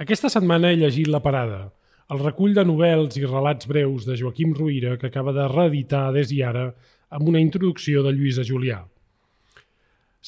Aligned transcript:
Aquesta 0.00 0.30
setmana 0.32 0.70
he 0.72 0.78
llegit 0.80 1.10
La 1.12 1.18
Parada, 1.20 1.58
el 2.14 2.22
recull 2.22 2.54
de 2.56 2.62
novel·les 2.64 3.18
i 3.20 3.26
relats 3.26 3.66
breus 3.68 4.06
de 4.08 4.14
Joaquim 4.16 4.54
Ruïra 4.56 4.94
que 4.96 5.10
acaba 5.10 5.34
de 5.36 5.44
reeditar 5.50 6.06
des 6.14 6.30
i 6.32 6.38
ara 6.40 6.62
amb 7.12 7.28
una 7.28 7.42
introducció 7.42 8.00
de 8.06 8.14
Lluïsa 8.16 8.40
Julià. 8.48 8.78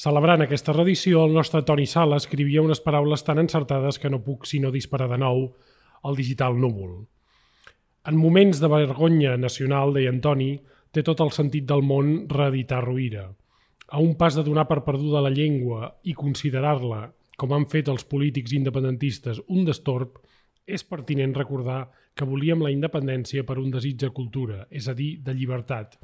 Celebrant 0.03 0.45
aquesta 0.45 0.75
reedició, 0.77 1.23
el 1.25 1.33
nostre 1.33 1.63
Toni 1.65 1.87
Sala 1.89 2.19
escrivia 2.21 2.61
unes 2.61 2.83
paraules 2.85 3.25
tan 3.25 3.41
encertades 3.41 3.97
que 3.97 4.13
no 4.13 4.21
puc 4.21 4.45
sinó 4.45 4.69
disparar 4.69 5.09
de 5.09 5.17
nou 5.25 5.41
al 6.03 6.21
digital 6.21 6.61
núvol. 6.61 6.93
En 8.05 8.21
moments 8.21 8.61
de 8.61 8.69
vergonya 8.69 9.33
nacional, 9.41 9.97
deia 9.97 10.13
Antoni, 10.13 10.51
té 10.93 11.01
tot 11.01 11.25
el 11.25 11.33
sentit 11.33 11.65
del 11.65 11.81
món 11.81 12.27
reeditar 12.29 12.85
Ruïra. 12.85 13.25
A 13.89 13.97
un 13.97 14.13
pas 14.21 14.37
de 14.37 14.45
donar 14.45 14.69
per 14.69 14.83
perduda 14.85 15.25
la 15.25 15.33
llengua 15.33 15.95
i 16.05 16.13
considerar-la, 16.13 17.07
com 17.37 17.53
han 17.53 17.65
fet 17.69 17.89
els 17.89 18.05
polítics 18.05 18.53
independentistes, 18.53 19.41
un 19.49 19.65
destorb, 19.65 20.19
és 20.65 20.83
pertinent 20.87 21.33
recordar 21.35 21.81
que 22.15 22.27
volíem 22.27 22.61
la 22.63 22.71
independència 22.71 23.43
per 23.43 23.57
un 23.59 23.71
desig 23.73 23.97
de 23.99 24.11
cultura, 24.15 24.63
és 24.69 24.87
a 24.87 24.93
dir, 24.95 25.17
de 25.25 25.33
llibertat, 25.35 25.97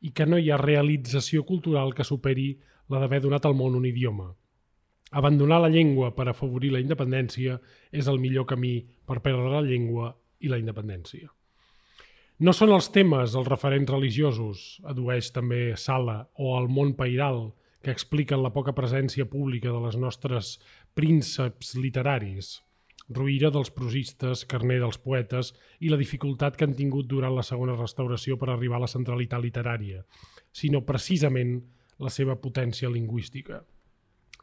i 0.00 0.12
que 0.14 0.26
no 0.26 0.38
hi 0.38 0.50
ha 0.50 0.60
realització 0.60 1.44
cultural 1.44 1.92
que 1.94 2.06
superi 2.06 2.52
la 2.88 3.00
d'haver 3.02 3.20
donat 3.24 3.46
al 3.46 3.56
món 3.58 3.74
un 3.76 3.86
idioma. 3.88 4.30
Abandonar 5.10 5.60
la 5.62 5.72
llengua 5.72 6.12
per 6.14 6.28
afavorir 6.28 6.70
la 6.72 6.80
independència 6.84 7.58
és 7.90 8.08
el 8.08 8.20
millor 8.20 8.46
camí 8.46 8.78
per 9.08 9.20
perdre 9.24 9.50
la 9.50 9.64
llengua 9.64 10.12
i 10.40 10.52
la 10.52 10.60
independència. 10.60 11.28
No 12.38 12.52
són 12.54 12.70
els 12.70 12.90
temes 12.94 13.34
els 13.34 13.48
referents 13.48 13.90
religiosos, 13.90 14.78
adueix 14.86 15.32
també 15.34 15.74
Sala, 15.76 16.20
o 16.38 16.54
el 16.58 16.68
món 16.70 16.92
pairal, 16.94 17.48
que 17.82 17.92
expliquen 17.94 18.42
la 18.42 18.52
poca 18.54 18.74
presència 18.74 19.28
pública 19.30 19.70
de 19.70 19.82
les 19.84 19.96
nostres 19.96 20.56
prínceps 20.98 21.76
literaris, 21.78 22.58
ruïra 23.08 23.50
dels 23.54 23.70
prosistes, 23.72 24.44
carner 24.44 24.78
dels 24.82 24.98
poetes 25.00 25.54
i 25.80 25.88
la 25.88 25.98
dificultat 26.00 26.56
que 26.56 26.66
han 26.66 26.76
tingut 26.76 27.08
durant 27.08 27.34
la 27.34 27.46
segona 27.46 27.76
restauració 27.78 28.36
per 28.36 28.50
arribar 28.52 28.78
a 28.78 28.84
la 28.84 28.90
centralitat 28.90 29.42
literària, 29.42 30.02
sinó 30.52 30.82
precisament 30.84 31.58
la 31.98 32.10
seva 32.12 32.36
potència 32.36 32.90
lingüística. 32.92 33.62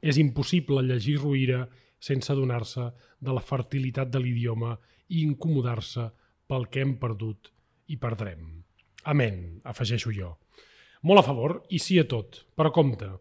És 0.02 0.18
impossible 0.22 0.84
llegir 0.84 1.20
Ruïra 1.22 1.66
sense 2.00 2.32
adonar-se 2.32 2.90
de 3.20 3.34
la 3.34 3.44
fertilitat 3.44 4.10
de 4.12 4.22
l'idioma 4.22 4.76
i 5.10 5.22
incomodar-se 5.24 6.10
pel 6.50 6.68
que 6.70 6.82
hem 6.82 6.96
perdut 7.02 7.52
i 7.90 7.98
perdrem. 8.02 8.64
Amén, 9.06 9.62
afegeixo 9.64 10.12
jo. 10.14 10.36
Molt 11.06 11.22
a 11.22 11.26
favor 11.26 11.60
i 11.70 11.80
sí 11.80 12.00
a 12.02 12.08
tot, 12.10 12.42
però 12.58 12.72
compte. 12.74 13.12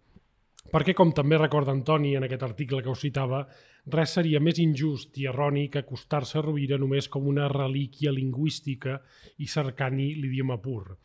Perquè, 0.73 0.95
com 0.97 1.13
també 1.15 1.39
recorda 1.39 1.75
Antoni 1.75 2.15
en 2.17 2.25
aquest 2.27 2.43
article 2.47 2.81
que 2.83 2.91
us 2.91 3.03
citava, 3.05 3.45
res 3.93 4.15
seria 4.17 4.41
més 4.41 4.59
injust 4.63 5.19
i 5.21 5.29
erroni 5.31 5.69
que 5.71 5.83
acostar-se 5.85 6.39
a 6.41 6.43
Rovira 6.43 6.79
només 6.81 7.09
com 7.13 7.29
una 7.31 7.49
relíquia 7.53 8.13
lingüística 8.15 8.97
i 9.39 9.49
cercant-hi 9.51 10.15
l'idioma 10.17 10.57
pur. 10.63 10.97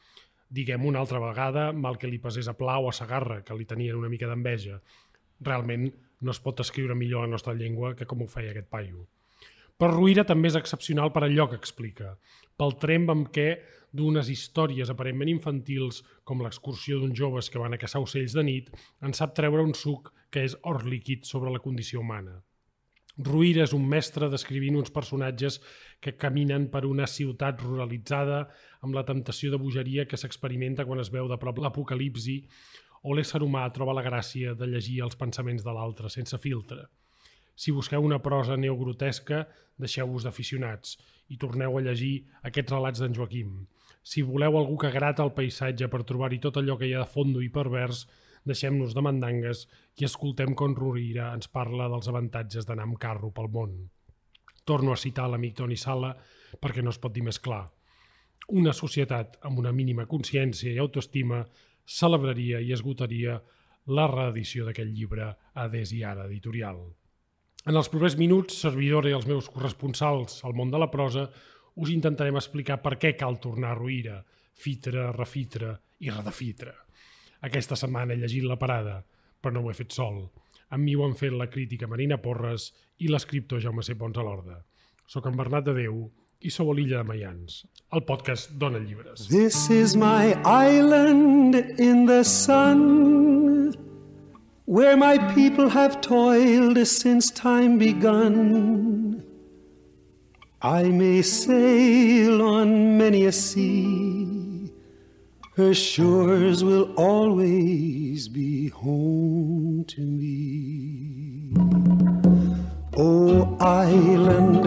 Diguem 0.49 0.87
una 0.89 1.03
altra 1.03 1.19
vegada, 1.21 1.69
mal 1.73 1.99
que 2.01 2.09
li 2.09 2.17
passés 2.23 2.47
a 2.47 2.55
Pla 2.57 2.79
o 2.79 2.89
a 2.89 2.95
Sagarra, 2.95 3.43
que 3.45 3.57
li 3.57 3.67
tenien 3.69 3.99
una 3.99 4.09
mica 4.09 4.29
d'enveja. 4.31 4.79
Realment 5.45 5.89
no 6.21 6.33
es 6.33 6.39
pot 6.43 6.63
escriure 6.63 6.95
millor 6.97 7.27
la 7.27 7.33
nostra 7.35 7.53
llengua 7.53 7.93
que 7.95 8.07
com 8.09 8.23
ho 8.23 8.27
feia 8.27 8.55
aquest 8.55 8.71
paio. 8.71 9.05
Però 9.79 9.93
Ruïra 9.93 10.25
també 10.27 10.49
és 10.49 10.57
excepcional 10.59 11.13
per 11.15 11.23
allò 11.23 11.45
que 11.51 11.59
explica, 11.59 12.15
pel 12.59 12.73
tremp 12.81 13.11
amb 13.13 13.29
què 13.35 13.49
d'unes 13.91 14.29
històries 14.29 14.89
aparentment 14.89 15.31
infantils, 15.31 16.03
com 16.23 16.43
l'excursió 16.43 16.99
d'uns 16.99 17.17
joves 17.17 17.49
que 17.49 17.61
van 17.61 17.73
a 17.73 17.81
caçar 17.81 18.01
ocells 18.03 18.35
de 18.37 18.43
nit, 18.45 18.69
en 19.01 19.15
sap 19.17 19.33
treure 19.37 19.65
un 19.65 19.73
suc 19.73 20.13
que 20.29 20.45
és 20.45 20.55
or 20.63 20.85
líquid 20.85 21.25
sobre 21.25 21.51
la 21.53 21.63
condició 21.63 22.03
humana. 22.03 22.39
Ruïra 23.19 23.65
és 23.65 23.73
un 23.75 23.83
mestre 23.91 24.29
descrivint 24.31 24.77
uns 24.79 24.93
personatges 24.95 25.57
que 25.99 26.15
caminen 26.15 26.69
per 26.71 26.85
una 26.87 27.07
ciutat 27.09 27.59
ruralitzada 27.65 28.45
amb 28.79 28.95
la 28.95 29.03
temptació 29.03 29.51
de 29.51 29.59
bogeria 29.59 30.05
que 30.07 30.19
s'experimenta 30.21 30.85
quan 30.87 31.01
es 31.03 31.11
veu 31.11 31.27
de 31.27 31.37
prop 31.41 31.59
l'apocalipsi 31.59 32.37
o 33.03 33.15
l'ésser 33.15 33.41
humà 33.43 33.65
troba 33.75 33.95
la 33.97 34.05
gràcia 34.05 34.53
de 34.55 34.69
llegir 34.71 35.01
els 35.03 35.19
pensaments 35.19 35.65
de 35.65 35.73
l'altre 35.75 36.11
sense 36.13 36.39
filtre. 36.39 36.85
Si 37.59 37.73
busqueu 37.75 38.05
una 38.07 38.21
prosa 38.23 38.55
neogrotesca, 38.55 39.43
deixeu-vos 39.75 40.23
d'aficionats 40.23 40.95
i 41.27 41.37
torneu 41.41 41.75
a 41.75 41.83
llegir 41.83 42.13
aquests 42.47 42.71
relats 42.71 43.03
d'en 43.03 43.15
Joaquim. 43.15 43.51
Si 44.03 44.23
voleu 44.23 44.57
algú 44.57 44.77
que 44.79 44.91
grata 44.91 45.23
el 45.25 45.33
paisatge 45.35 45.89
per 45.91 46.05
trobar-hi 46.07 46.39
tot 46.43 46.57
allò 46.57 46.77
que 46.79 46.87
hi 46.87 46.95
ha 46.95 47.03
de 47.03 47.13
fondo 47.13 47.43
i 47.43 47.49
pervers, 47.53 48.05
deixem-nos 48.47 48.95
de 48.95 49.03
mandangues 49.05 49.65
i 49.99 50.07
escoltem 50.07 50.55
com 50.55 50.75
Rurira 50.75 51.33
ens 51.35 51.51
parla 51.51 51.89
dels 51.91 52.07
avantatges 52.11 52.67
d'anar 52.67 52.87
amb 52.87 52.99
carro 53.01 53.31
pel 53.35 53.49
món. 53.53 53.75
Torno 54.65 54.93
a 54.93 55.01
citar 55.01 55.27
l'amic 55.29 55.57
Toni 55.57 55.77
Sala 55.77 56.13
perquè 56.61 56.83
no 56.83 56.93
es 56.93 57.01
pot 57.01 57.13
dir 57.13 57.25
més 57.25 57.39
clar. 57.39 57.65
Una 58.49 58.73
societat 58.73 59.37
amb 59.45 59.59
una 59.61 59.73
mínima 59.75 60.07
consciència 60.09 60.71
i 60.71 60.79
autoestima 60.81 61.43
celebraria 61.85 62.61
i 62.61 62.71
esgotaria 62.73 63.37
la 63.89 64.07
reedició 64.09 64.65
d'aquest 64.65 64.89
llibre 64.93 65.29
a 65.53 65.67
Des 65.67 65.93
i 65.93 66.03
Ara 66.05 66.25
Editorial. 66.29 66.81
En 67.67 67.75
els 67.75 67.89
propers 67.91 68.15
minuts, 68.17 68.55
servidor 68.63 69.07
i 69.09 69.13
els 69.13 69.27
meus 69.27 69.49
corresponsals 69.51 70.43
al 70.47 70.55
món 70.55 70.71
de 70.71 70.79
la 70.79 70.89
prosa, 70.93 71.27
us 71.79 71.91
intentarem 71.93 72.37
explicar 72.39 72.79
per 72.83 72.97
què 72.99 73.15
cal 73.17 73.39
tornar 73.39 73.73
a 73.73 73.79
Ruïra, 73.79 74.19
fitre, 74.59 75.09
refitre 75.15 75.73
i 76.03 76.11
redefitre. 76.11 76.75
Aquesta 77.47 77.77
setmana 77.79 78.13
he 78.13 78.19
llegit 78.19 78.43
La 78.43 78.59
Parada, 78.59 78.99
però 79.39 79.55
no 79.55 79.63
ho 79.63 79.71
he 79.71 79.77
fet 79.77 79.95
sol. 79.95 80.25
Amb 80.75 80.83
mi 80.83 80.95
ho 80.95 81.05
han 81.05 81.15
fet 81.17 81.33
la 81.33 81.49
crítica 81.49 81.87
Marina 81.87 82.19
Porres 82.21 82.69
i 82.99 83.07
l'escriptor 83.09 83.61
Jaume 83.63 83.83
C. 83.85 83.95
Pons 83.95 84.19
a 84.19 84.25
l'Orda. 84.25 84.59
Soc 85.09 85.25
en 85.25 85.37
Bernat 85.39 85.65
de 85.65 85.73
Déu 85.79 86.03
i 86.45 86.51
sou 86.53 86.69
a 86.71 86.75
l'illa 86.75 86.99
de 87.01 87.07
Mayans. 87.07 87.63
El 87.95 88.03
podcast 88.07 88.51
dona 88.59 88.79
llibres. 88.79 89.27
This 89.31 89.69
is 89.73 89.95
my 89.95 90.35
island 90.45 91.55
in 91.79 92.05
the 92.05 92.23
sun 92.23 93.73
where 94.69 94.95
my 94.95 95.17
people 95.33 95.69
have 95.69 95.99
toiled 96.01 96.77
since 96.87 97.31
time 97.31 97.79
begun. 97.79 99.08
I 100.61 100.83
may 100.83 101.21
sail 101.21 102.41
on 102.41 102.97
many 102.97 103.25
a 103.25 103.31
sea, 103.31 104.73
her 105.55 105.73
shores 105.73 106.65
will 106.65 106.93
always 106.95 108.27
be 108.27 108.67
home 108.67 109.85
to 109.87 110.01
me. 110.01 111.53
Oh, 112.97 113.55
island 113.61 114.65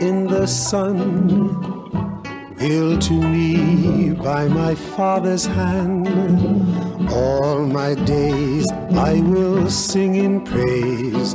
in 0.00 0.28
the 0.28 0.46
sun, 0.46 1.81
built 2.62 3.02
to 3.02 3.14
me 3.14 4.14
by 4.14 4.46
my 4.46 4.72
father's 4.94 5.46
hand. 5.46 6.06
All 7.10 7.66
my 7.66 7.94
days 8.06 8.70
I 8.94 9.18
will 9.20 9.68
sing 9.68 10.14
in 10.14 10.44
praise 10.46 11.34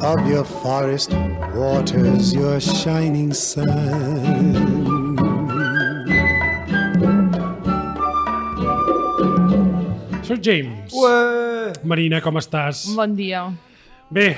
of 0.00 0.26
your 0.26 0.44
forest 0.44 1.12
waters, 1.52 2.32
your 2.32 2.58
shining 2.58 3.34
sun. 3.34 3.68
Soc 10.24 10.40
James. 10.40 10.88
Ué! 10.96 11.76
Marina, 11.84 12.22
com 12.24 12.40
estàs? 12.40 12.86
Bon 12.96 13.12
dia. 13.12 13.44
Bé, 14.08 14.30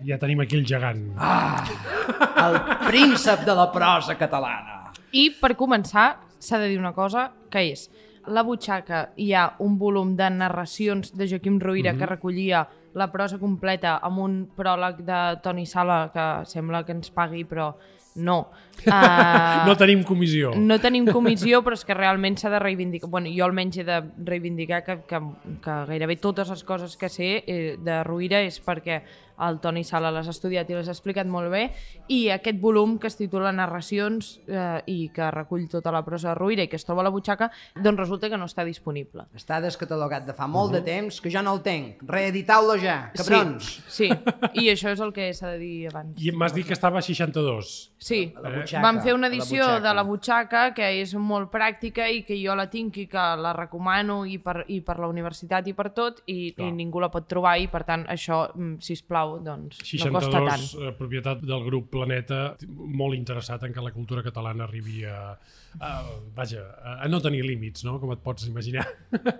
ja 0.00 0.16
tenim 0.16 0.40
aquí 0.40 0.56
el 0.56 0.64
gegant. 0.64 1.04
El 1.18 2.58
príncep 2.88 3.44
de 3.44 3.60
la 3.60 3.68
prosa 3.74 4.16
catalana. 4.16 4.77
I 5.12 5.30
per 5.40 5.54
començar, 5.56 6.18
s'ha 6.38 6.58
de 6.58 6.68
dir 6.68 6.78
una 6.78 6.92
cosa, 6.92 7.30
que 7.50 7.64
és 7.72 7.88
la 8.28 8.42
butxaca 8.44 9.08
hi 9.16 9.32
ha 9.32 9.54
un 9.64 9.78
volum 9.80 10.14
de 10.16 10.28
narracions 10.30 11.14
de 11.16 11.28
Joaquim 11.30 11.58
Ruïra 11.60 11.94
que 11.96 12.06
recollia 12.06 12.66
la 12.98 13.06
prosa 13.12 13.38
completa 13.38 13.98
amb 14.04 14.20
un 14.20 14.34
pròleg 14.56 15.00
de 15.06 15.20
Toni 15.42 15.64
Sala 15.66 16.10
que 16.12 16.26
sembla 16.50 16.84
que 16.84 16.92
ens 16.92 17.10
pagui, 17.14 17.44
però 17.48 17.70
no. 18.18 18.50
Uh, 18.84 19.64
No 19.68 19.76
tenim 19.78 20.02
comissió. 20.04 20.52
no 20.56 20.78
tenim 20.82 21.06
comissió, 21.06 21.62
però 21.64 21.76
és 21.78 21.84
que 21.86 21.94
realment 21.94 22.36
s'ha 22.36 22.50
de 22.50 22.58
reivindicar. 22.58 23.08
Bueno, 23.10 23.30
jo 23.32 23.46
almenys 23.46 23.78
he 23.78 23.86
de 23.86 24.00
reivindicar 24.26 24.82
que, 24.84 24.98
que, 25.08 25.22
que 25.64 25.78
gairebé 25.92 26.16
totes 26.16 26.50
les 26.50 26.64
coses 26.64 26.96
que 26.96 27.08
sé 27.08 27.30
eh, 27.46 27.76
de 27.78 28.02
Ruïra 28.04 28.42
és 28.44 28.60
perquè 28.60 29.02
el 29.46 29.60
Toni 29.60 29.84
Sala 29.84 30.10
les 30.14 30.26
ha 30.26 30.34
estudiat 30.34 30.68
i 30.70 30.76
les 30.76 30.88
ha 30.88 30.94
explicat 30.94 31.26
molt 31.30 31.50
bé 31.52 31.68
i 32.08 32.28
aquest 32.34 32.58
volum 32.60 32.96
que 32.98 33.06
es 33.10 33.16
titula 33.18 33.52
Narracions 33.52 34.40
eh, 34.46 34.80
i 34.90 35.08
que 35.14 35.30
recull 35.30 35.68
tota 35.70 35.92
la 35.94 36.02
prosa 36.06 36.32
de 36.32 36.36
Ruïra 36.38 36.64
i 36.64 36.68
que 36.68 36.76
es 36.78 36.84
troba 36.86 37.02
a 37.02 37.08
la 37.08 37.12
butxaca, 37.14 37.50
doncs 37.76 38.00
resulta 38.00 38.30
que 38.30 38.38
no 38.40 38.48
està 38.48 38.64
disponible. 38.66 39.26
Està 39.36 39.60
descatalogat 39.64 40.26
de 40.26 40.34
fa 40.34 40.48
molt 40.50 40.72
de 40.74 40.82
temps 40.86 41.20
que 41.20 41.30
jo 41.32 41.42
no 41.44 41.54
el 41.56 41.62
tenc. 41.62 42.02
Reeditau-lo 42.08 42.78
ja, 42.80 42.98
cabrons. 43.16 43.68
Sí, 43.88 44.08
sí, 44.08 44.10
i 44.64 44.68
això 44.72 44.92
és 44.94 45.02
el 45.04 45.12
que 45.16 45.28
s'ha 45.34 45.52
de 45.54 45.58
dir 45.60 45.88
abans. 45.92 46.16
I 46.22 46.32
m'has 46.32 46.54
dit 46.56 46.66
que 46.66 46.74
estava 46.76 46.98
a 46.98 47.04
62. 47.04 47.74
Sí, 47.98 48.20
A 48.36 48.42
la 48.44 48.52
butxaca, 48.56 48.82
vam 48.84 49.00
fer 49.04 49.14
una 49.14 49.28
la 49.28 49.34
edició 49.34 49.64
butxaca. 49.64 49.80
de 49.88 49.94
la 49.94 50.04
butxaca 50.06 50.62
que 50.74 50.88
és 51.02 51.14
molt 51.18 51.50
pràctica 51.52 52.08
i 52.10 52.22
que 52.26 52.38
jo 52.40 52.54
la 52.58 52.68
tinc 52.70 52.96
i 53.02 53.06
que 53.10 53.24
la 53.42 53.52
recomano 53.56 54.22
i 54.26 54.38
per, 54.42 54.64
i 54.68 54.80
per 54.86 54.98
la 55.02 55.08
universitat 55.10 55.66
i 55.68 55.74
per 55.76 55.90
tot 55.96 56.22
i, 56.26 56.52
Clar. 56.54 56.68
i 56.68 56.72
ningú 56.72 57.02
la 57.02 57.10
pot 57.12 57.26
trobar 57.28 57.56
i 57.60 57.66
per 57.68 57.82
tant 57.88 58.06
això, 58.08 58.44
mm, 58.54 58.78
sisplau, 58.84 59.27
Pau, 59.28 59.38
doncs 59.44 59.78
no 60.00 60.12
costa 60.14 60.40
tant. 60.40 60.62
62, 60.64 60.88
eh, 60.88 60.92
propietat 60.96 61.42
del 61.44 61.64
grup 61.66 61.90
Planeta, 61.92 62.40
molt 62.68 63.16
interessat 63.16 63.64
en 63.66 63.74
que 63.74 63.84
la 63.84 63.92
cultura 63.92 64.22
catalana 64.24 64.64
arribi 64.66 65.02
a, 65.08 65.34
a, 65.78 65.90
vaja, 66.36 66.64
a, 66.96 67.08
no 67.10 67.20
tenir 67.24 67.44
límits, 67.46 67.84
no? 67.86 67.98
com 68.00 68.12
et 68.14 68.22
pots 68.24 68.48
imaginar. 68.48 68.86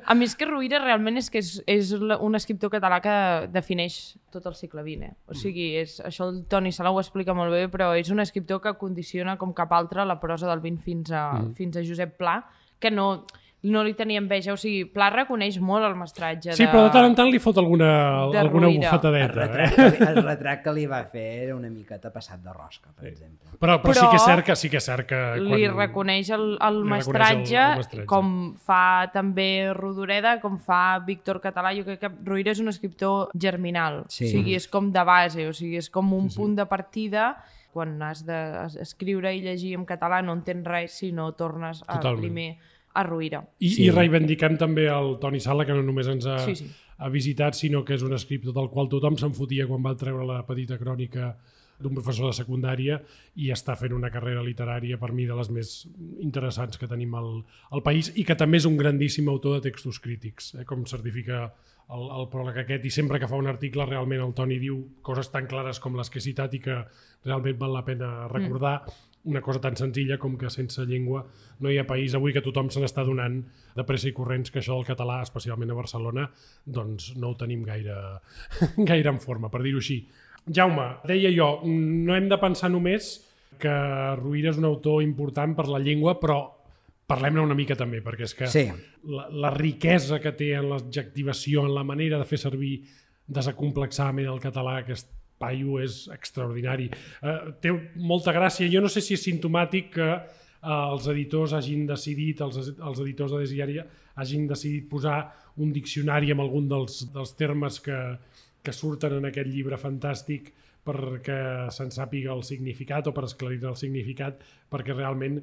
A 0.05 0.17
més 0.19 0.37
que 0.39 0.49
Rovira 0.49 0.81
realment 0.83 1.21
és 1.21 1.31
que 1.33 1.43
és, 1.43 1.57
és 1.69 1.95
un 1.99 2.39
escriptor 2.39 2.73
català 2.75 3.01
que 3.05 3.17
defineix 3.55 4.19
tot 4.35 4.47
el 4.51 4.57
segle 4.59 4.85
XX. 4.85 5.09
Eh? 5.09 5.15
O 5.29 5.39
sigui, 5.39 5.71
és, 5.81 5.99
això 6.05 6.29
el 6.29 6.43
Toni 6.51 6.73
Sala 6.75 6.93
ho 6.93 7.01
explica 7.03 7.37
molt 7.37 7.55
bé, 7.55 7.67
però 7.73 7.91
és 7.99 8.13
un 8.15 8.21
escriptor 8.25 8.63
que 8.65 8.77
condiciona 8.81 9.39
com 9.41 9.57
cap 9.57 9.73
altre 9.77 10.07
la 10.09 10.21
prosa 10.21 10.51
del 10.51 10.63
XX 10.65 10.85
fins 10.85 11.13
a, 11.13 11.29
mm. 11.41 11.55
fins 11.59 11.79
a 11.79 11.85
Josep 11.87 12.17
Pla, 12.21 12.41
que 12.79 12.93
no, 12.95 13.09
no 13.67 13.83
li 13.83 13.95
tenia 13.99 14.21
enveja. 14.23 14.53
O 14.55 14.57
sigui, 14.61 14.85
Pla 14.95 15.09
reconeix 15.11 15.57
molt 15.59 15.83
el 15.85 15.97
mestratge 15.99 16.53
Sí, 16.55 16.63
de... 16.63 16.69
però 16.71 16.85
de 16.85 16.93
tant 16.95 17.09
en 17.09 17.17
tant 17.19 17.31
li 17.33 17.41
fot 17.43 17.59
alguna, 17.59 17.89
de 18.31 18.39
alguna. 18.39 18.69
El 18.69 18.77
bufetadeta. 18.79 19.25
Eh? 19.27 19.49
retrat, 19.49 19.75
que 19.75 19.89
li, 19.91 19.99
el 20.07 20.21
retrat 20.23 20.63
que 20.63 20.75
li 20.77 20.85
va 20.87 21.01
fer 21.11 21.25
era 21.49 21.57
una 21.57 21.71
miqueta 21.71 22.13
passat 22.15 22.39
de 22.45 22.55
rosca, 22.55 22.93
per 22.95 23.09
exemple. 23.11 23.51
Però, 23.59 23.81
però, 23.83 23.97
sí 23.97 23.99
Però 23.99 24.11
que 24.13 24.21
és 24.21 24.29
cert 24.31 24.47
que, 24.47 24.57
sí 24.57 24.71
que, 24.71 24.79
és 24.79 24.87
cert 24.87 25.09
que 25.11 25.21
li 25.43 25.67
reconeix 25.67 26.31
el, 26.31 26.47
el, 26.55 26.55
li 26.55 26.59
reconeix 26.61 26.79
el- 26.79 26.95
mestratge, 26.95 27.59
el 27.65 27.83
mestratge. 27.83 28.07
com 28.07 28.33
fa 28.63 29.11
també 29.13 29.51
Rodoreda, 29.75 30.39
com 30.41 30.59
fa 30.63 31.01
Víctor 31.05 31.43
Català. 31.43 31.75
Jo 31.75 31.83
crec 31.89 32.05
que 32.07 32.13
Rovira 32.25 32.55
és 32.55 32.63
un 32.63 32.71
escriptor 32.71 33.31
germinal. 33.35 34.05
Sí. 34.09 34.29
O 34.29 34.37
sigui, 34.37 34.55
és 34.55 34.69
com 34.71 34.93
de 34.95 35.03
base, 35.03 35.49
o 35.51 35.53
sigui, 35.53 35.77
és 35.83 35.91
com 35.91 36.15
un 36.15 36.29
sí, 36.31 36.37
sí. 36.37 36.43
punt 36.45 36.55
de 36.55 36.67
partida 36.71 37.33
quan 37.75 37.99
has 38.03 38.23
d'escriure 38.25 39.35
i 39.37 39.43
llegir 39.45 39.75
en 39.77 39.85
català 39.87 40.23
no 40.25 40.33
entens 40.39 40.65
res 40.67 40.95
si 41.03 41.11
no 41.13 41.33
tornes 41.37 41.83
a, 41.87 41.99
Totalment. 41.99 42.23
primer 42.23 42.49
a 42.99 43.05
Rovira. 43.07 43.45
I, 43.59 43.71
Sí. 43.71 43.85
I 43.87 43.93
reivindiquem 43.95 44.59
també 44.59 44.89
el 44.91 45.17
Toni 45.23 45.41
Sala, 45.41 45.67
que 45.67 45.77
no 45.77 45.85
només 45.87 46.09
ens 46.11 46.27
ha, 46.27 46.41
Sí, 46.47 46.57
sí. 46.59 46.67
ha 46.99 47.09
visitat, 47.15 47.55
sinó 47.55 47.85
que 47.85 47.95
és 47.95 48.03
un 48.03 48.17
escriptor 48.17 48.57
del 48.57 48.71
qual 48.73 48.91
tothom 48.91 49.17
se'n 49.17 49.35
fotia 49.35 49.69
quan 49.71 49.85
va 49.85 49.97
treure 49.97 50.27
la 50.27 50.43
petita 50.47 50.79
crònica 50.79 51.37
d'un 51.79 51.95
professor 51.95 52.27
de 52.27 52.35
secundària 52.35 52.99
i 53.39 53.53
està 53.55 53.77
fent 53.79 53.95
una 53.95 54.11
carrera 54.11 54.43
literària 54.43 54.99
per 54.99 55.13
mi 55.15 55.29
de 55.29 55.37
les 55.39 55.51
més 55.55 55.73
interessants 56.19 56.79
que 56.79 56.89
tenim 56.91 57.15
al, 57.15 57.45
al 57.71 57.85
país 57.87 58.11
i 58.19 58.25
que 58.27 58.35
també 58.35 58.59
és 58.59 58.67
un 58.67 58.77
grandíssim 58.81 59.29
autor 59.31 59.59
de 59.59 59.69
textos 59.71 60.01
crítics, 60.03 60.55
eh, 60.59 60.65
com 60.67 60.83
certifica 60.91 61.45
el, 61.95 62.09
el 62.19 62.27
pròleg 62.33 62.59
aquest, 62.65 62.85
i 62.85 62.91
sempre 62.93 63.21
que 63.21 63.29
fa 63.31 63.39
un 63.39 63.49
article 63.49 63.87
realment 63.87 64.25
el 64.25 64.35
Toni 64.37 64.59
diu 64.61 64.81
coses 65.07 65.31
tan 65.33 65.47
clares 65.49 65.79
com 65.81 65.97
les 65.97 66.11
que 66.11 66.19
he 66.21 66.25
citat 66.25 66.59
i 66.59 66.61
que 66.65 66.83
realment 67.25 67.61
val 67.63 67.79
la 67.79 67.85
pena 67.87 68.11
recordar 68.27 68.81
mm. 68.83 69.08
Una 69.29 69.43
cosa 69.45 69.61
tan 69.61 69.77
senzilla 69.77 70.17
com 70.19 70.37
que 70.41 70.49
sense 70.51 70.85
llengua 70.89 71.23
no 71.61 71.71
hi 71.71 71.77
ha 71.79 71.85
país 71.87 72.15
avui 72.17 72.33
que 72.33 72.41
tothom 72.45 72.71
se 72.73 72.81
n'està 72.81 73.05
donant 73.07 73.39
de 73.77 73.85
pressa 73.85 74.09
i 74.09 74.15
corrents 74.17 74.51
que 74.51 74.63
això 74.63 74.79
del 74.79 74.87
català, 74.89 75.21
especialment 75.27 75.71
a 75.75 75.77
Barcelona, 75.79 76.27
doncs 76.65 77.13
no 77.21 77.31
ho 77.35 77.37
tenim 77.37 77.63
gaire, 77.69 77.97
gaire 78.91 79.13
en 79.13 79.21
forma, 79.21 79.51
per 79.53 79.61
dir-ho 79.63 79.83
així. 79.83 80.01
Jaume, 80.49 80.95
deia 81.07 81.31
jo, 81.35 81.51
no 81.69 82.17
hem 82.17 82.29
de 82.31 82.39
pensar 82.41 82.71
només 82.73 83.19
que 83.61 83.73
Ruïra 84.21 84.53
és 84.55 84.59
un 84.61 84.65
autor 84.69 85.03
important 85.03 85.55
per 85.59 85.67
la 85.69 85.81
llengua, 85.83 86.15
però 86.21 86.39
parlem-ne 87.09 87.41
una 87.43 87.57
mica 87.59 87.75
també, 87.77 88.01
perquè 88.05 88.25
és 88.29 88.35
que 88.37 88.47
Sí. 88.53 88.65
la, 89.09 89.27
la 89.33 89.51
riquesa 89.55 90.21
que 90.21 90.33
té 90.37 90.53
en 90.57 90.69
l'adjectivació, 90.71 91.65
en 91.67 91.75
la 91.75 91.85
manera 91.85 92.19
de 92.21 92.27
fer 92.29 92.39
servir 92.39 92.75
desacomplexadament 93.29 94.29
el 94.29 94.41
català, 94.41 94.79
aquest 94.83 95.11
paio 95.39 95.79
és 95.83 96.07
extraordinari. 96.15 96.89
Uh, 97.23 97.55
té 97.63 97.73
molta 97.97 98.35
gràcia. 98.37 98.69
Jo 98.71 98.83
no 98.85 98.91
sé 98.93 99.03
si 99.05 99.17
és 99.17 99.25
simptomàtic 99.25 99.91
que 99.97 100.09
uh, 100.09 100.71
els 100.77 101.09
editors 101.15 101.55
hagin 101.57 101.87
decidit, 101.89 102.43
els, 102.45 102.75
els 102.77 103.03
editors 103.05 103.35
de 103.35 103.43
Desiària, 103.45 103.87
hagin 104.19 104.49
decidit 104.51 104.89
posar 104.91 105.21
un 105.63 105.73
diccionari 105.75 106.33
amb 106.35 106.45
algun 106.45 106.69
dels, 106.71 107.05
dels 107.15 107.35
termes 107.39 107.81
que, 107.85 107.99
que 108.63 108.75
surten 108.75 109.19
en 109.19 109.31
aquest 109.31 109.51
llibre 109.51 109.79
fantàstic 109.81 110.53
perquè 110.89 111.69
se'n 111.75 111.91
sàpiga 111.93 112.33
el 112.33 112.45
significat 112.47 113.11
o 113.11 113.13
per 113.13 113.27
esclarir 113.27 113.61
el 113.69 113.77
significat, 113.77 114.41
perquè 114.73 114.95
realment 114.97 115.37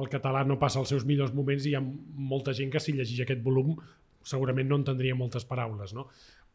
el 0.00 0.10
català 0.12 0.42
no 0.44 0.58
passa 0.60 0.80
els 0.82 0.92
seus 0.92 1.06
millors 1.08 1.32
moments 1.34 1.64
i 1.64 1.72
hi 1.72 1.78
ha 1.78 1.80
molta 1.80 2.52
gent 2.56 2.70
que 2.74 2.82
si 2.82 2.92
llegeix 2.92 3.24
aquest 3.24 3.40
volum 3.46 3.78
segurament 4.26 4.68
no 4.68 4.76
entendria 4.80 5.16
moltes 5.16 5.46
paraules. 5.48 5.94
No? 5.96 6.06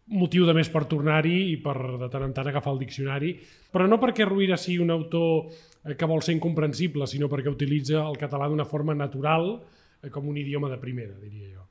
Motiu 0.08 0.46
de 0.46 0.54
més 0.54 0.70
per 0.70 0.86
tornar-hi 0.90 1.38
i 1.52 1.56
per 1.62 1.76
de 2.02 2.10
tant 2.14 2.26
en 2.28 2.34
tant 2.36 2.50
agafar 2.50 2.76
el 2.76 2.82
diccionari, 2.84 3.34
però 3.74 3.88
no 3.90 3.98
perquè 4.02 4.28
Ruïra 4.28 4.58
sigui 4.58 4.84
un 4.84 4.94
autor 4.94 5.48
eh, 5.50 5.96
que 5.98 6.10
vol 6.10 6.22
ser 6.22 6.36
incomprensible, 6.38 7.08
sinó 7.10 7.30
perquè 7.32 7.50
utilitza 7.50 8.04
el 8.06 8.20
català 8.22 8.50
d'una 8.50 8.68
forma 8.70 8.94
natural 8.94 9.56
eh, 10.04 10.12
com 10.14 10.28
un 10.30 10.38
idioma 10.38 10.70
de 10.70 10.78
primera, 10.82 11.18
diria 11.22 11.50
jo. 11.56 11.64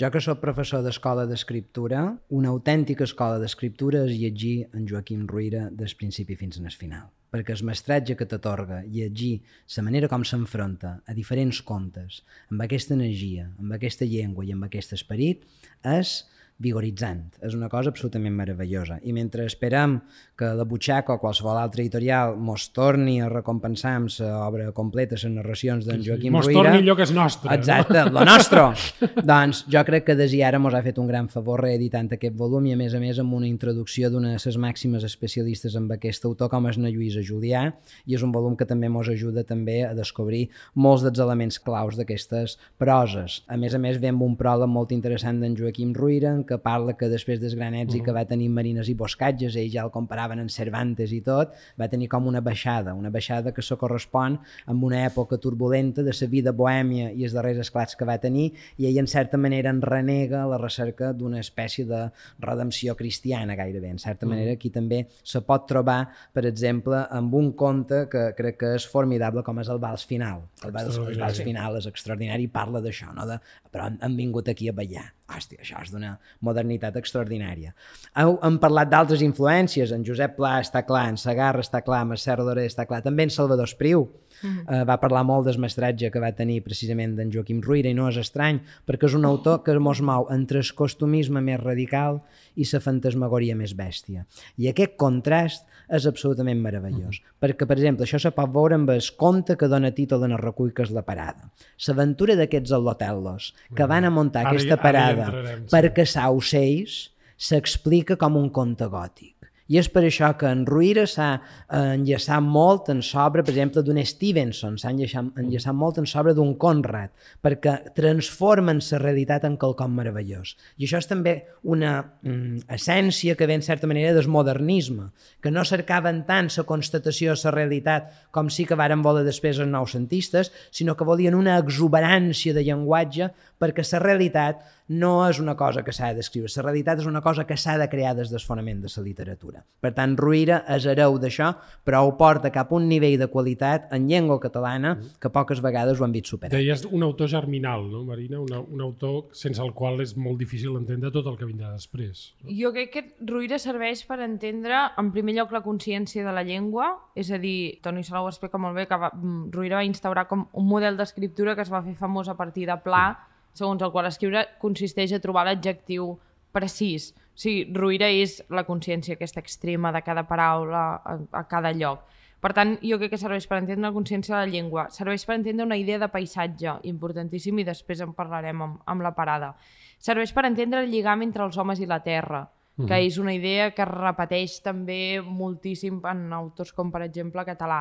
Jo 0.00 0.08
que 0.10 0.20
sóc 0.24 0.40
professor 0.40 0.82
d'escola 0.82 1.26
d'escriptura, 1.28 2.00
una 2.34 2.50
autèntica 2.54 3.04
escola 3.04 3.38
d'escriptura 3.38 4.06
és 4.06 4.16
llegir 4.16 4.56
en 4.72 4.86
Joaquim 4.88 5.26
Ruïra 5.28 5.68
des 5.70 5.94
principi 5.94 6.38
fins 6.40 6.58
al 6.58 6.72
final. 6.72 7.10
Perquè 7.28 7.52
el 7.52 7.66
mestratge 7.68 8.16
que 8.16 8.24
t'atorga 8.24 8.80
llegir 8.88 9.42
la 9.76 9.84
manera 9.84 10.08
com 10.08 10.24
s'enfronta 10.24 10.94
a 11.04 11.14
diferents 11.14 11.60
contes, 11.60 12.22
amb 12.48 12.64
aquesta 12.64 12.96
energia, 12.96 13.50
amb 13.60 13.76
aquesta 13.76 14.08
llengua 14.08 14.46
i 14.48 14.54
amb 14.56 14.64
aquest 14.64 14.96
esperit, 14.96 15.44
és 15.84 16.22
vigoritzant. 16.58 17.36
És 17.44 17.54
una 17.54 17.68
cosa 17.70 17.92
absolutament 17.92 18.34
meravellosa. 18.34 18.98
I 19.06 19.12
mentre 19.14 19.44
esperem 19.46 20.00
que 20.38 20.48
la 20.58 20.64
Butxaca 20.66 21.14
o 21.14 21.20
qualsevol 21.22 21.58
altra 21.58 21.84
editorial 21.84 22.34
mos 22.34 22.68
torni 22.74 23.20
a 23.22 23.28
recompensar 23.30 23.94
amb 23.98 24.10
l'obra 24.18 24.72
completa, 24.74 25.14
les 25.14 25.30
narracions 25.30 25.86
d'en 25.86 26.02
Joaquim 26.02 26.34
Mos 26.34 26.48
Ruïra... 26.48 26.64
torni 26.64 26.82
allò 26.82 26.96
que 26.98 27.06
és 27.06 27.12
nostre. 27.14 27.52
Exacte, 27.54 28.02
lo 28.10 28.24
nostre. 28.26 28.64
doncs 29.30 29.64
jo 29.70 29.84
crec 29.86 30.08
que 30.08 30.16
Desiara 30.18 30.58
mos 30.58 30.74
ha 30.74 30.82
fet 30.82 30.98
un 30.98 31.06
gran 31.10 31.28
favor 31.30 31.62
reeditant 31.62 32.10
aquest 32.16 32.34
volum 32.38 32.66
i 32.66 32.74
a 32.74 32.80
més 32.80 32.94
a 32.94 33.02
més 33.02 33.20
amb 33.22 33.38
una 33.38 33.46
introducció 33.46 34.10
d'una 34.10 34.34
de 34.34 34.42
les 34.42 34.58
màximes 34.58 35.06
especialistes 35.06 35.76
amb 35.78 35.94
aquest 35.94 36.26
autor 36.26 36.50
com 36.50 36.66
és 36.66 36.80
na 36.82 36.90
Lluïsa 36.90 37.22
Julià 37.22 37.68
i 38.06 38.18
és 38.18 38.24
un 38.26 38.34
volum 38.34 38.58
que 38.58 38.66
també 38.66 38.90
mos 38.90 39.10
ajuda 39.12 39.46
també 39.46 39.84
a 39.86 39.94
descobrir 39.94 40.48
molts 40.74 41.06
dels 41.06 41.22
elements 41.22 41.60
claus 41.62 41.94
d'aquestes 41.98 42.58
proses. 42.82 43.42
A 43.46 43.56
més 43.60 43.78
a 43.78 43.82
més 43.82 44.02
ve 44.02 44.10
amb 44.10 44.26
un 44.26 44.34
pròleg 44.38 44.70
molt 44.70 44.90
interessant 44.96 45.38
d'en 45.38 45.54
Joaquim 45.58 45.94
Ruïra 45.94 46.34
en 46.34 46.47
que 46.48 46.58
parla 46.62 46.94
que 46.98 47.10
després 47.12 47.40
dels 47.42 47.54
gran 47.58 47.76
èxit 47.76 48.04
que 48.04 48.14
va 48.16 48.24
tenir 48.28 48.48
Marines 48.52 48.88
i 48.88 48.94
Boscatges, 48.98 49.56
ells 49.60 49.74
ja 49.74 49.84
el 49.84 49.92
comparaven 49.94 50.40
amb 50.42 50.52
Cervantes 50.52 51.12
i 51.14 51.20
tot, 51.24 51.52
va 51.80 51.88
tenir 51.92 52.08
com 52.12 52.26
una 52.30 52.40
baixada, 52.44 52.94
una 52.96 53.12
baixada 53.14 53.52
que 53.54 53.64
se 53.64 53.76
correspon 53.80 54.38
amb 54.66 54.86
una 54.88 55.04
època 55.06 55.38
turbulenta 55.38 56.02
de 56.06 56.14
la 56.16 56.28
vida 56.32 56.52
bohèmia 56.56 57.10
i 57.12 57.26
els 57.26 57.36
darrers 57.36 57.60
esclats 57.66 57.96
que 57.98 58.08
va 58.08 58.18
tenir 58.22 58.48
i 58.78 58.88
ell 58.88 58.98
en 59.02 59.10
certa 59.10 59.38
manera 59.38 59.70
en 59.70 59.82
renega 59.82 60.44
la 60.48 60.58
recerca 60.58 61.12
d'una 61.12 61.40
espècie 61.40 61.84
de 61.88 62.06
redempció 62.40 62.96
cristiana 62.96 63.56
gairebé. 63.58 63.92
En 63.92 64.02
certa 64.02 64.26
manera 64.26 64.56
aquí 64.56 64.70
també 64.74 65.04
se 65.22 65.42
pot 65.44 65.66
trobar, 65.68 66.00
per 66.32 66.46
exemple, 66.48 67.04
amb 67.10 67.34
un 67.34 67.52
conte 67.52 68.06
que 68.12 68.30
crec 68.38 68.58
que 68.62 68.74
és 68.78 68.88
formidable 68.88 69.44
com 69.46 69.60
és 69.62 69.70
el 69.72 69.82
vals 69.82 70.06
final. 70.08 70.46
El 70.64 70.74
vals, 70.74 70.98
el 71.04 71.20
vals 71.20 71.42
final 71.44 71.78
és 71.78 71.88
extraordinari 71.90 72.48
i 72.48 72.52
parla 72.52 72.82
d'això, 72.84 73.12
no? 73.14 73.28
de, 73.28 73.38
però 73.72 73.90
han 73.92 74.18
vingut 74.18 74.48
aquí 74.48 74.68
a 74.68 74.76
ballar. 74.76 75.08
Hòstia, 75.28 75.60
això 75.60 75.82
és 75.84 75.90
d'una 75.92 76.14
modernitat 76.40 76.94
extraordinària. 76.96 77.74
Heu, 78.16 78.38
hem 78.46 78.54
parlat 78.62 78.88
d'altres 78.88 79.20
influències, 79.20 79.90
en 79.92 80.06
Josep 80.06 80.38
Pla 80.38 80.54
està 80.62 80.80
clar, 80.88 81.02
en 81.12 81.18
Sagarra 81.20 81.60
està 81.60 81.82
clar, 81.84 82.00
en 82.06 82.14
Mercè 82.14 82.36
Rodoré 82.38 82.64
està 82.64 82.86
clar, 82.88 83.02
també 83.04 83.26
en 83.26 83.34
Salvador 83.34 83.68
Espriu 83.68 84.06
eh, 84.40 84.84
va 84.88 84.96
parlar 85.02 85.26
molt 85.28 85.44
del 85.44 85.60
mestratge 85.60 86.08
que 86.14 86.22
va 86.22 86.32
tenir 86.32 86.62
precisament 86.64 87.12
d'en 87.18 87.32
Joaquim 87.34 87.60
Ruïra 87.60 87.92
i 87.92 87.98
no 87.98 88.08
és 88.08 88.16
estrany, 88.24 88.62
perquè 88.88 89.10
és 89.10 89.18
un 89.18 89.28
autor 89.28 89.60
que 89.66 89.76
mos 89.84 90.00
mou 90.00 90.30
entre 90.32 90.62
el 90.64 90.72
costumisme 90.78 91.44
més 91.44 91.60
radical 91.60 92.22
i 92.56 92.64
la 92.72 92.80
fantasmagoria 92.80 93.56
més 93.56 93.76
bèstia. 93.76 94.24
I 94.56 94.72
aquest 94.72 94.96
contrast 94.96 95.67
és 95.88 96.06
absolutament 96.06 96.58
meravellós, 96.60 97.20
perquè, 97.40 97.66
per 97.66 97.76
exemple, 97.78 98.04
això 98.04 98.18
se 98.20 98.30
pot 98.36 98.50
veure 98.52 98.74
amb 98.76 98.90
el 98.90 99.00
conte 99.16 99.56
que 99.56 99.68
dona 99.68 99.90
títol 99.96 100.24
en 100.24 100.32
el 100.36 100.38
recull 100.42 100.72
que 100.76 100.82
és 100.84 100.90
La 100.92 101.02
Parada. 101.02 101.48
L'aventura 101.86 102.36
d'aquests 102.36 102.72
al·lotellos 102.76 103.52
que 103.74 103.86
van 103.86 104.04
a 104.04 104.10
muntar 104.10 104.42
Ara 104.44 104.50
hi- 104.52 104.56
aquesta 104.58 104.74
ara 104.74 104.80
hi 104.80 104.84
parada 104.84 105.24
entrarem, 105.30 105.62
sí. 105.64 105.70
per 105.72 105.94
caçar 105.96 106.28
ocells 106.34 106.98
s'explica 107.38 108.16
com 108.20 108.36
un 108.36 108.50
conte 108.50 108.84
gòtic. 108.90 109.34
I 109.68 109.78
és 109.80 109.88
per 109.92 110.02
això 110.06 110.30
que 110.40 110.48
en 110.48 110.62
Ruïra 110.68 111.04
s'ha 111.08 111.28
eh, 111.36 111.94
enllaçat 111.98 112.44
molt 112.44 112.88
en 112.92 113.02
sobre, 113.04 113.42
per 113.44 113.52
exemple, 113.52 113.82
d'un 113.84 114.00
Stevenson, 114.00 114.78
s'ha 114.80 114.92
enllaçat, 114.94 115.28
enllaçat 115.42 115.76
molt 115.76 116.00
en 116.00 116.08
sobre 116.08 116.32
d'un 116.36 116.54
Conrad, 116.60 117.12
perquè 117.44 117.74
transformen 117.96 118.80
la 118.80 119.02
realitat 119.02 119.44
en 119.44 119.58
quelcom 119.60 119.92
meravellós. 119.98 120.54
I 120.78 120.88
això 120.88 121.02
és 121.02 121.10
també 121.10 121.34
una 121.68 121.98
mm, 122.00 122.64
essència 122.78 123.36
que 123.36 123.48
ve, 123.48 123.58
en 123.58 123.66
certa 123.66 123.90
manera, 123.90 124.14
del 124.16 124.30
modernisme, 124.32 125.10
que 125.44 125.52
no 125.52 125.66
cercaven 125.68 126.24
tant 126.28 126.48
la 126.56 126.64
constatació 126.64 127.36
de 127.36 127.44
la 127.44 127.54
realitat 127.54 128.08
com 128.32 128.48
sí 128.48 128.64
que 128.64 128.78
varen 128.78 129.04
voler 129.04 129.26
després 129.26 129.60
els 129.60 129.68
noucentistes, 129.68 130.52
sinó 130.72 130.96
que 130.96 131.04
volien 131.04 131.36
una 131.36 131.58
exuberància 131.60 132.56
de 132.56 132.64
llenguatge 132.64 133.28
perquè 133.60 133.84
la 133.92 134.00
realitat 134.00 134.64
no 134.88 135.12
és 135.28 135.38
una 135.40 135.54
cosa 135.56 135.82
que 135.84 135.92
s'ha 135.92 136.12
de 136.12 136.22
descriure, 136.22 136.48
la 136.56 136.64
realitat 136.64 137.02
és 137.02 137.06
una 137.06 137.20
cosa 137.20 137.44
que 137.46 137.56
s'ha 137.56 137.76
de 137.78 137.88
crear 137.92 138.14
des 138.16 138.30
del 138.32 138.40
fonament 138.40 138.80
de 138.82 138.88
la 138.88 139.02
literatura. 139.04 139.62
Per 139.80 139.92
tant, 139.94 140.16
Ruïra 140.16 140.62
és 140.74 140.86
hereu 140.88 141.18
d'això, 141.20 141.52
però 141.84 142.02
ho 142.06 142.14
porta 142.16 142.50
cap 142.50 142.72
a 142.72 142.76
un 142.76 142.88
nivell 142.88 143.18
de 143.20 143.28
qualitat 143.28 143.92
en 143.92 144.08
llengua 144.08 144.40
catalana 144.40 144.96
que 145.20 145.30
poques 145.30 145.60
vegades 145.60 146.00
ho 146.00 146.04
han 146.04 146.12
vist 146.12 146.32
superar. 146.32 146.56
Deies 146.56 146.86
un 146.90 147.04
autor 147.04 147.28
germinal, 147.28 147.84
no, 147.90 148.02
Marina? 148.04 148.40
Un, 148.40 148.54
un 148.56 148.80
autor 148.80 149.28
sense 149.36 149.62
el 149.62 149.74
qual 149.76 150.00
és 150.00 150.16
molt 150.16 150.40
difícil 150.40 150.76
entendre 150.76 151.12
tot 151.12 151.28
el 151.28 151.36
que 151.36 151.48
vindrà 151.48 151.72
després. 151.74 152.32
Jo 152.48 152.72
crec 152.72 152.92
que 152.94 153.04
Ruïra 153.28 153.60
serveix 153.60 154.04
per 154.08 154.20
entendre, 154.24 154.86
en 154.98 155.12
primer 155.12 155.36
lloc, 155.36 155.52
la 155.52 155.64
consciència 155.64 156.24
de 156.24 156.32
la 156.32 156.44
llengua, 156.46 156.94
és 157.18 157.30
a 157.30 157.38
dir, 157.38 157.78
Toni 157.84 158.04
Sala 158.06 158.24
ho 158.24 158.32
explica 158.32 158.58
molt 158.58 158.76
bé, 158.76 158.88
que 158.88 158.96
va, 158.96 159.12
mm, 159.12 159.50
Ruïra 159.52 159.82
va 159.82 159.88
instaurar 159.88 160.28
com 160.28 160.48
un 160.52 160.66
model 160.66 160.96
d'escriptura 160.96 161.54
que 161.54 161.62
es 161.66 161.72
va 161.72 161.82
fer 161.84 161.94
famós 161.94 162.28
a 162.28 162.36
partir 162.36 162.66
de 162.66 162.76
Pla, 162.82 163.28
segons 163.58 163.82
el 163.82 163.92
qual 163.94 164.08
escriure 164.08 164.44
consisteix 164.62 165.12
a 165.12 165.22
trobar 165.22 165.46
l'adjectiu 165.48 166.14
precís. 166.54 167.12
O 167.12 167.42
sigui, 167.42 167.66
Ruïra 167.74 168.08
és 168.10 168.38
la 168.50 168.64
consciència 168.66 169.18
aquesta 169.18 169.42
extrema 169.42 169.92
de 169.94 170.02
cada 170.06 170.24
paraula 170.26 170.84
a, 170.98 171.18
a 171.40 171.44
cada 171.50 171.74
lloc. 171.74 172.06
Per 172.38 172.52
tant, 172.54 172.76
jo 172.86 173.00
crec 173.00 173.16
que 173.16 173.18
serveix 173.18 173.48
per 173.50 173.58
entendre 173.58 173.88
la 173.88 173.94
consciència 173.94 174.36
de 174.36 174.40
la 174.40 174.50
llengua, 174.50 174.84
serveix 174.94 175.24
per 175.26 175.34
entendre 175.34 175.66
una 175.66 175.78
idea 175.78 175.98
de 175.98 176.08
paisatge, 176.12 176.76
importantíssim, 176.86 177.58
i 177.58 177.66
després 177.66 178.02
en 178.04 178.12
parlarem 178.14 178.62
amb, 178.62 178.78
amb 178.86 179.02
la 179.02 179.10
parada. 179.16 179.56
Serveix 179.98 180.30
per 180.34 180.46
entendre 180.46 180.84
el 180.84 180.92
lligam 180.92 181.24
entre 181.26 181.42
els 181.48 181.58
homes 181.58 181.82
i 181.82 181.90
la 181.90 181.98
terra, 182.04 182.44
que 182.86 183.00
és 183.02 183.18
una 183.18 183.34
idea 183.34 183.72
que 183.74 183.82
es 183.82 183.90
repeteix 183.90 184.60
també 184.62 185.18
moltíssim 185.18 185.98
en 186.06 186.28
autors 186.32 186.70
com, 186.72 186.92
per 186.94 187.02
exemple, 187.02 187.42
català. 187.42 187.80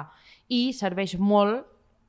I 0.50 0.74
serveix 0.74 1.14
molt 1.22 1.68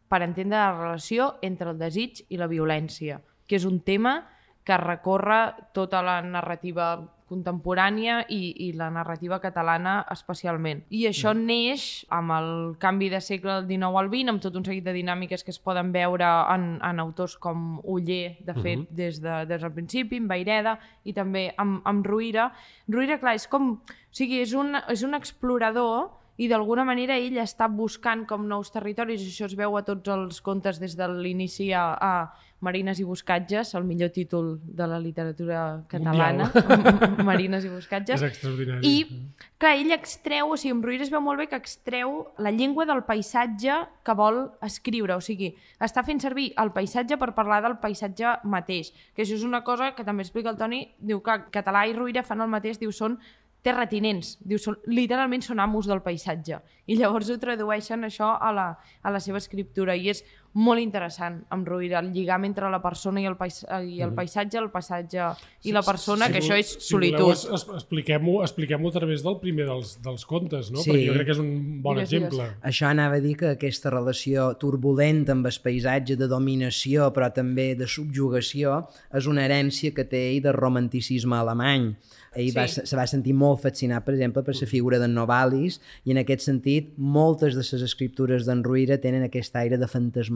per 0.08 0.22
entendre 0.24 0.56
la 0.56 0.72
relació 0.72 1.34
entre 1.44 1.74
el 1.74 1.78
desig 1.78 2.22
i 2.32 2.40
la 2.40 2.48
violència, 2.48 3.20
que 3.48 3.56
és 3.56 3.64
un 3.64 3.80
tema 3.80 4.20
que 4.68 4.76
recorre 4.76 5.54
tota 5.72 6.02
la 6.04 6.20
narrativa 6.20 6.92
contemporània 7.28 8.22
i, 8.32 8.40
i 8.64 8.70
la 8.76 8.88
narrativa 8.92 9.38
catalana 9.40 9.98
especialment. 10.12 10.80
I 10.96 11.04
això 11.10 11.34
mm. 11.34 11.44
neix 11.48 11.84
amb 12.14 12.32
el 12.36 12.50
canvi 12.80 13.10
de 13.12 13.20
segle 13.24 13.58
del 13.58 13.68
XIX 13.68 14.00
al 14.00 14.10
XX, 14.12 14.32
amb 14.32 14.44
tot 14.44 14.56
un 14.58 14.64
seguit 14.66 14.86
de 14.86 14.94
dinàmiques 14.96 15.44
que 15.44 15.52
es 15.52 15.60
poden 15.60 15.92
veure 15.92 16.28
en, 16.54 16.68
en 16.84 17.02
autors 17.04 17.36
com 17.40 17.82
Uller, 17.84 18.38
de 18.44 18.54
fet, 18.54 18.80
uh 18.80 18.84
-huh. 18.84 18.96
des, 19.02 19.20
de, 19.20 19.44
des 19.46 19.60
del 19.60 19.72
principi, 19.72 20.16
en 20.16 20.28
Baireda, 20.28 20.78
i 21.04 21.12
també 21.12 21.52
amb, 21.56 21.82
amb 21.84 22.06
Ruïra. 22.06 22.52
Ruïra, 22.88 23.18
clar, 23.18 23.34
és 23.34 23.46
com... 23.46 23.72
O 23.72 24.14
sigui, 24.18 24.40
és 24.40 24.54
un, 24.54 24.74
és 24.88 25.02
un 25.02 25.14
explorador 25.14 26.10
i 26.38 26.46
d'alguna 26.46 26.84
manera 26.86 27.16
ell 27.18 27.38
està 27.42 27.66
buscant 27.66 28.22
com 28.30 28.44
nous 28.46 28.70
territoris, 28.70 29.24
això 29.26 29.48
es 29.48 29.56
veu 29.58 29.74
a 29.74 29.82
tots 29.82 30.10
els 30.14 30.38
contes 30.40 30.78
des 30.78 30.94
de 30.94 31.08
l'inici 31.10 31.72
a, 31.74 31.88
a 31.98 32.12
Marines 32.60 32.98
i 32.98 33.04
Buscatges, 33.06 33.72
el 33.78 33.84
millor 33.86 34.10
títol 34.10 34.60
de 34.62 34.86
la 34.86 34.98
literatura 35.02 35.84
catalana, 35.90 36.48
Marines 37.28 37.66
i 37.66 37.70
Buscatges. 37.70 38.22
És 38.22 38.26
extraordinari. 38.32 38.86
I, 38.86 39.42
clar, 39.58 39.76
ell 39.78 39.94
extreu, 39.94 40.50
o 40.54 40.58
sigui, 40.58 40.76
en 40.76 40.82
Ruïra 40.82 41.06
es 41.06 41.12
veu 41.14 41.22
molt 41.22 41.42
bé 41.42 41.48
que 41.50 41.58
extreu 41.58 42.14
la 42.42 42.54
llengua 42.54 42.86
del 42.86 43.04
paisatge 43.06 43.80
que 44.06 44.18
vol 44.18 44.40
escriure, 44.66 45.18
o 45.18 45.22
sigui, 45.22 45.52
està 45.82 46.06
fent 46.06 46.22
servir 46.22 46.52
el 46.58 46.70
paisatge 46.74 47.18
per 47.18 47.32
parlar 47.34 47.60
del 47.66 47.78
paisatge 47.82 48.38
mateix, 48.46 48.90
que 49.14 49.26
això 49.26 49.38
és 49.38 49.46
una 49.46 49.62
cosa 49.66 49.92
que 49.94 50.06
també 50.06 50.26
explica 50.26 50.54
el 50.54 50.58
Toni, 50.58 50.84
diu 50.98 51.22
que 51.22 51.40
català 51.54 51.86
i 51.86 51.98
Ruïra 51.98 52.26
fan 52.26 52.42
el 52.42 52.50
mateix, 52.50 52.82
diu, 52.82 52.94
són 52.94 53.18
terratinents, 53.68 54.36
diu, 54.40 54.58
són, 54.62 54.78
literalment 54.88 55.44
són 55.44 55.60
amos 55.60 55.88
del 55.90 56.00
paisatge. 56.04 56.60
I 56.88 56.96
llavors 56.96 57.28
ho 57.30 57.36
tradueixen 57.40 58.08
això 58.08 58.32
a 58.40 58.52
la, 58.56 58.68
a 59.02 59.12
la 59.12 59.20
seva 59.20 59.40
escriptura 59.42 59.96
i 59.96 60.08
és 60.14 60.24
molt 60.54 60.80
interessant 60.80 61.44
amb 61.50 61.66
Ruïra, 61.68 62.00
el 62.00 62.12
lligam 62.12 62.44
entre 62.44 62.70
la 62.70 62.80
persona 62.82 63.20
i 63.20 63.26
el, 63.26 63.36
pais 63.36 63.64
i 63.86 64.00
el 64.02 64.12
paisatge, 64.14 64.58
el 64.58 64.70
paisatge 64.70 65.26
i 65.64 65.72
la 65.72 65.82
persona, 65.82 66.26
Si 66.26 66.32
que 66.32 66.38
vol- 66.40 66.44
això 66.48 66.58
és 66.58 66.66
si 66.80 66.80
solitud. 66.80 67.18
voleu, 67.20 67.32
es- 67.32 67.44
es- 67.44 67.66
Expliquem-ho 67.74 68.42
expliquem 68.42 68.86
a 68.86 68.90
través 68.90 69.22
del 69.22 69.38
primer 69.40 69.66
dels, 69.66 70.00
dels 70.02 70.24
contes, 70.26 70.70
no? 70.72 70.78
Sí. 70.78 70.90
Perquè 70.90 71.06
jo 71.06 71.12
crec 71.14 71.26
que 71.26 71.32
és 71.32 71.38
un 71.38 71.82
bon 71.82 71.96
Digues, 71.96 72.12
exemple. 72.12 72.48
Això 72.62 72.86
anava 72.88 73.16
a 73.16 73.20
dir 73.20 73.36
que 73.36 73.46
aquesta 73.50 73.90
relació 73.90 74.54
turbulenta 74.58 75.32
amb 75.32 75.46
el 75.46 75.52
paisatge 75.62 76.16
de 76.16 76.26
dominació 76.28 77.12
però 77.12 77.32
també 77.32 77.74
de 77.74 77.86
subjugació 77.86 78.86
és 79.14 79.26
una 79.26 79.44
herència 79.46 79.92
que 79.94 80.04
té 80.04 80.30
ell 80.34 80.42
del 80.42 80.54
romanticisme 80.54 81.36
alemany. 81.36 81.94
Ell 82.34 82.52
va, 82.54 82.66
Sí. 82.68 82.82
se 82.84 82.94
va 82.96 83.06
sentir 83.06 83.32
molt 83.34 83.60
fascinat, 83.62 84.04
per 84.04 84.14
exemple, 84.14 84.42
per 84.42 84.54
la 84.54 84.66
figura 84.66 84.98
d'en 84.98 85.14
Novalis 85.14 85.80
i 86.04 86.10
en 86.12 86.18
aquest 86.18 86.40
sentit 86.42 86.92
moltes 86.98 87.54
de 87.54 87.60
les 87.64 87.82
escriptures 87.82 88.44
d'en 88.46 88.62
Ruïra 88.62 89.00
tenen 89.00 89.22
aquest 89.24 89.56
aire 89.56 89.78
de 89.78 89.86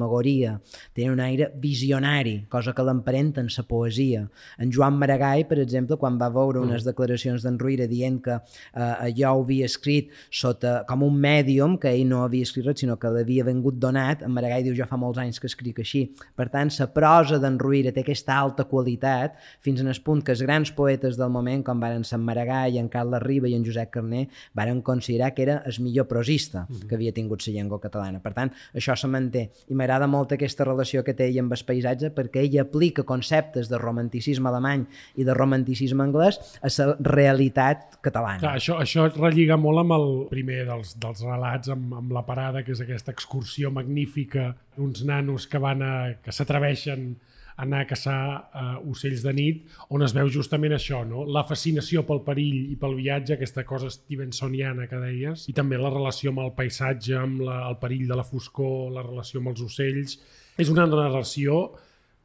fantasmagoria, 0.02 0.60
tenen 0.94 1.12
un 1.12 1.20
aire 1.20 1.52
visionari, 1.60 2.46
cosa 2.48 2.72
que 2.72 2.82
l'emparenta 2.82 3.40
en 3.40 3.48
la 3.48 3.62
poesia. 3.62 4.28
En 4.58 4.70
Joan 4.72 4.98
Maragall, 4.98 5.46
per 5.46 5.58
exemple, 5.60 5.96
quan 5.96 6.18
va 6.18 6.28
veure 6.30 6.60
unes 6.60 6.84
declaracions 6.84 7.42
d'en 7.42 7.58
Ruïra 7.58 7.86
dient 7.86 8.20
que 8.22 8.34
eh, 8.34 8.80
allò 8.80 9.34
ho 9.36 9.42
havia 9.44 9.66
escrit 9.66 10.10
sota, 10.30 10.84
com 10.88 11.02
un 11.02 11.16
mèdium, 11.16 11.78
que 11.78 11.90
ell 11.90 12.06
no 12.08 12.22
havia 12.24 12.42
escrit 12.42 12.66
res, 12.66 12.80
sinó 12.80 12.96
que 12.98 13.10
l'havia 13.10 13.44
vengut 13.44 13.78
donat, 13.78 14.22
en 14.22 14.32
Maragall 14.32 14.64
diu, 14.64 14.74
jo 14.74 14.86
fa 14.86 14.96
molts 14.96 15.18
anys 15.18 15.40
que 15.40 15.46
escric 15.46 15.80
així. 15.80 16.08
Per 16.36 16.48
tant, 16.50 16.70
la 16.78 16.88
prosa 16.92 17.38
d'en 17.38 17.58
Ruïra 17.58 17.92
té 17.92 18.02
aquesta 18.02 18.36
alta 18.38 18.64
qualitat, 18.64 19.38
fins 19.60 19.80
en 19.80 19.88
el 19.88 20.00
punt 20.02 20.22
que 20.22 20.32
els 20.34 20.42
grans 20.42 20.72
poetes 20.72 21.18
del 21.18 21.30
moment, 21.30 21.62
com 21.64 21.80
varen 21.80 22.04
Sant 22.04 22.22
Maragall, 22.24 22.78
en 22.78 22.88
Carles 22.88 23.22
Riba 23.22 23.48
i 23.48 23.56
en 23.56 23.64
Josep 23.66 23.92
Carner, 23.92 24.26
varen 24.54 24.82
considerar 24.82 25.32
que 25.34 25.42
era 25.46 25.62
el 25.66 25.78
millor 25.82 26.08
prosista 26.08 26.66
que 26.88 26.96
havia 26.96 27.12
tingut 27.14 27.44
la 27.46 27.52
llengua 27.54 27.80
catalana. 27.80 28.20
Per 28.22 28.32
tant, 28.34 28.52
això 28.74 28.96
se 28.98 29.08
manté. 29.08 29.48
I 29.68 29.76
m'agrada 29.76 29.91
molt 30.10 30.32
aquesta 30.32 30.64
relació 30.64 31.02
que 31.04 31.14
té 31.14 31.28
ell 31.28 31.40
amb 31.42 31.52
el 31.52 31.64
paisatge 31.66 32.12
perquè 32.16 32.44
ell 32.46 32.58
aplica 32.62 33.04
conceptes 33.08 33.68
de 33.70 33.78
romanticisme 33.78 34.48
alemany 34.48 34.86
i 35.16 35.24
de 35.24 35.34
romanticisme 35.34 36.04
anglès 36.04 36.38
a 36.62 36.70
la 36.78 36.96
realitat 37.00 37.98
catalana. 38.02 38.40
Clar, 38.42 38.56
això, 38.60 38.78
això 38.82 39.08
relliga 39.16 39.56
molt 39.56 39.82
amb 39.84 39.96
el 39.98 40.08
primer 40.30 40.64
dels, 40.68 40.96
dels 41.02 41.24
relats, 41.26 41.72
amb, 41.72 41.92
amb 42.00 42.12
la 42.12 42.24
parada, 42.26 42.62
que 42.62 42.72
és 42.72 42.80
aquesta 42.80 43.12
excursió 43.12 43.70
magnífica 43.70 44.52
d'uns 44.76 45.04
nanos 45.04 45.46
que 45.46 45.60
van 45.62 45.82
a, 45.82 45.94
que 46.24 46.32
s'atreveixen 46.32 47.12
anar 47.60 47.82
a 47.82 47.88
caçar 47.88 48.18
uh, 48.40 48.90
ocells 48.90 49.22
de 49.24 49.32
nit, 49.36 49.62
on 49.92 50.04
es 50.06 50.14
veu 50.16 50.30
justament 50.32 50.74
això, 50.76 51.02
no? 51.08 51.26
la 51.28 51.44
fascinació 51.48 52.06
pel 52.08 52.22
perill 52.26 52.72
i 52.72 52.78
pel 52.80 52.96
viatge, 52.98 53.36
aquesta 53.36 53.66
cosa 53.68 53.90
stevensoniana 53.92 54.88
que 54.90 55.00
deies, 55.02 55.46
i 55.52 55.56
també 55.56 55.80
la 55.80 55.92
relació 55.92 56.32
amb 56.32 56.46
el 56.46 56.52
paisatge, 56.56 57.16
amb 57.18 57.44
la, 57.48 57.62
el 57.68 57.78
perill 57.82 58.08
de 58.08 58.18
la 58.18 58.26
foscor, 58.26 58.90
la 58.94 59.06
relació 59.06 59.42
amb 59.42 59.52
els 59.52 59.64
ocells. 59.68 60.18
És 60.60 60.68
una 60.72 60.86
narració 60.88 61.64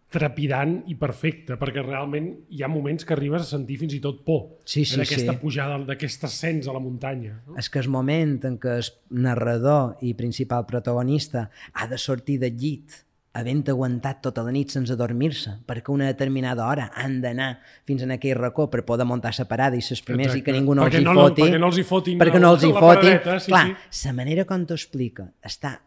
trepidant 0.08 0.78
i 0.88 0.96
perfecta, 0.96 1.58
perquè 1.60 1.82
realment 1.84 2.30
hi 2.56 2.62
ha 2.64 2.70
moments 2.72 3.04
que 3.04 3.12
arribes 3.16 3.44
a 3.44 3.50
sentir 3.50 3.76
fins 3.82 3.96
i 3.98 4.00
tot 4.04 4.22
por 4.28 4.46
Sí, 4.64 4.86
sí, 4.86 4.96
d'aquesta 4.96 5.34
sí. 5.34 5.40
pujada, 5.42 5.80
d'aquest 5.90 6.24
ascens 6.30 6.70
a 6.70 6.76
la 6.76 6.80
muntanya. 6.84 7.42
No? 7.48 7.58
És 7.60 7.68
que 7.70 7.82
el 7.84 7.90
moment 7.92 8.38
en 8.48 8.56
què 8.62 8.78
el 8.80 8.92
narrador 9.26 9.98
i 10.08 10.14
principal 10.16 10.64
protagonista 10.70 11.50
ha 11.74 11.90
de 11.92 12.00
sortir 12.00 12.40
del 12.40 12.56
llit 12.56 13.04
havent 13.38 13.64
aguantat 13.70 14.20
tota 14.26 14.44
la 14.44 14.52
nit 14.52 14.72
sense 14.74 14.96
dormir-se, 14.98 15.54
perquè 15.70 15.94
una 15.94 16.08
determinada 16.10 16.66
hora 16.68 16.90
han 16.98 17.20
d'anar 17.22 17.52
fins 17.88 18.02
en 18.04 18.12
aquell 18.16 18.36
racó 18.40 18.68
per 18.74 18.84
poder 18.88 19.06
muntar 19.06 19.32
la 19.38 19.46
parada 19.46 19.78
i 19.78 19.82
ses 19.86 20.02
primers 20.02 20.34
i 20.36 20.42
que 20.42 20.52
Exacte. 20.52 20.58
ningú 20.60 20.76
no 20.76 20.84
Perquè 20.88 20.98
els 21.00 21.06
hi 21.06 21.06
no 21.06 21.14
foti. 21.22 21.42
perquè 21.44 21.60
no 21.62 21.68
els 21.72 21.78
hi 21.78 21.84
fotin 21.84 22.20
perquè 22.20 22.40
no 22.42 22.52
els 22.56 22.64
hi 22.64 22.72
fotin. 22.74 22.88
paradeta, 22.90 23.40
sí, 23.40 23.52
Clar, 23.52 23.68
sí. 23.90 24.08
la 24.08 24.14
manera 24.14 24.46
com 24.46 24.66
t'ho 24.66 24.74
explica 24.74 25.30
està 25.44 25.78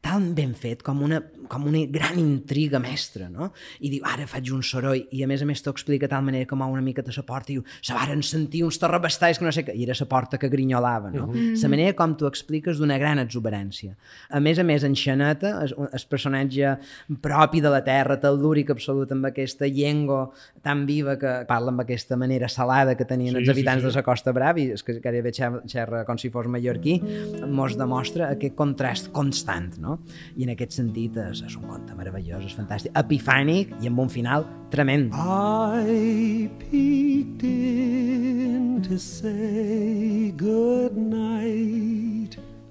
tan 0.00 0.30
ben 0.34 0.54
fet 0.56 0.80
com 0.82 1.02
una, 1.04 1.18
com 1.50 1.66
una 1.68 1.82
gran 1.92 2.16
intriga 2.18 2.78
mestra, 2.80 3.28
no? 3.28 3.50
I 3.84 3.90
diu, 3.92 4.04
ara 4.08 4.24
faig 4.26 4.48
un 4.54 4.62
soroll, 4.64 5.02
i 5.12 5.20
a 5.22 5.26
més 5.28 5.42
a 5.44 5.46
més 5.48 5.60
t'ho 5.60 5.70
explica 5.74 6.06
de 6.06 6.10
tal 6.14 6.24
manera 6.24 6.46
que 6.48 6.56
mou 6.56 6.72
una 6.72 6.80
mica 6.80 7.02
de 7.04 7.12
la 7.12 7.24
porta 7.28 7.52
i 7.52 7.58
diu, 7.58 7.64
se 7.84 7.92
varen 7.92 8.22
sentir 8.24 8.62
uns 8.64 8.78
terrabastalls 8.80 9.38
que 9.38 9.44
no 9.44 9.52
sé 9.52 9.64
què, 9.66 9.74
i 9.76 9.84
era 9.84 9.92
la 9.98 10.06
porta 10.08 10.38
que 10.40 10.48
grinyolava, 10.48 11.10
no? 11.12 11.26
La 11.34 11.68
manera 11.68 11.92
com 11.98 12.14
t'ho 12.16 12.26
expliques 12.30 12.78
d'una 12.80 12.96
gran 12.98 13.20
exuberància. 13.20 13.92
A 14.30 14.40
més 14.40 14.58
a 14.58 14.64
més, 14.64 14.84
en 14.88 14.96
Xaneta, 14.96 15.52
el 15.68 16.06
personatge 16.08 16.72
propi 17.20 17.60
de 17.60 17.70
la 17.74 17.82
terra, 17.84 18.16
tel·lúric 18.22 18.70
absolut, 18.72 19.12
amb 19.12 19.28
aquesta 19.28 19.68
llengua 19.68 20.30
tan 20.64 20.86
viva 20.88 21.18
que 21.20 21.34
parla 21.48 21.74
amb 21.74 21.84
aquesta 21.84 22.16
manera 22.16 22.48
salada 22.48 22.96
que 22.96 23.04
tenien 23.04 23.34
Sí, 23.34 23.42
els 23.42 23.46
sí, 23.48 23.52
habitants 23.52 23.84
sí. 23.84 23.88
de 23.90 23.94
la 24.00 24.02
Costa 24.06 24.32
Brava, 24.32 24.60
i 24.64 24.70
és 24.72 24.82
que 24.86 24.96
gairebé 25.00 25.32
xer- 25.36 25.60
xerra 25.68 26.04
com 26.08 26.16
si 26.18 26.30
fos 26.32 26.48
mallorquí, 26.48 26.98
mos 27.46 27.76
demostra 27.76 28.30
aquest 28.32 28.56
contrast 28.56 29.12
constant, 29.12 29.76
no? 29.78 29.89
I 30.36 30.46
en 30.46 30.54
aquest 30.54 30.76
sentit 30.78 31.16
és, 31.20 31.42
és 31.46 31.56
un 31.58 31.66
conte 31.70 31.96
meravellós, 31.98 32.44
és 32.46 32.56
fantàstic, 32.56 32.94
epifànic 32.98 33.74
i 33.80 33.90
amb 33.90 34.04
un 34.06 34.12
final 34.12 34.46
tremend. 34.70 35.14
I 35.16 36.48
peeked 36.62 37.44
in 37.44 38.82
to 38.82 38.98
say 38.98 40.32
good 40.36 40.96
night. 40.96 42.19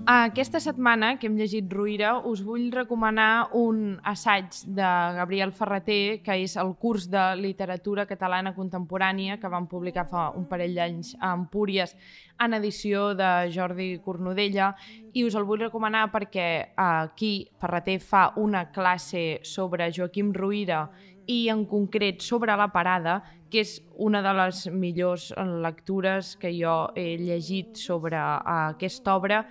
Aquesta 0.10 0.58
setmana 0.58 1.12
que 1.22 1.28
hem 1.30 1.36
llegit 1.38 1.68
Ruïra 1.70 2.16
us 2.26 2.40
vull 2.42 2.72
recomanar 2.74 3.52
un 3.54 4.00
assaig 4.10 4.56
de 4.66 4.88
Gabriel 5.14 5.52
Ferreter 5.54 6.24
que 6.26 6.34
és 6.42 6.56
el 6.58 6.72
curs 6.82 7.06
de 7.14 7.26
literatura 7.38 8.08
catalana 8.10 8.56
contemporània 8.56 9.38
que 9.38 9.54
van 9.54 9.68
publicar 9.70 10.08
fa 10.10 10.32
un 10.34 10.50
parell 10.50 10.74
d'anys 10.80 11.14
a 11.22 11.36
Empúries 11.38 11.94
en 12.42 12.58
edició 12.58 13.14
de 13.14 13.30
Jordi 13.54 13.92
Cornudella. 14.02 14.72
I 15.14 15.28
us 15.30 15.38
el 15.38 15.46
vull 15.46 15.62
recomanar 15.68 16.08
perquè 16.10 16.74
aquí 16.74 17.46
Ferreter 17.62 18.00
fa 18.02 18.32
una 18.42 18.72
classe 18.74 19.44
sobre 19.46 19.94
Joaquim 19.94 20.34
Ruïra 20.34 20.88
i 21.30 21.44
en 21.54 21.68
concret 21.70 22.26
sobre 22.26 22.58
la 22.58 22.72
parada, 22.74 23.22
que 23.52 23.62
és 23.62 23.78
una 24.02 24.24
de 24.26 24.32
les 24.34 24.66
millors 24.74 25.30
lectures 25.62 26.34
que 26.42 26.50
jo 26.58 26.88
he 26.98 27.12
llegit 27.22 27.78
sobre 27.78 28.18
uh, 28.18 28.72
aquesta 28.74 29.14
obra 29.14 29.44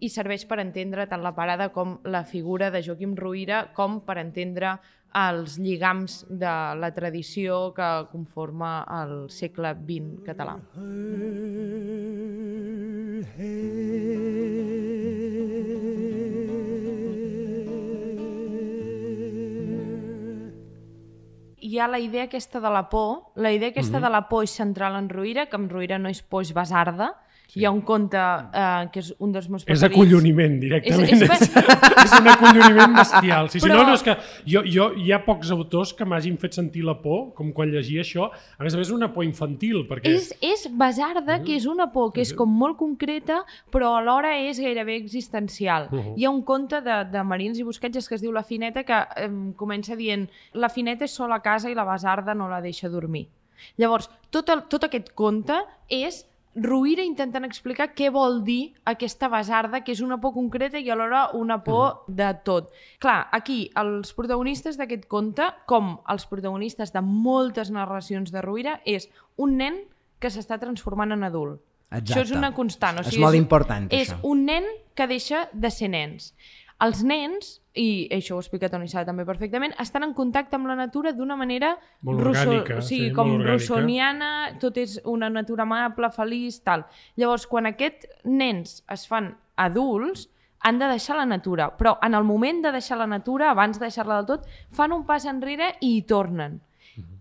i 0.00 0.08
serveix 0.08 0.46
per 0.48 0.58
entendre 0.62 1.06
tant 1.10 1.22
la 1.22 1.34
parada 1.36 1.68
com 1.74 1.98
la 2.04 2.24
figura 2.24 2.70
de 2.70 2.82
Joaquim 2.82 3.14
Ruïra 3.16 3.66
com 3.76 4.00
per 4.06 4.18
entendre 4.18 4.78
els 5.20 5.58
lligams 5.58 6.20
de 6.30 6.54
la 6.78 6.92
tradició 6.94 7.72
que 7.74 7.88
conforma 8.12 8.84
el 9.02 9.28
segle 9.28 9.74
XX 9.74 10.22
català. 10.28 10.56
Hi 21.60 21.78
ha 21.78 21.86
la 21.88 21.98
idea 22.00 22.24
aquesta 22.24 22.60
de 22.60 22.70
la 22.72 22.88
por, 22.88 23.32
la 23.36 23.52
idea 23.52 23.68
aquesta 23.68 23.98
Mhm. 23.98 24.04
de 24.04 24.10
la 24.10 24.28
por 24.28 24.44
és 24.44 24.50
central 24.50 24.96
en 24.96 25.08
Ruïra, 25.08 25.46
que 25.48 25.56
en 25.56 25.68
Ruïra 25.68 25.98
no 25.98 26.08
és 26.08 26.22
por, 26.22 26.42
és 26.42 26.52
basarda. 26.54 27.14
Hi 27.56 27.64
ha 27.64 27.70
un 27.70 27.80
conte 27.82 28.16
eh, 28.16 28.88
que 28.92 29.00
és 29.00 29.14
un 29.18 29.32
dels 29.32 29.48
meus 29.48 29.62
És 29.62 29.66
preferits. 29.66 29.96
acolloniment, 29.96 30.58
directament. 30.60 31.10
És- 31.10 31.22
És, 31.22 31.40
és- 31.40 31.56
és, 32.04 32.12
un 32.20 32.28
acolloniment 32.28 32.94
bestial. 32.96 33.48
Sí, 33.50 33.60
sí, 33.60 33.66
Però- 33.66 33.76
no, 33.80 33.86
no, 33.88 33.94
és 33.94 34.02
que 34.02 34.16
jo, 34.46 34.62
jo, 34.64 34.92
hi 34.96 35.10
ha 35.12 35.24
pocs 35.24 35.50
autors 35.50 35.92
que 35.94 36.04
m'hagin 36.04 36.36
fet 36.38 36.52
sentir 36.54 36.84
la 36.84 36.94
por, 37.02 37.32
com 37.34 37.52
quan 37.52 37.70
llegia 37.70 38.02
això. 38.02 38.30
A 38.58 38.62
més 38.62 38.74
a 38.74 38.78
més, 38.78 38.90
una 38.90 39.12
por 39.12 39.24
infantil, 39.24 39.86
perquè... 39.88 40.14
És, 40.14 40.30
és 40.40 40.68
basarda, 40.70 41.40
que 41.42 41.56
és 41.56 41.66
una 41.66 41.90
por 41.92 42.12
que 42.12 42.20
és 42.22 42.32
com 42.34 42.48
molt 42.48 42.76
concreta, 42.78 43.42
però 43.70 43.96
alhora 43.98 44.36
és 44.38 44.58
gairebé 44.60 44.96
existencial. 44.96 45.88
Uh 45.90 45.98
-huh. 45.98 46.14
Hi 46.16 46.24
ha 46.24 46.30
un 46.30 46.42
conte 46.42 46.80
de, 46.80 47.04
de 47.10 47.22
Marins 47.24 47.58
i 47.58 47.62
Busquetges 47.62 48.08
que 48.08 48.14
es 48.14 48.20
diu 48.22 48.32
La 48.32 48.42
Fineta 48.42 48.84
que 48.84 48.94
eh, 49.16 49.30
comença 49.56 49.96
dient 49.96 50.28
la 50.52 50.68
Fineta 50.68 51.04
és 51.04 51.10
sola 51.14 51.36
a 51.36 51.42
casa 51.42 51.70
i 51.70 51.74
la 51.74 51.84
basarda 51.84 52.34
no 52.34 52.48
la 52.48 52.60
deixa 52.60 52.88
dormir. 52.88 53.28
Llavors, 53.76 54.08
tot, 54.30 54.48
el, 54.48 54.62
tot 54.68 54.84
aquest 54.84 55.12
conte 55.14 55.52
és 55.88 56.26
Ruïra 56.58 57.04
intentant 57.06 57.44
explicar 57.46 57.92
què 57.94 58.08
vol 58.10 58.40
dir 58.42 58.72
aquesta 58.90 59.28
basarda, 59.30 59.84
que 59.86 59.92
és 59.94 60.00
una 60.02 60.18
por 60.20 60.32
concreta 60.34 60.80
i 60.82 60.90
alhora 60.90 61.28
una 61.38 61.60
por 61.62 62.02
de 62.08 62.32
tot. 62.44 62.72
Clar, 62.98 63.28
aquí, 63.30 63.70
els 63.78 64.10
protagonistes 64.16 64.76
d'aquest 64.80 65.06
conte, 65.06 65.46
com 65.70 66.00
els 66.10 66.26
protagonistes 66.26 66.90
de 66.92 67.02
moltes 67.06 67.70
narracions 67.70 68.32
de 68.34 68.42
Ruïra, 68.42 68.80
és 68.84 69.06
un 69.38 69.56
nen 69.62 69.84
que 70.18 70.28
s'està 70.28 70.58
transformant 70.58 71.14
en 71.14 71.22
adult. 71.24 71.60
Exacte. 71.90 72.12
Això 72.12 72.22
és 72.26 72.34
una 72.34 72.52
constant. 72.54 72.98
O 72.98 73.06
És 73.06 73.14
sigui, 73.14 73.22
molt 73.22 73.38
important, 73.38 73.86
És 73.90 74.10
això. 74.10 74.18
un 74.22 74.44
nen 74.46 74.66
que 74.94 75.06
deixa 75.06 75.48
de 75.52 75.70
ser 75.70 75.88
nens. 75.90 76.34
Els 76.80 77.02
nens, 77.04 77.58
i 77.76 78.08
això 78.16 78.38
ho 78.38 78.40
explica 78.40 78.70
Toni 78.72 78.88
Sala 78.88 79.04
també 79.04 79.26
perfectament, 79.28 79.74
estan 79.82 80.06
en 80.06 80.14
contacte 80.16 80.56
amb 80.56 80.70
la 80.70 80.76
natura 80.78 81.12
d'una 81.12 81.36
manera 81.36 81.74
Molt 82.08 82.22
orgànica, 82.24 82.78
o 82.80 82.84
sigui, 82.84 83.10
sí, 83.10 83.14
com 83.16 83.34
russoniana, 83.44 84.30
tot 84.62 84.80
és 84.80 84.96
una 85.04 85.28
natura 85.28 85.66
amable, 85.68 86.08
feliç, 86.14 86.62
tal. 86.64 86.86
Llavors, 87.20 87.44
quan 87.50 87.68
aquests 87.68 88.08
nens 88.24 88.80
es 88.88 89.04
fan 89.10 89.34
adults, 89.60 90.30
han 90.60 90.80
de 90.80 90.88
deixar 90.88 91.16
la 91.16 91.28
natura, 91.28 91.70
però 91.76 91.98
en 92.04 92.16
el 92.16 92.24
moment 92.24 92.64
de 92.64 92.72
deixar 92.72 92.98
la 93.00 93.08
natura, 93.08 93.50
abans 93.50 93.78
de 93.78 93.86
deixar-la 93.86 94.20
del 94.20 94.28
tot, 94.28 94.50
fan 94.72 94.92
un 94.92 95.06
pas 95.08 95.24
enrere 95.28 95.74
i 95.80 95.96
hi 95.96 96.02
tornen. 96.08 96.60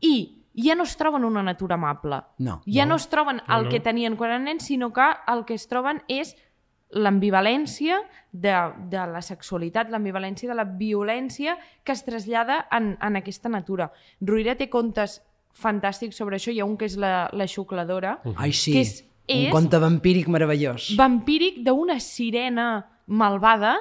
I 0.04 0.16
ja 0.60 0.76
no 0.76 0.84
es 0.84 0.96
troben 1.00 1.24
una 1.24 1.44
natura 1.44 1.76
amable. 1.76 2.22
No. 2.38 2.60
Ja 2.68 2.86
no, 2.86 2.96
es 2.96 3.08
troben 3.08 3.42
el 3.48 3.66
no. 3.66 3.70
que 3.70 3.80
tenien 3.80 4.18
quan 4.20 4.34
eren 4.34 4.48
nens, 4.50 4.68
sinó 4.68 4.92
que 4.94 5.08
el 5.28 5.46
que 5.46 5.56
es 5.56 5.68
troben 5.72 6.04
és 6.08 6.36
l'ambivalència 6.92 8.00
de, 8.32 8.54
de 8.90 9.04
la 9.14 9.22
sexualitat, 9.22 9.90
l'ambivalència 9.94 10.50
de 10.50 10.56
la 10.58 10.66
violència 10.66 11.58
que 11.84 11.94
es 11.94 12.04
trasllada 12.06 12.64
en, 12.72 12.96
en 13.02 13.20
aquesta 13.20 13.50
natura. 13.50 13.92
Ruïra 14.22 14.56
té 14.58 14.70
contes 14.70 15.20
fantàstics 15.60 16.18
sobre 16.18 16.38
això, 16.38 16.54
hi 16.54 16.62
ha 16.62 16.66
un 16.66 16.78
que 16.78 16.86
és 16.90 16.98
la, 16.98 17.30
la 17.34 17.48
xucladora, 17.50 18.20
Ai, 18.38 18.54
sí. 18.54 18.74
que 18.74 18.82
és, 18.86 18.98
Un 19.30 19.46
és 19.46 19.52
conte 19.54 19.78
vampíric 19.78 20.28
meravellós. 20.28 20.96
vampíric 20.98 21.60
d'una 21.66 22.00
sirena 22.02 22.88
malvada 23.06 23.76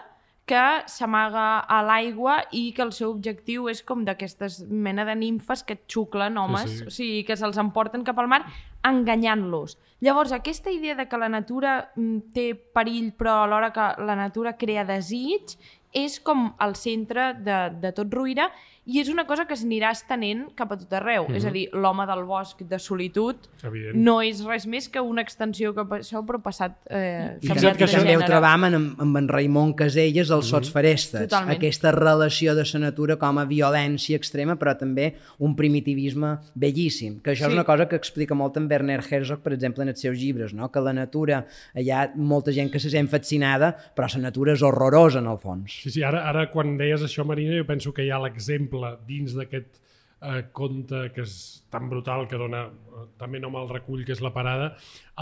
que 0.48 0.60
s'amaga 0.88 1.58
a 1.60 1.82
l'aigua 1.84 2.38
i 2.56 2.72
que 2.72 2.80
el 2.84 2.92
seu 2.96 3.10
objectiu 3.12 3.66
és 3.68 3.82
com 3.84 4.00
d'aquestes 4.04 4.62
mena 4.68 5.04
de 5.04 5.14
nimfes 5.16 5.62
que 5.64 5.76
xuclen 5.86 6.36
homes, 6.40 6.70
Sí, 6.70 6.76
sí. 6.78 6.84
o 6.86 6.90
sigui, 6.90 7.24
que 7.24 7.36
se'ls 7.36 7.58
emporten 7.60 8.04
cap 8.04 8.18
al 8.18 8.28
mar 8.28 8.42
enganyant-los. 8.90 9.76
Llavors, 10.00 10.32
aquesta 10.32 10.70
idea 10.70 10.94
de 10.94 11.08
que 11.08 11.18
la 11.18 11.28
natura 11.28 11.90
mm, 11.96 12.32
té 12.34 12.52
perill 12.54 13.12
però 13.18 13.42
alhora 13.44 13.72
que 13.74 13.88
la 14.06 14.16
natura 14.18 14.56
crea 14.56 14.86
desig 14.86 15.56
és 15.96 16.18
com 16.20 16.50
el 16.60 16.76
centre 16.76 17.32
de, 17.40 17.58
de 17.80 17.92
tot 17.96 18.12
Ruïra 18.12 18.50
i 18.88 18.98
és 19.02 19.10
una 19.12 19.26
cosa 19.28 19.44
que 19.44 19.56
s'anirà 19.58 19.90
estenent 19.92 20.46
cap 20.56 20.70
a 20.72 20.78
tot 20.80 20.92
arreu. 20.96 21.26
És 21.36 21.44
a 21.44 21.50
dir, 21.52 21.66
l'home 21.76 22.06
del 22.08 22.22
bosc 22.24 22.62
de 22.64 22.78
solitud 22.80 23.44
Evident. 23.62 23.98
no 24.00 24.14
és 24.24 24.40
res 24.46 24.64
més 24.66 24.88
que 24.88 25.02
una 25.04 25.20
extensió 25.20 25.74
cap 25.76 25.92
a 25.92 25.98
això, 26.00 26.22
però 26.24 26.40
passat 26.40 26.78
eh, 26.88 27.36
I 27.42 27.50
Fixa't 27.50 27.76
que, 27.76 27.88
també 27.92 28.16
ho 28.16 28.22
trobam 28.24 28.64
amb, 28.70 29.02
amb 29.04 29.20
en 29.20 29.28
Raimon 29.28 29.74
Caselles, 29.76 30.30
els 30.32 30.48
Sots 30.48 30.72
Ferestes. 30.72 31.26
Totalment. 31.28 31.56
Aquesta 31.58 31.92
relació 31.92 32.54
de 32.56 32.64
la 32.72 32.80
natura 32.86 33.18
com 33.20 33.38
a 33.38 33.44
violència 33.48 34.16
extrema, 34.16 34.56
però 34.56 34.72
també 34.78 35.10
un 35.44 35.54
primitivisme 35.56 36.38
bellíssim, 36.54 37.20
que 37.20 37.32
això 37.32 37.44
Sí. 37.44 37.52
és 37.52 37.58
una 37.58 37.64
cosa 37.64 37.88
que 37.88 37.96
explica 37.96 38.34
molt 38.34 38.56
en 38.56 38.68
Werner 38.70 39.00
Herzog, 39.04 39.40
per 39.44 39.52
exemple, 39.52 39.82
en 39.82 39.90
els 39.90 40.00
seus 40.00 40.16
llibres, 40.18 40.54
no? 40.54 40.70
que 40.72 40.80
la 40.80 40.92
natura, 40.92 41.44
hi 41.74 41.90
ha 41.90 42.10
molta 42.16 42.52
gent 42.52 42.70
que 42.72 42.80
se 42.80 42.90
sent 42.90 43.08
fascinada, 43.08 43.74
però 43.94 44.08
la 44.14 44.22
natura 44.22 44.52
és 44.54 44.62
horrorosa, 44.62 45.18
en 45.18 45.26
el 45.26 45.38
fons. 45.38 45.80
Sí, 45.82 45.90
sí, 45.90 46.02
ara, 46.02 46.24
ara 46.28 46.48
quan 46.50 46.76
deies 46.78 47.02
això, 47.02 47.24
Marina, 47.24 47.56
jo 47.58 47.66
penso 47.66 47.92
que 47.92 48.04
hi 48.04 48.10
ha 48.10 48.18
l'exemple 48.18 48.77
dins 49.08 49.34
d'aquest 49.36 49.80
eh, 50.20 50.44
conte 50.52 51.08
que 51.14 51.22
és 51.26 51.34
tan 51.70 51.88
brutal 51.90 52.26
que 52.30 52.38
dona 52.40 52.66
eh, 52.68 53.04
també 53.20 53.40
nom 53.40 53.56
al 53.56 53.68
recull, 53.70 54.04
que 54.04 54.14
és 54.16 54.22
la 54.24 54.32
parada, 54.34 54.72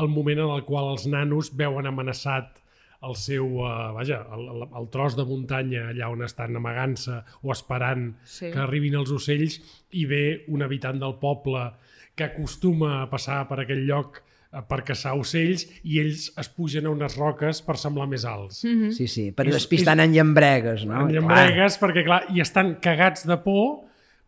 el 0.00 0.08
moment 0.08 0.44
en 0.46 0.52
el 0.54 0.64
qual 0.68 0.92
els 0.94 1.06
nanos 1.10 1.52
veuen 1.56 1.86
amenaçat 1.90 2.62
el 3.06 3.14
seu, 3.20 3.44
eh, 3.60 3.72
vaja, 3.94 4.22
el, 4.34 4.46
el, 4.54 4.62
el 4.80 4.86
tros 4.90 5.16
de 5.18 5.26
muntanya 5.28 5.90
allà 5.92 6.08
on 6.10 6.24
estan 6.24 6.56
amagant-se 6.56 7.20
o 7.42 7.52
esperant 7.52 8.14
Sí. 8.24 8.50
que 8.52 8.62
arribin 8.64 8.96
els 8.96 9.12
ocells 9.12 9.60
i 9.92 10.06
ve 10.08 10.44
un 10.48 10.64
habitant 10.64 10.98
del 11.02 11.18
poble 11.20 11.68
que 12.16 12.24
acostuma 12.30 13.02
a 13.02 13.10
passar 13.12 13.42
per 13.48 13.60
aquell 13.60 13.84
lloc 13.86 14.22
per 14.68 14.82
caçar 14.88 15.12
ocells 15.18 15.66
i 15.84 15.98
ells 16.00 16.30
es 16.40 16.48
pugen 16.48 16.86
a 16.86 16.90
unes 16.94 17.16
roques 17.18 17.60
per 17.66 17.76
semblar 17.76 18.06
més 18.08 18.24
alts. 18.24 18.62
Mm. 18.64 18.90
Sí, 18.96 19.06
sí, 19.06 19.26
per 19.36 19.44
despistant 19.52 20.00
en 20.00 20.14
llambregues, 20.14 20.86
no? 20.88 21.02
en 21.06 21.12
llambregues, 21.12 21.76
perquè 21.82 22.04
clar, 22.06 22.22
i 22.32 22.40
estan 22.40 22.76
cagats 22.80 23.26
de 23.28 23.36
por, 23.44 23.82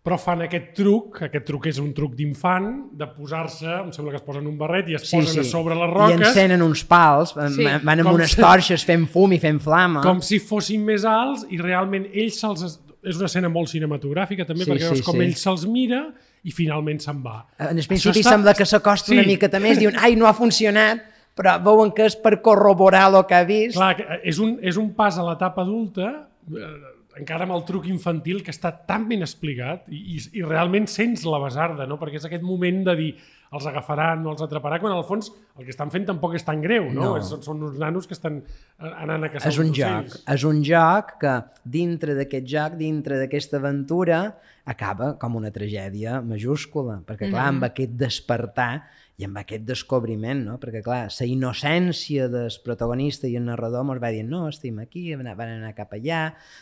però 0.08 0.16
fan 0.20 0.40
aquest 0.46 0.70
truc, 0.78 1.18
aquest 1.26 1.44
truc 1.44 1.66
és 1.68 1.78
un 1.82 1.90
truc 1.92 2.14
d'infant, 2.16 2.68
de 2.96 3.06
posar-se, 3.16 3.66
em 3.82 3.90
sembla 3.92 4.14
que 4.14 4.20
es 4.20 4.24
posen 4.24 4.46
un 4.48 4.56
barret 4.56 4.88
i 4.88 4.94
es 4.96 5.04
Sí, 5.08 5.16
posen 5.18 5.34
sí. 5.34 5.40
a 5.40 5.44
sobre 5.44 5.74
les 5.76 5.90
I 5.90 5.94
roques, 5.98 6.28
encenen 6.28 6.62
uns 6.64 6.84
pals, 6.88 7.34
sí. 7.56 7.64
van 7.64 7.98
amb 8.00 8.06
Com 8.08 8.14
unes 8.20 8.30
si- 8.32 8.40
torxes 8.40 8.84
fent 8.88 9.04
fum 9.10 9.32
i 9.36 9.38
fent 9.42 9.58
flama. 9.60 10.00
com 10.04 10.20
si 10.24 10.38
fossin 10.38 10.84
més 10.84 11.04
alts, 11.04 11.44
i 11.50 11.58
realment 11.60 12.06
ells 12.12 12.38
se'ls... 12.40 12.78
es- 13.02 13.10
És 13.10 13.16
una 13.16 13.26
escena 13.26 13.48
molt 13.48 13.68
cinematogràfica, 13.68 14.46
també, 14.46 14.64
Sí, 14.64 14.70
perquè 14.70 14.80
sí, 14.88 14.94
veus 14.94 15.02
com 15.06 15.16
sí. 15.16 15.22
ell 15.24 15.34
se'ls 15.34 15.66
mira 15.66 16.12
i 16.44 16.50
finalment 16.52 17.00
se'n 17.00 17.22
va. 17.24 17.46
En 17.58 17.78
el 17.78 17.86
principi 17.86 18.20
està- 18.20 18.30
sembla 18.34 18.54
que 18.54 18.64
s'acosta 18.66 19.12
Sí. 19.12 19.18
una 19.18 19.26
miqueta 19.26 19.60
més, 19.60 19.78
diuen, 19.78 19.96
ai, 19.98 20.16
no 20.16 20.26
ha 20.26 20.34
funcionat, 20.34 21.02
però 21.36 21.62
veuen 21.62 21.92
que 21.92 22.06
és 22.06 22.16
per 22.16 22.40
corroborar 22.42 23.14
el 23.14 23.24
que 23.26 23.34
ha 23.34 23.44
vist. 23.44 23.76
Clar, 23.76 24.20
és 24.24 24.38
un, 24.38 24.58
és 24.62 24.76
un 24.76 24.92
pas 24.94 25.16
a 25.18 25.22
l'etapa 25.22 25.62
adulta, 25.62 26.28
eh, 26.50 27.20
encara 27.20 27.44
amb 27.44 27.52
el 27.54 27.64
truc 27.64 27.86
infantil 27.86 28.42
que 28.44 28.50
està 28.52 28.72
tan 28.86 29.08
ben 29.08 29.22
explicat 29.22 29.84
i, 29.88 30.16
i, 30.16 30.38
i 30.38 30.42
realment 30.42 30.86
sents 30.86 31.24
la 31.24 31.38
besarda, 31.38 31.86
no? 31.86 31.98
perquè 31.98 32.16
és 32.16 32.24
aquest 32.24 32.42
moment 32.42 32.84
de 32.84 32.94
dir 32.96 33.16
els 33.54 33.66
agafaran, 33.70 34.20
no 34.24 34.34
els 34.34 34.42
atraparà, 34.44 34.78
quan 34.82 34.92
al 34.92 35.04
fons 35.08 35.30
el 35.56 35.64
que 35.64 35.72
estan 35.72 35.92
fent 35.94 36.04
tampoc 36.08 36.36
és 36.36 36.44
tan 36.44 36.60
greu, 36.64 36.90
no? 36.92 37.14
No. 37.14 37.24
Són, 37.24 37.42
són 37.46 37.64
uns 37.70 37.78
nanos 37.80 38.08
que 38.08 38.16
estan 38.16 38.42
eh, 38.42 38.90
anant 38.90 39.24
a 39.24 39.32
caçar 39.32 39.52
és 39.52 39.60
un 39.62 39.72
joc, 39.76 40.18
és 40.34 40.46
un 40.48 40.60
joc 40.66 41.16
que 41.22 41.34
dintre 41.78 42.16
d'aquest 42.18 42.48
joc, 42.52 42.78
dintre 42.80 43.20
d'aquesta 43.22 43.60
aventura, 43.62 44.22
acaba 44.68 45.14
com 45.20 45.38
una 45.40 45.52
tragèdia 45.54 46.20
majúscula, 46.20 47.00
perquè 47.08 47.30
clar, 47.32 47.48
amb 47.54 47.68
aquest 47.70 47.96
despertar 47.96 48.72
i 49.18 49.26
amb 49.26 49.38
aquest 49.40 49.64
descobriment, 49.66 50.44
no? 50.46 50.56
perquè 50.62 50.78
clar, 50.84 51.08
la 51.10 51.26
innocència 51.26 52.28
del 52.30 52.54
protagonista 52.62 53.26
i 53.26 53.34
el 53.38 53.48
narrador 53.48 53.82
mos 53.86 53.98
va 53.98 54.12
dir, 54.14 54.22
no, 54.22 54.44
estem 54.46 54.78
aquí, 54.78 55.08
van 55.18 55.40
anar 55.42 55.72
cap 55.74 55.96
allà, 55.96 56.20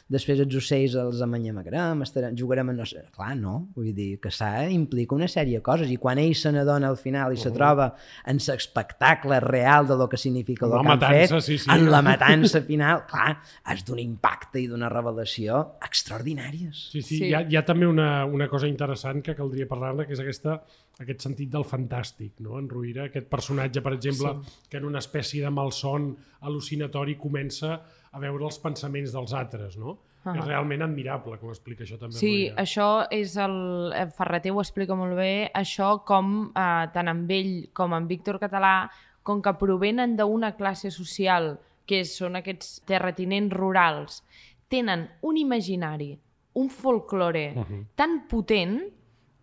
després 0.09 0.41
els 0.41 0.57
ocells 0.57 0.97
els 1.03 1.21
amanyamagrem, 1.27 2.01
estarem, 2.07 2.37
jugarem 2.39 2.73
en 2.73 2.81
no 2.81 2.87
sé... 2.89 3.05
Clar, 3.17 3.35
no, 3.37 3.69
vull 3.77 3.93
dir, 3.97 4.17
que 4.21 4.33
s'ha 4.33 4.67
implica 4.73 5.15
una 5.17 5.29
sèrie 5.29 5.61
de 5.61 5.65
coses, 5.65 5.93
i 5.93 5.99
quan 6.01 6.21
ell 6.21 6.33
se 6.37 6.53
n'adona 6.53 6.89
al 6.93 6.97
final 7.01 7.37
i 7.37 7.41
se 7.41 7.53
troba 7.53 7.91
en 8.29 8.41
l'espectacle 8.41 9.39
real 9.45 9.89
de 9.89 10.01
lo 10.01 10.09
que 10.09 10.21
significa 10.21 10.65
el 10.65 10.73
La 10.73 10.81
que 10.81 10.87
han 10.87 10.91
matança, 10.95 11.43
fet, 11.43 11.47
sí, 11.51 11.59
sí. 11.61 11.71
en 11.77 11.91
la 11.93 12.01
matança 12.05 12.65
final, 12.65 13.05
clar, 13.11 13.37
és 13.73 13.85
d'un 13.85 14.01
impacte 14.01 14.63
i 14.63 14.67
d'una 14.73 14.89
revelació 14.93 15.61
extraordinàries. 15.85 16.89
Sí, 16.89 17.03
sí, 17.03 17.15
Sí. 17.17 17.31
Hi, 17.31 17.35
ha, 17.37 17.45
hi 17.49 17.57
ha 17.57 17.63
també 17.65 17.87
una, 17.89 18.27
una 18.29 18.45
cosa 18.49 18.69
interessant 18.69 19.23
que 19.25 19.33
caldria 19.39 19.69
parlar-ne, 19.71 20.05
que 20.05 20.13
és 20.13 20.21
aquesta 20.21 20.59
aquest 21.03 21.27
sentit 21.27 21.51
del 21.53 21.65
fantàstic, 21.69 22.39
no? 22.41 22.46
En 22.59 22.69
Ruïra, 22.71 23.09
aquest 23.11 23.29
personatge, 23.29 23.83
per 23.83 23.93
exemple, 23.97 24.37
sí. 24.43 24.67
que 24.71 24.79
en 24.79 24.87
una 24.89 25.03
espècie 25.03 25.43
de 25.45 25.51
malson 25.51 26.13
al·lucinatori 26.47 27.17
comença 27.19 27.81
a 28.13 28.23
veure 28.23 28.47
els 28.49 28.59
pensaments 28.63 29.13
dels 29.13 29.35
altres, 29.37 29.77
no? 29.77 29.99
Uh 30.27 30.33
-huh. 30.33 30.39
És 30.39 30.47
realment 30.47 30.83
admirable 30.83 31.39
com 31.39 31.51
explica 31.51 31.85
això 31.85 31.99
també. 31.99 32.17
Sí, 32.17 32.49
Ruïra. 32.49 32.63
això 32.63 33.07
és 33.11 33.37
el... 33.37 33.93
el 33.95 34.11
Ferreter 34.11 34.53
ho 34.53 34.61
explica 34.61 34.95
molt 34.95 35.15
bé, 35.15 35.51
això 35.55 36.05
com 36.05 36.53
eh, 36.55 36.87
tant 36.93 37.09
amb 37.09 37.31
ell 37.31 37.69
com 37.73 37.93
amb 37.93 38.09
Víctor 38.09 38.39
Català, 38.39 38.91
com 39.23 39.43
que 39.43 39.53
provenen 39.55 40.17
d'una 40.17 40.57
classe 40.57 40.91
social 40.91 41.59
que 41.87 42.05
són 42.05 42.37
aquests 42.37 42.83
terratinents 42.87 43.53
rurals, 43.55 44.23
tenen 44.69 45.09
un 45.23 45.37
imaginari, 45.37 46.19
un 46.55 46.71
folklore 46.71 47.53
uh 47.55 47.63
-huh. 47.63 47.85
tan 47.95 48.27
potent 48.29 48.96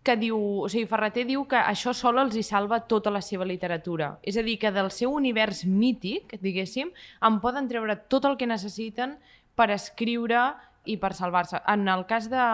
que 0.04 0.16
diu, 0.20 0.36
o 0.36 0.68
sigui, 0.68 0.84
Ferreter 0.86 1.24
diu 1.26 1.46
que 1.48 1.56
això 1.56 1.94
sol 1.96 2.20
els 2.20 2.36
hi 2.36 2.42
salva 2.44 2.82
tota 2.90 3.10
la 3.10 3.22
seva 3.24 3.46
literatura. 3.48 4.18
És 4.22 4.36
a 4.36 4.44
dir, 4.44 4.58
que 4.60 4.72
del 4.74 4.90
seu 4.92 5.14
univers 5.16 5.64
mític, 5.64 6.36
diguéssim, 6.44 6.92
en 7.24 7.40
poden 7.40 7.70
treure 7.70 7.96
tot 8.12 8.28
el 8.28 8.36
que 8.36 8.48
necessiten 8.50 9.16
per 9.56 9.70
escriure 9.72 10.50
i 10.84 10.98
per 11.00 11.14
salvar-se. 11.16 11.62
En 11.72 11.88
el 11.88 12.04
cas 12.06 12.28
de, 12.28 12.44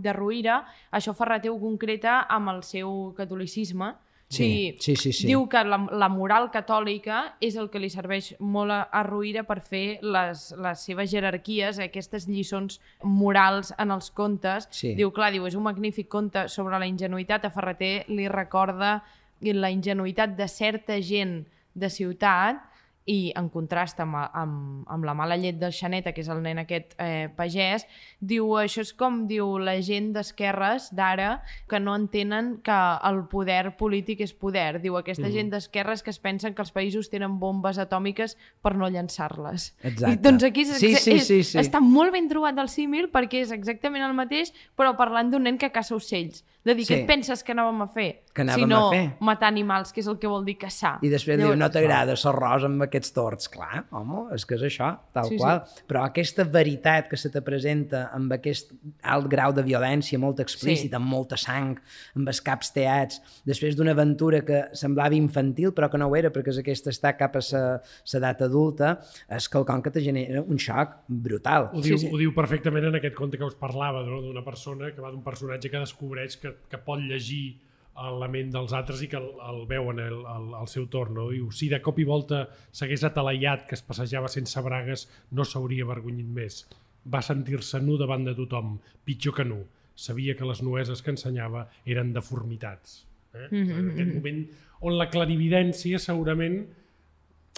de 0.00 0.16
Ruïra, 0.16 0.62
això 0.90 1.12
Ferreter 1.16 1.52
ho 1.52 1.60
concreta 1.60 2.22
amb 2.32 2.54
el 2.54 2.62
seu 2.64 3.12
catolicisme, 3.18 3.92
Sí, 4.28 4.76
sí, 4.80 4.96
sí, 4.96 5.12
sí. 5.12 5.26
Diu 5.28 5.44
que 5.48 5.60
la, 5.66 5.78
la 5.92 6.08
moral 6.10 6.48
catòlica 6.50 7.36
és 7.44 7.56
el 7.60 7.68
que 7.70 7.78
li 7.78 7.90
serveix 7.92 8.32
molt 8.40 8.72
a, 8.74 8.80
a 8.90 9.04
Ruïra 9.06 9.44
per 9.46 9.60
fer 9.62 10.00
les, 10.02 10.46
les 10.58 10.84
seves 10.88 11.10
jerarquies, 11.12 11.78
aquestes 11.78 12.26
lliçons 12.28 12.80
morals 13.04 13.74
en 13.78 13.94
els 13.94 14.10
contes. 14.10 14.68
Sí. 14.74 14.94
Diu, 14.98 15.12
clar, 15.14 15.30
diu, 15.34 15.46
és 15.46 15.58
un 15.58 15.66
magnífic 15.68 16.08
conte 16.10 16.48
sobre 16.52 16.80
la 16.80 16.88
ingenuïtat. 16.90 17.46
A 17.46 17.52
Ferreter 17.54 17.94
li 18.10 18.26
recorda 18.32 18.96
la 19.44 19.70
ingenuïtat 19.70 20.38
de 20.38 20.48
certa 20.48 20.98
gent 21.04 21.42
de 21.74 21.90
ciutat 21.90 22.62
i 23.04 23.32
en 23.36 23.50
contrast 23.52 23.98
amb, 24.00 24.16
amb, 24.16 24.84
amb 24.88 25.04
la 25.04 25.12
mala 25.16 25.36
llet 25.36 25.58
del 25.60 25.74
Xaneta, 25.76 26.14
que 26.16 26.22
és 26.24 26.30
el 26.32 26.40
nen 26.44 26.62
aquest 26.62 26.94
eh, 26.96 27.28
pagès, 27.36 27.84
diu, 28.20 28.48
això 28.56 28.80
és 28.84 28.94
com 28.96 29.24
diu 29.28 29.58
la 29.60 29.76
gent 29.84 30.12
d'esquerres 30.14 30.88
d'ara 30.96 31.42
que 31.68 31.80
no 31.82 31.96
entenen 31.98 32.54
que 32.64 32.78
el 33.04 33.24
poder 33.28 33.74
polític 33.76 34.24
és 34.24 34.32
poder. 34.32 34.80
Diu, 34.80 34.96
aquesta 34.96 35.26
mm. 35.28 35.34
gent 35.36 35.52
d'esquerres 35.52 36.04
que 36.04 36.14
es 36.14 36.20
pensen 36.22 36.56
que 36.56 36.64
els 36.64 36.72
països 36.72 37.12
tenen 37.12 37.36
bombes 37.42 37.78
atòmiques 37.82 38.38
per 38.64 38.74
no 38.80 38.88
llançar-les. 38.88 39.70
I, 39.84 40.16
doncs 40.16 40.48
aquí 40.48 40.64
és, 40.64 40.74
Sí, 40.80 40.94
sí, 40.96 41.18
és, 41.18 41.28
sí, 41.28 41.42
sí. 41.44 41.60
està 41.60 41.84
molt 41.84 42.14
ben 42.16 42.28
trobat 42.32 42.56
el 42.58 42.72
símil 42.72 43.10
perquè 43.12 43.44
és 43.44 43.52
exactament 43.52 44.04
el 44.06 44.16
mateix, 44.16 44.54
però 44.78 44.96
parlant 44.96 45.28
d'un 45.30 45.44
nen 45.44 45.60
que 45.60 45.72
caça 45.74 45.96
ocells. 45.96 46.42
De 46.64 46.72
dir, 46.72 46.86
Sí. 46.86 46.94
què 46.94 47.02
et 47.02 47.06
penses 47.06 47.44
que 47.44 47.52
anàvem 47.52 47.84
a 47.84 47.88
fer? 47.92 48.23
Que 48.34 48.42
anàvem 48.42 48.64
si 48.64 48.66
no, 48.66 48.88
a 48.88 48.90
fer. 48.90 49.02
matar 49.20 49.46
animals, 49.52 49.92
que 49.94 50.00
és 50.02 50.08
el 50.10 50.16
que 50.18 50.26
vol 50.26 50.44
dir 50.44 50.56
caçar. 50.58 50.96
I 51.06 51.08
després 51.08 51.38
Llavors- 51.38 51.54
diu, 51.54 51.58
no 51.60 51.68
t'agrada 51.70 52.16
l'arròs 52.18 52.64
amb 52.66 52.82
aquests 52.82 53.12
torts. 53.14 53.48
Clar, 53.48 53.84
home, 53.92 54.34
és 54.34 54.44
que 54.44 54.56
és 54.56 54.62
això, 54.62 54.88
tal 55.12 55.24
Sí, 55.28 55.36
sí. 55.36 55.38
qual. 55.38 55.62
Però 55.86 56.02
aquesta 56.04 56.42
veritat 56.42 57.08
que 57.08 57.16
se 57.16 57.30
te 57.30 57.40
presenta 57.42 58.10
amb 58.12 58.32
aquest 58.32 58.72
alt 59.02 59.28
grau 59.30 59.52
de 59.52 59.62
violència 59.62 60.18
molt 60.18 60.40
explícita, 60.40 60.96
Sí. 60.96 61.02
amb 61.02 61.06
molta 61.06 61.36
sang, 61.36 61.78
amb 62.16 62.26
els 62.28 62.40
caps 62.40 62.72
teats, 62.72 63.20
després 63.46 63.76
d'una 63.76 63.92
aventura 63.92 64.40
que 64.44 64.64
semblava 64.72 65.14
infantil, 65.14 65.70
però 65.72 65.88
que 65.88 65.98
no 65.98 66.08
ho 66.08 66.16
era, 66.16 66.30
perquè 66.30 66.48
és 66.48 66.58
aquesta 66.58 66.90
està 66.90 67.16
cap 67.16 67.36
a 67.36 67.38
l'edat 67.38 68.42
adulta, 68.42 68.98
és 69.30 69.48
quelcom 69.48 69.80
que 69.80 69.90
te 69.92 70.00
genera 70.00 70.42
un 70.42 70.58
xoc 70.58 71.04
brutal. 71.06 71.70
Ho 71.72 71.80
diu, 71.80 71.96
sí. 71.98 72.10
ho 72.12 72.18
diu 72.18 72.34
perfectament 72.34 72.84
en 72.86 72.96
aquest 72.96 73.14
conte 73.14 73.38
que 73.38 73.44
us 73.44 73.54
parlava, 73.54 74.02
no? 74.02 74.20
d'una 74.20 74.42
persona 74.44 74.90
que 74.92 75.00
va 75.00 75.10
d'un 75.12 75.22
personatge 75.22 75.70
que 75.70 75.78
descobreix 75.78 76.36
que, 76.36 76.52
que 76.68 76.78
pot 76.78 76.98
llegir 76.98 77.60
la 77.94 78.28
ment 78.28 78.50
dels 78.50 78.72
altres 78.74 79.02
i 79.04 79.08
que 79.10 79.18
el, 79.20 79.28
el 79.48 79.60
veuen 79.70 80.00
el, 80.02 80.16
el, 80.26 80.48
al 80.58 80.68
seu 80.70 80.88
torn. 80.90 81.14
No? 81.18 81.28
Diu, 81.30 81.50
si 81.54 81.68
de 81.70 81.80
cop 81.82 81.98
i 82.02 82.06
volta 82.08 82.44
s'hagués 82.74 83.06
atalaiat 83.06 83.68
que 83.68 83.78
es 83.78 83.84
passejava 83.86 84.30
sense 84.32 84.60
bragues, 84.66 85.06
no 85.30 85.46
s'hauria 85.46 85.86
avergonyit 85.86 86.26
més. 86.26 86.64
Va 87.06 87.22
sentir-se 87.22 87.80
nu 87.84 87.98
davant 88.00 88.24
de 88.26 88.34
tothom, 88.34 88.78
pitjor 89.06 89.36
que 89.38 89.46
nu. 89.46 89.62
Sabia 89.94 90.34
que 90.34 90.46
les 90.48 90.62
nueses 90.62 91.02
que 91.02 91.12
ensenyava 91.14 91.68
eren 91.86 92.12
deformitats. 92.12 93.04
Eh? 93.34 93.48
Mm 93.50 93.66
-hmm. 93.66 93.78
En 93.78 93.90
aquest 93.90 94.14
moment 94.14 94.46
on 94.80 94.98
la 94.98 95.10
clarividència 95.10 95.98
segurament 95.98 96.64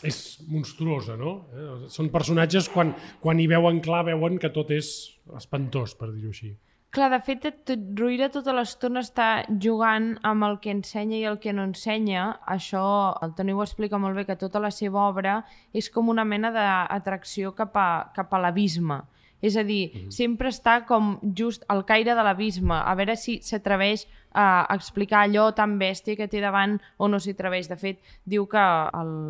és 0.02 0.38
monstruosa, 0.48 1.16
no? 1.16 1.46
Eh? 1.52 1.88
Són 1.88 2.10
personatges, 2.12 2.68
quan, 2.68 2.94
quan 3.20 3.40
hi 3.40 3.46
veuen 3.46 3.80
clar, 3.80 4.04
veuen 4.04 4.38
que 4.38 4.50
tot 4.52 4.70
és 4.70 5.16
espantós, 5.38 5.94
per 5.94 6.12
dir-ho 6.12 6.28
així. 6.28 6.52
Clar, 6.96 7.10
de 7.12 7.18
fet, 7.20 7.42
tot, 7.68 7.80
Ruïra 7.98 8.30
tota 8.32 8.54
l'estona 8.56 9.02
està 9.04 9.26
jugant 9.60 10.14
amb 10.24 10.46
el 10.46 10.54
que 10.64 10.70
ensenya 10.72 11.18
i 11.18 11.26
el 11.28 11.34
que 11.42 11.52
no 11.52 11.66
ensenya. 11.68 12.22
Això, 12.48 12.84
el 13.20 13.34
Toni 13.36 13.52
ho 13.52 13.60
explica 13.60 13.98
molt 14.00 14.16
bé, 14.16 14.24
que 14.24 14.36
tota 14.40 14.62
la 14.64 14.70
seva 14.72 15.02
obra 15.02 15.42
és 15.76 15.90
com 15.92 16.08
una 16.08 16.24
mena 16.24 16.48
d'atracció 16.54 17.52
cap 17.58 17.76
a, 17.76 17.88
cap 18.16 18.32
a 18.32 18.40
l'abisme. 18.40 19.02
És 19.44 19.58
a 19.60 19.62
dir, 19.62 19.90
mm 19.92 19.98
-hmm. 19.98 20.10
sempre 20.10 20.48
està 20.48 20.86
com 20.86 21.18
just 21.36 21.64
al 21.68 21.84
caire 21.84 22.14
de 22.14 22.22
l'abisme, 22.22 22.74
a 22.74 22.94
veure 22.94 23.16
si 23.16 23.42
s'atreveix 23.42 24.06
a 24.32 24.66
explicar 24.74 25.28
allò 25.28 25.52
tan 25.52 25.78
bèstia 25.78 26.16
que 26.16 26.28
té 26.28 26.40
davant 26.40 26.80
o 26.96 27.08
no 27.08 27.18
s'hi 27.18 27.32
atreveix. 27.32 27.68
De 27.68 27.76
fet, 27.76 28.00
diu 28.24 28.46
que 28.46 28.64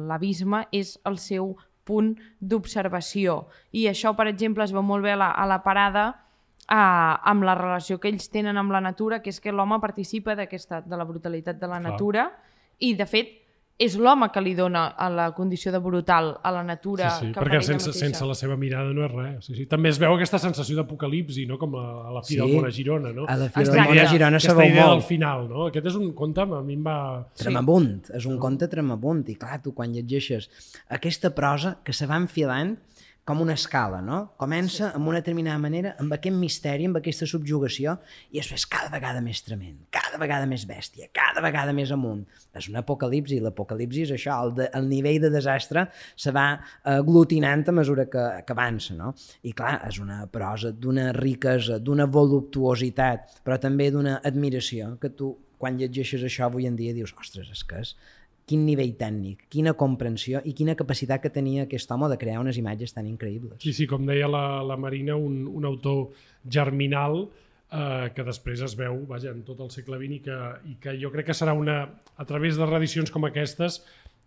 l'abisme 0.09 0.69
és 0.71 1.01
el 1.05 1.19
seu 1.19 1.57
punt 1.85 2.17
d'observació. 2.41 3.49
I 3.73 3.89
això, 3.89 4.15
per 4.15 4.29
exemple, 4.29 4.63
es 4.63 4.73
veu 4.73 4.83
molt 4.83 5.03
bé 5.03 5.13
a 5.13 5.17
la, 5.17 5.31
a 5.31 5.47
la 5.47 5.63
parada 5.65 6.26
uh, 6.71 7.31
amb 7.31 7.43
la 7.47 7.55
relació 7.55 7.99
que 8.01 8.09
ells 8.13 8.29
tenen 8.31 8.57
amb 8.59 8.73
la 8.75 8.81
natura, 8.81 9.23
que 9.23 9.31
és 9.31 9.41
que 9.41 9.53
l'home 9.53 9.79
participa 9.81 10.35
d'aquesta 10.37 10.83
de 10.87 10.97
la 10.97 11.05
brutalitat 11.09 11.59
de 11.61 11.67
la 11.67 11.81
Clar. 11.81 11.91
natura 11.93 12.31
i, 12.79 12.95
de 12.95 13.07
fet, 13.07 13.43
és 13.79 13.93
l'home 14.01 14.31
que 14.33 14.41
li 14.41 14.55
dona 14.57 14.87
a 14.97 15.11
la 15.13 15.27
condició 15.37 15.69
de 15.71 15.79
brutal 15.85 16.31
a 16.43 16.51
la 16.51 16.63
natura 16.65 17.11
Sí, 17.19 17.27
sí, 17.27 17.33
que 17.35 17.41
perquè 17.43 17.59
sense, 17.61 17.91
mateixa. 17.91 18.07
sense 18.07 18.25
la 18.25 18.35
seva 18.35 18.57
mirada 18.57 18.89
no 18.97 19.05
és 19.05 19.13
res. 19.13 19.45
Sí, 19.45 19.55
sí. 19.55 19.67
També 19.69 19.91
es 19.91 19.99
veu 20.01 20.15
aquesta 20.17 20.39
sensació 20.41 20.79
d'apocalipsi, 20.79 21.45
no? 21.45 21.59
com 21.61 21.75
a, 21.77 21.83
a 22.09 22.15
la 22.15 22.23
fi 22.23 22.35
Sí. 22.35 22.41
del 22.41 22.55
món 22.57 22.65
a 22.65 22.71
Girona. 22.73 23.13
No? 23.13 23.27
A 23.29 23.37
la 23.37 23.51
fi 23.51 23.65
del 23.69 23.77
món 23.85 23.99
a 24.01 24.07
Girona 24.09 24.41
se 24.41 24.55
veu 24.55 24.71
molt. 24.73 24.89
del 24.95 25.03
final. 25.03 25.45
No? 25.51 25.67
Aquest 25.67 25.87
és 25.93 25.95
un 26.01 26.15
conte, 26.15 26.41
a 26.41 26.63
mi 26.65 26.73
em 26.73 26.87
va... 26.89 27.27
Tremabunt, 27.37 27.91
és 28.17 28.25
un 28.25 28.39
conte 28.41 28.67
tremabunt 28.67 29.27
i 29.29 29.37
clar, 29.37 29.61
tu 29.63 29.75
quan 29.77 29.93
llegeixes 29.93 30.49
aquesta 30.89 31.35
prosa 31.35 31.77
que 31.85 31.93
se 31.93 32.07
va 32.09 32.17
enfilant 32.17 32.79
com 33.27 33.41
una 33.43 33.57
escala, 33.59 33.99
no? 34.07 34.21
Comença 34.39 34.93
amb 34.95 35.11
una 35.11 35.19
determinada 35.19 35.59
manera, 35.59 35.93
amb 35.99 36.15
aquest 36.15 36.37
misteri, 36.39 36.85
amb 36.87 37.01
aquesta 37.01 37.27
subjugació, 37.27 37.97
i 38.31 38.39
després 38.39 38.69
cada 38.71 38.87
vegada 38.93 39.19
més 39.25 39.41
trement, 39.43 39.81
cada 39.91 40.21
vegada 40.23 40.47
més 40.47 40.62
bèstia, 40.69 41.09
cada 41.17 41.43
vegada 41.43 41.75
més 41.75 41.91
amunt. 41.91 42.23
És 42.57 42.69
un 42.71 42.79
apocalipsi, 42.79 43.41
l'apocalipsi 43.43 44.05
és 44.07 44.12
això, 44.15 44.37
el, 44.47 44.55
de, 44.61 44.69
el 44.79 44.87
nivell 44.93 45.19
de 45.25 45.33
desastre 45.35 45.89
se 46.15 46.31
va 46.37 46.47
aglutinant 46.93 47.67
a 47.67 47.75
mesura 47.75 48.07
que, 48.12 48.27
que 48.47 48.55
avança, 48.55 48.95
no? 48.95 49.11
I 49.43 49.57
clar, 49.59 49.81
és 49.91 49.99
una 50.03 50.21
prosa 50.31 50.71
d'una 50.71 51.09
riquesa, 51.19 51.81
d'una 51.83 52.07
voluptuositat, 52.07 53.41
però 53.43 53.59
també 53.59 53.91
d'una 53.91 54.21
admiració, 54.23 54.95
que 55.03 55.11
tu, 55.19 55.35
quan 55.59 55.81
llegeixes 55.81 56.23
això 56.23 56.47
avui 56.47 56.71
en 56.71 56.79
dia, 56.79 56.95
dius, 56.95 57.11
ostres, 57.19 57.51
és 57.51 57.67
que 57.67 57.83
és 57.83 57.97
quin 58.47 58.63
nivell 58.67 58.95
tècnic, 58.99 59.49
quina 59.51 59.75
comprensió 59.79 60.41
i 60.47 60.55
quina 60.55 60.77
capacitat 60.79 61.25
que 61.25 61.33
tenia 61.35 61.65
aquest 61.67 61.91
home 61.91 62.09
de 62.13 62.19
crear 62.21 62.39
unes 62.41 62.59
imatges 62.61 62.95
tan 62.95 63.09
increïbles. 63.11 63.59
Sí, 63.63 63.75
sí, 63.75 63.89
com 63.91 64.07
deia 64.07 64.29
la, 64.31 64.63
la 64.63 64.79
Marina, 64.79 65.17
un, 65.19 65.45
un 65.51 65.67
autor 65.67 66.13
germinal 66.47 67.25
eh, 67.27 68.09
que 68.15 68.27
després 68.27 68.63
es 68.63 68.77
veu 68.79 69.03
vaja, 69.11 69.35
en 69.35 69.43
tot 69.47 69.61
el 69.65 69.73
segle 69.75 69.99
XX 69.99 70.15
i 70.15 70.21
que, 70.29 70.41
i 70.71 70.77
que 70.83 70.95
jo 71.03 71.11
crec 71.15 71.33
que 71.33 71.39
serà 71.39 71.57
una, 71.59 71.81
a 72.17 72.29
través 72.29 72.59
de 72.59 72.71
reedicions 72.71 73.11
com 73.11 73.27
aquestes, 73.27 73.83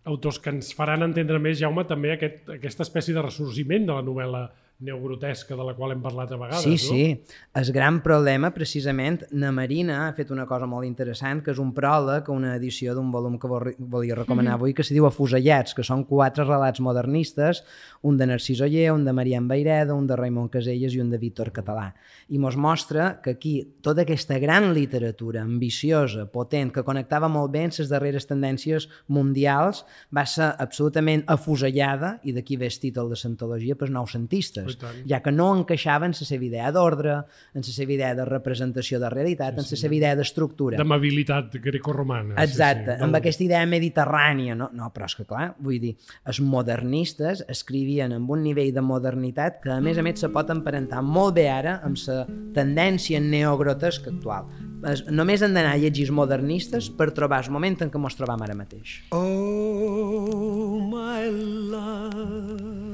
autors 0.10 0.40
que 0.44 0.52
ens 0.52 0.74
faran 0.76 1.04
entendre 1.06 1.40
més, 1.44 1.60
Jaume, 1.60 1.86
també 1.88 2.14
aquest, 2.14 2.44
aquesta 2.60 2.86
espècie 2.88 3.16
de 3.16 3.24
ressorgiment 3.24 3.88
de 3.88 3.96
la 3.96 4.04
novel·la 4.06 4.44
neogrotesca 4.80 5.56
de 5.56 5.64
la 5.68 5.74
qual 5.76 5.92
hem 5.92 6.02
parlat 6.02 6.32
a 6.32 6.38
vegades. 6.40 6.64
Sí, 6.64 6.72
no? 6.72 6.78
sí. 6.78 7.24
El 7.60 7.72
gran 7.76 8.00
problema, 8.04 8.52
precisament, 8.56 9.26
na 9.32 9.52
Marina 9.52 10.06
ha 10.08 10.14
fet 10.16 10.32
una 10.32 10.46
cosa 10.48 10.68
molt 10.70 10.88
interessant, 10.88 11.42
que 11.44 11.52
és 11.52 11.60
un 11.60 11.74
pròleg, 11.76 12.30
una 12.32 12.54
edició 12.56 12.96
d'un 12.96 13.10
volum 13.12 13.36
que 13.40 13.50
vol- 13.52 13.74
volia 13.80 14.16
recomanar 14.16 14.56
avui, 14.56 14.74
que 14.74 14.86
se 14.88 14.96
diu 14.96 15.08
Afusellats, 15.10 15.76
que 15.76 15.84
són 15.84 16.06
quatre 16.08 16.46
relats 16.48 16.80
modernistes, 16.80 17.64
un 18.08 18.16
de 18.18 18.30
Narcís 18.30 18.62
Oller, 18.64 18.94
un 18.94 19.04
de 19.04 19.14
Marian 19.14 19.48
Baireda, 19.50 19.94
un 19.94 20.08
de 20.08 20.16
Raimon 20.16 20.48
Caselles 20.50 20.96
i 20.96 21.02
un 21.04 21.10
de 21.12 21.20
Víctor 21.20 21.52
Català. 21.52 21.90
I 22.30 22.40
mos 22.40 22.56
mostra 22.56 23.20
que 23.24 23.36
aquí 23.36 23.54
tota 23.84 24.06
aquesta 24.06 24.40
gran 24.40 24.72
literatura 24.74 25.42
ambiciosa, 25.44 26.30
potent, 26.32 26.72
que 26.72 26.86
connectava 26.88 27.28
molt 27.28 27.52
bé 27.52 27.66
amb 27.68 27.76
les 27.80 27.90
darreres 27.92 28.30
tendències 28.30 28.88
mundials, 29.08 29.84
va 30.16 30.24
ser 30.26 30.54
absolutament 30.58 31.26
afusellada, 31.28 32.20
i 32.24 32.32
d'aquí 32.32 32.56
ve 32.56 32.70
el 32.70 32.80
títol 32.80 33.10
de 33.12 33.18
l'antologia, 33.20 33.76
pels 33.76 33.92
noucentistes, 33.92 34.69
I 34.76 34.80
tant. 34.82 35.02
ja 35.10 35.22
que 35.26 35.34
no 35.34 35.50
encaixava 35.58 36.08
en 36.10 36.16
la 36.18 36.28
seva 36.28 36.46
idea 36.46 36.72
d'ordre, 36.76 37.16
en 37.54 37.66
la 37.66 37.76
seva 37.76 37.96
idea 37.96 38.14
de 38.16 38.26
representació 38.30 39.00
de 39.00 39.10
realitat, 39.10 39.58
en 39.58 39.68
la 39.70 39.80
seva 39.84 39.96
idea 39.96 40.16
d'estructura. 40.16 40.78
D'amabilitat 40.78 41.60
grecorromana. 41.64 42.36
Exacte, 42.44 42.94
sí, 42.94 42.98
sí. 42.98 43.04
amb 43.08 43.20
aquesta 43.20 43.46
idea 43.46 43.66
mediterrània. 43.70 44.56
No, 44.60 44.70
no, 44.74 44.90
però 44.96 45.10
és 45.10 45.18
que 45.18 45.28
clar, 45.30 45.50
vull 45.60 45.80
dir, 45.82 45.96
els 46.30 46.42
modernistes 46.42 47.44
escrivien 47.50 48.14
amb 48.16 48.32
un 48.32 48.44
nivell 48.46 48.74
de 48.76 48.84
modernitat 48.86 49.62
que 49.64 49.74
a 49.76 49.82
més 49.84 49.98
a 49.98 50.06
més 50.06 50.20
se 50.20 50.32
pot 50.34 50.50
emparentar 50.54 51.02
molt 51.06 51.38
bé 51.38 51.48
ara 51.52 51.80
amb 51.86 52.00
la 52.08 52.26
tendència 52.56 53.20
neogrotesca 53.24 54.12
actual. 54.14 54.50
es, 54.88 55.04
només 55.12 55.42
hem 55.44 55.54
d'anar 55.54 55.74
a 55.76 55.80
llegir 55.82 56.08
els 56.08 56.14
modernistes 56.16 56.90
per 56.90 57.12
trobar 57.16 57.42
el 57.44 57.52
moment 57.56 57.78
en 57.84 57.92
què 57.92 58.00
mos 58.02 58.16
trobam 58.16 58.42
ara 58.46 58.56
mateix. 58.56 59.00
Oh, 59.12 60.80
my 60.80 61.28
love, 61.74 62.89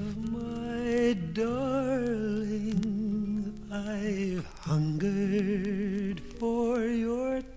my 1.05 1.13
darling, 1.33 2.81
I've 3.71 4.45
hungered 4.61 6.19
for 6.39 6.81
your. 6.81 7.54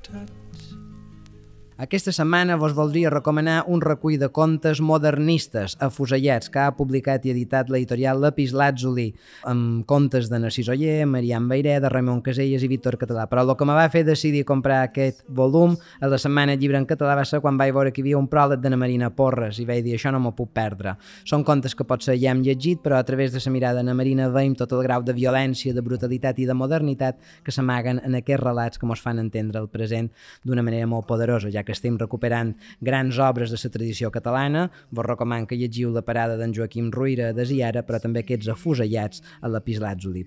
Aquesta 1.79 2.11
setmana 2.11 2.57
vos 2.59 2.73
voldria 2.75 3.07
recomanar 3.13 3.61
un 3.71 3.79
recull 3.79 4.17
de 4.19 4.27
contes 4.35 4.81
modernistes 4.83 5.77
afusellats 5.79 6.51
que 6.51 6.59
ha 6.59 6.73
publicat 6.75 7.23
i 7.23 7.31
editat 7.31 7.69
l'editorial 7.71 8.19
Lapis 8.19 8.51
Lazuli 8.51 9.13
amb 9.47 9.85
contes 9.87 10.27
de 10.27 10.41
Narcís 10.43 10.67
Oller, 10.75 11.07
Marian 11.07 11.47
de 11.47 11.89
Ramon 11.89 12.21
Caselles 12.21 12.65
i 12.65 12.69
Víctor 12.69 12.99
Català. 12.99 13.29
Però 13.31 13.45
el 13.47 13.55
que 13.55 13.65
me 13.65 13.77
va 13.79 13.87
fer 13.91 14.03
decidir 14.03 14.45
comprar 14.45 14.81
aquest 14.83 15.23
volum 15.29 15.77
a 16.01 16.09
la 16.09 16.19
setmana 16.19 16.57
llibre 16.57 16.79
en 16.79 16.85
català 16.85 17.15
va 17.15 17.25
ser 17.25 17.39
quan 17.39 17.57
vaig 17.57 17.71
veure 17.71 17.93
que 17.93 18.01
hi 18.01 18.07
havia 18.09 18.19
un 18.19 18.27
pròleg 18.27 18.59
d'Anna 18.59 18.77
Marina 18.77 19.13
Porres 19.15 19.63
i 19.63 19.65
vaig 19.65 19.85
dir 19.85 19.95
això 19.95 20.11
no 20.11 20.19
m'ho 20.19 20.35
puc 20.35 20.51
perdre. 20.51 20.97
Són 21.23 21.45
contes 21.45 21.79
que 21.79 21.87
potser 21.87 22.19
ja 22.19 22.35
hem 22.35 22.43
llegit 22.43 22.83
però 22.83 22.99
a 22.99 23.05
través 23.07 23.31
de 23.31 23.39
la 23.39 23.53
mirada 23.53 23.79
d'Anna 23.79 23.95
Marina 23.95 24.29
veiem 24.29 24.59
tot 24.59 24.75
el 24.75 24.83
grau 24.83 25.07
de 25.07 25.15
violència, 25.15 25.73
de 25.73 25.87
brutalitat 25.87 26.43
i 26.43 26.51
de 26.51 26.59
modernitat 26.59 27.23
que 27.45 27.55
s'amaguen 27.55 28.03
en 28.03 28.19
aquests 28.19 28.43
relats 28.43 28.79
que 28.83 28.87
mos 28.87 28.99
fan 28.99 29.23
entendre 29.23 29.63
el 29.63 29.71
present 29.71 30.11
d'una 30.43 30.67
manera 30.67 30.91
molt 30.91 31.07
poderosa, 31.07 31.47
ja 31.55 31.68
estem 31.75 31.99
recuperant 32.01 32.55
grans 32.81 33.19
obres 33.19 33.51
de 33.53 33.59
la 33.63 33.73
tradició 33.75 34.11
catalana, 34.15 34.69
vos 34.91 35.07
recomano 35.07 35.47
que 35.47 35.59
llegiu 35.59 35.93
la 35.93 36.03
parada 36.03 36.37
d'en 36.39 36.55
Joaquim 36.55 36.91
Ruïra 36.95 37.33
de 37.33 37.47
Ziara, 37.49 37.85
però 37.87 38.01
també 38.01 38.25
aquests 38.25 38.49
afusellats 38.55 39.23
a 39.41 39.49
la 39.49 39.63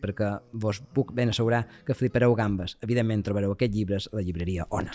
perquè 0.02 0.32
vos 0.54 0.82
puc 0.94 1.14
ben 1.14 1.30
assegurar 1.30 1.66
que 1.86 1.98
flipareu 1.98 2.36
gambes. 2.36 2.78
Evidentment 2.82 3.24
trobareu 3.24 3.56
aquests 3.56 3.76
llibres 3.76 4.10
a 4.12 4.18
la 4.20 4.26
llibreria 4.26 4.68
Ona. 4.70 4.92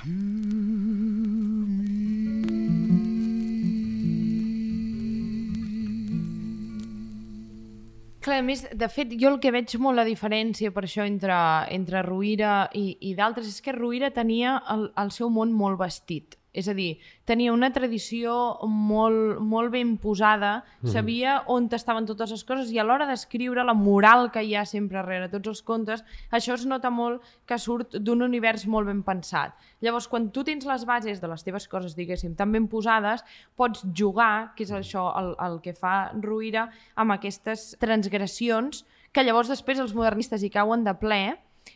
Clar, 8.27 8.41
més, 8.43 8.65
de 8.75 8.89
fet, 8.91 9.12
jo 9.21 9.31
el 9.31 9.37
que 9.39 9.53
veig 9.55 9.77
molt 9.79 10.01
la 10.01 10.05
diferència 10.07 10.73
per 10.75 10.83
això 10.83 11.05
entre, 11.07 11.37
entre 11.71 12.01
Ruïra 12.03 12.55
i, 12.75 12.97
i 13.07 13.12
d'altres 13.15 13.47
és 13.53 13.62
que 13.62 13.75
Ruïra 13.77 14.11
tenia 14.11 14.57
el, 14.75 14.89
el 14.99 15.12
seu 15.15 15.31
món 15.31 15.53
molt 15.55 15.79
vestit. 15.79 16.35
És 16.57 16.71
a 16.73 16.75
dir, 16.77 16.97
tenia 17.29 17.53
una 17.53 17.69
tradició 17.75 18.33
molt, 18.64 19.42
molt 19.45 19.75
ben 19.75 19.97
posada, 20.01 20.62
mm. 20.81 20.88
sabia 20.95 21.37
on 21.53 21.69
estaven 21.77 22.09
totes 22.09 22.33
les 22.33 22.45
coses 22.49 22.73
i 22.73 22.81
a 22.81 22.87
l'hora 22.87 23.07
d'escriure 23.09 23.64
la 23.66 23.77
moral 23.77 24.31
que 24.33 24.40
hi 24.40 24.55
ha 24.57 24.64
sempre 24.64 24.97
darrere 24.97 25.29
tots 25.29 25.53
els 25.53 25.62
contes, 25.66 26.05
això 26.33 26.57
es 26.57 26.64
nota 26.64 26.88
molt 26.90 27.21
que 27.45 27.61
surt 27.61 27.99
d'un 28.01 28.25
univers 28.25 28.64
molt 28.66 28.88
ben 28.88 29.05
pensat. 29.05 29.53
Llavors, 29.85 30.09
quan 30.09 30.31
tu 30.33 30.47
tens 30.49 30.64
les 30.64 30.87
bases 30.88 31.21
de 31.21 31.29
les 31.29 31.45
teves 31.45 31.69
coses, 31.69 31.97
diguéssim, 31.99 32.35
tan 32.38 32.55
ben 32.57 32.71
posades, 32.73 33.25
pots 33.57 33.85
jugar, 33.92 34.55
que 34.57 34.64
és 34.64 34.73
això 34.73 35.11
el, 35.21 35.35
el 35.45 35.61
que 35.61 35.77
fa 35.77 36.12
Ruïra, 36.16 36.71
amb 36.97 37.19
aquestes 37.19 37.75
transgressions 37.83 38.87
que 39.12 39.25
llavors 39.25 39.49
després 39.53 39.79
els 39.81 39.95
modernistes 39.97 40.42
hi 40.45 40.53
cauen 40.53 40.83
de 40.85 40.92
ple 41.01 41.21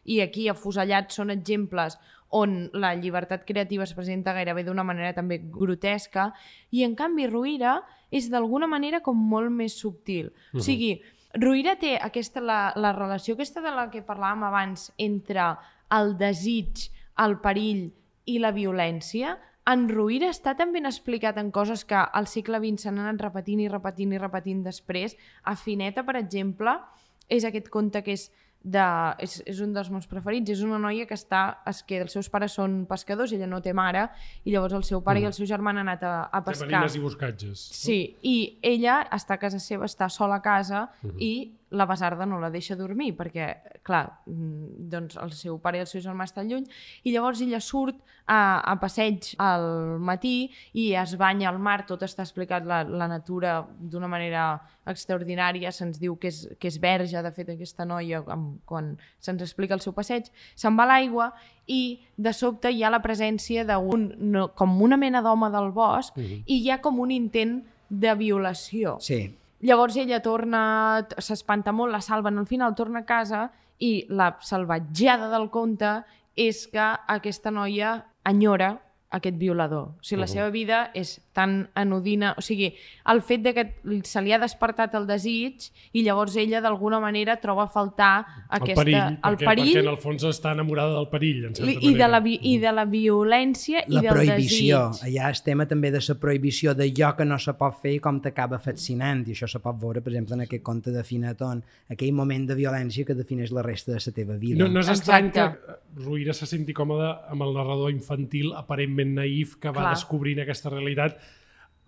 i 0.04 0.20
aquí 0.20 0.48
afusellats 0.48 1.14
són 1.20 1.30
exemples 1.30 1.98
on 2.30 2.70
la 2.78 2.94
llibertat 2.94 3.44
creativa 3.46 3.84
es 3.84 3.94
presenta 3.94 4.32
gairebé 4.32 4.62
d'una 4.64 4.84
manera 4.86 5.12
també 5.16 5.40
grotesca, 5.42 6.30
i 6.70 6.84
en 6.86 6.94
canvi 6.94 7.26
Ruïra 7.26 7.80
és 8.10 8.30
d'alguna 8.30 8.68
manera 8.70 9.00
com 9.02 9.18
molt 9.18 9.50
més 9.50 9.74
subtil. 9.74 10.26
Uh 10.26 10.32
-huh. 10.32 10.58
O 10.58 10.62
sigui, 10.62 11.02
Ruïra 11.34 11.76
té 11.78 11.96
aquesta, 11.98 12.40
la, 12.40 12.72
la 12.76 12.92
relació 12.92 13.34
aquesta 13.34 13.60
de 13.60 13.70
la 13.70 13.90
que 13.90 14.06
parlàvem 14.06 14.44
abans 14.46 14.92
entre 14.98 15.56
el 15.90 16.16
desig, 16.18 16.90
el 17.18 17.38
perill 17.40 17.92
i 18.26 18.38
la 18.38 18.52
violència, 18.52 19.38
en 19.70 19.88
Ruïra 19.88 20.30
està 20.32 20.56
tan 20.56 20.72
ben 20.72 20.86
explicat 20.86 21.36
en 21.38 21.50
coses 21.50 21.84
que 21.84 21.94
al 21.94 22.26
segle 22.26 22.58
XX 22.58 22.82
s'han 22.82 22.98
anat 22.98 23.20
repetint 23.22 23.60
i 23.60 23.68
repetint 23.68 24.12
i 24.12 24.18
repetint 24.18 24.64
després. 24.64 25.16
A 25.44 25.54
Fineta, 25.56 26.02
per 26.02 26.16
exemple, 26.16 26.80
és 27.28 27.44
aquest 27.44 27.68
conte 27.68 28.02
que 28.02 28.16
és 28.16 28.30
de, 28.62 28.86
és, 29.24 29.38
és 29.48 29.60
un 29.64 29.72
dels 29.72 29.88
meus 29.92 30.06
preferits. 30.10 30.52
És 30.52 30.64
una 30.66 30.78
noia 30.80 31.06
que 31.08 31.16
està... 31.16 31.60
És 31.70 31.82
que 31.86 32.00
els 32.04 32.12
seus 32.12 32.28
pares 32.32 32.56
són 32.58 32.82
pescadors, 32.90 33.32
ella 33.32 33.48
no 33.48 33.62
té 33.64 33.72
mare, 33.76 34.08
i 34.44 34.52
llavors 34.54 34.76
el 34.76 34.84
seu 34.84 35.00
pare 35.04 35.20
mm. 35.20 35.24
i 35.24 35.30
el 35.30 35.36
seu 35.36 35.48
germà 35.48 35.72
han 35.72 35.82
anat 35.84 36.04
a, 36.04 36.14
a 36.28 36.42
pescar. 36.44 36.84
I 36.84 37.02
boscatges. 37.02 37.62
Sí, 37.76 37.98
i 38.22 38.36
ella 38.62 39.00
està 39.16 39.38
a 39.38 39.42
casa 39.42 39.60
seva, 39.62 39.88
està 39.88 40.10
sola 40.12 40.40
a 40.40 40.44
casa, 40.44 40.88
mm 41.02 41.10
-hmm. 41.10 41.22
i 41.22 41.59
la 41.70 41.86
besarda 41.86 42.26
no 42.26 42.40
la 42.42 42.50
deixa 42.50 42.74
dormir 42.76 43.12
perquè, 43.18 43.46
clar, 43.86 44.02
mm, 44.26 44.88
doncs 44.90 45.16
el 45.22 45.32
seu 45.36 45.58
pare 45.62 45.78
i 45.78 45.84
el 45.84 45.88
seu 45.90 46.02
germà 46.02 46.26
estan 46.26 46.48
lluny 46.50 46.66
i 47.04 47.12
llavors 47.14 47.40
ella 47.44 47.60
surt 47.62 48.00
a, 48.26 48.60
a 48.60 48.74
passeig 48.82 49.32
al 49.38 49.98
matí 50.02 50.50
i 50.74 50.90
es 50.98 51.16
banya 51.18 51.48
al 51.50 51.60
mar, 51.62 51.84
tot 51.86 52.02
està 52.06 52.26
explicat 52.26 52.66
la, 52.66 52.82
la 52.84 53.08
natura 53.10 53.60
d'una 53.78 54.10
manera 54.10 54.44
extraordinària, 54.90 55.70
se'ns 55.70 56.00
diu 56.02 56.16
que 56.18 56.30
és, 56.30 56.42
que 56.58 56.70
és 56.70 56.78
verge, 56.82 57.22
de 57.22 57.32
fet, 57.34 57.54
aquesta 57.54 57.86
noia 57.86 58.24
amb, 58.26 58.58
quan 58.66 58.96
se'ns 59.22 59.42
explica 59.46 59.76
el 59.76 59.84
seu 59.84 59.94
passeig, 59.94 60.30
se'n 60.58 60.78
va 60.78 60.88
a 60.88 60.92
l'aigua 60.94 61.30
i 61.70 62.00
de 62.18 62.32
sobte 62.34 62.72
hi 62.74 62.82
ha 62.82 62.90
la 62.90 63.02
presència 63.04 63.64
d'un, 63.68 64.10
no, 64.18 64.48
com 64.58 64.78
una 64.82 64.98
mena 64.98 65.22
d'home 65.22 65.50
del 65.54 65.70
bosc 65.70 66.16
uh 66.16 66.22
-huh. 66.22 66.42
i 66.46 66.62
hi 66.64 66.70
ha 66.70 66.80
com 66.80 66.98
un 66.98 67.10
intent 67.10 67.62
de 67.88 68.14
violació. 68.14 68.96
Sí, 69.00 69.36
Llavors 69.60 69.96
ella 70.00 70.22
torna, 70.24 71.06
s'espanta 71.18 71.72
molt, 71.72 71.92
la 71.92 72.00
salven, 72.00 72.38
al 72.38 72.46
final 72.48 72.74
torna 72.74 73.02
a 73.02 73.08
casa 73.08 73.50
i 73.78 74.06
la 74.08 74.34
salvatjada 74.40 75.28
del 75.32 75.50
conte 75.52 76.00
és 76.36 76.66
que 76.72 76.86
aquesta 77.12 77.52
noia 77.52 77.98
enyora 78.24 78.78
aquest 79.10 79.36
violador. 79.36 79.96
O 79.98 80.02
sigui, 80.02 80.20
la 80.20 80.24
uh 80.24 80.28
-huh. 80.28 80.32
seva 80.32 80.50
vida 80.50 80.90
és 80.94 81.20
tan 81.40 81.56
anodina... 81.74 82.34
O 82.38 82.44
sigui, 82.44 82.70
el 83.10 83.22
fet 83.24 83.42
de 83.48 83.54
que 83.56 83.64
se 84.04 84.20
li 84.22 84.34
ha 84.36 84.38
despertat 84.42 84.94
el 85.00 85.08
desig 85.08 85.70
i 85.96 86.04
llavors 86.06 86.36
ella 86.40 86.60
d'alguna 86.60 87.00
manera 87.02 87.38
troba 87.40 87.64
a 87.64 87.72
faltar 87.72 88.12
aquesta... 88.48 88.70
El 88.70 88.76
perill, 88.76 89.00
el 89.00 89.18
perquè, 89.40 89.48
perill 89.48 89.72
perquè 89.72 89.84
en 89.86 89.90
el 89.94 89.98
fons 90.04 90.28
està 90.28 90.52
enamorada 90.54 90.94
del 90.98 91.08
perill, 91.10 91.44
en 91.48 91.56
certa 91.56 91.70
i, 91.72 91.76
manera. 91.80 92.04
de 92.04 92.10
la, 92.12 92.20
vi- 92.28 92.38
i 92.52 92.54
de 92.62 92.72
la 92.76 92.84
violència 92.90 93.84
la 93.86 94.00
i 94.00 94.04
del 94.04 94.12
prohibició. 94.14 94.82
desig. 94.90 95.08
Allà 95.10 95.30
el 95.32 95.42
tema 95.46 95.66
també 95.70 95.90
de 95.94 96.00
la 96.06 96.16
prohibició 96.20 96.74
d'allò 96.76 97.12
que 97.18 97.26
no 97.28 97.38
se 97.40 97.54
pot 97.58 97.78
fer 97.82 97.94
i 97.96 98.00
com 98.04 98.20
t'acaba 98.22 98.58
fascinant. 98.62 99.24
I 99.28 99.34
això 99.36 99.48
se 99.50 99.60
pot 99.62 99.78
veure, 99.80 100.02
per 100.04 100.12
exemple, 100.12 100.36
en 100.38 100.44
aquest 100.46 100.62
conte 100.66 100.92
de 100.94 101.04
Finetón, 101.06 101.62
aquell 101.90 102.12
moment 102.16 102.46
de 102.50 102.56
violència 102.58 103.06
que 103.08 103.16
defineix 103.18 103.52
la 103.56 103.64
resta 103.66 103.92
de 103.94 104.00
la 104.04 104.14
teva 104.16 104.36
vida. 104.40 104.60
No, 104.62 104.68
no 104.68 104.80
és 104.84 104.88
estrany 104.92 105.30
que 105.34 105.40
Exacte. 105.46 105.78
Ruïra 106.04 106.34
se 106.36 106.46
senti 106.46 106.74
còmode 106.76 107.08
amb 107.32 107.42
el 107.46 107.54
narrador 107.56 107.90
infantil 107.90 108.52
aparentment 108.56 109.16
naïf 109.18 109.56
que 109.60 109.72
va 109.72 109.80
Clar. 109.86 109.94
descobrint 109.96 110.40
aquesta 110.44 110.70
realitat. 110.70 111.18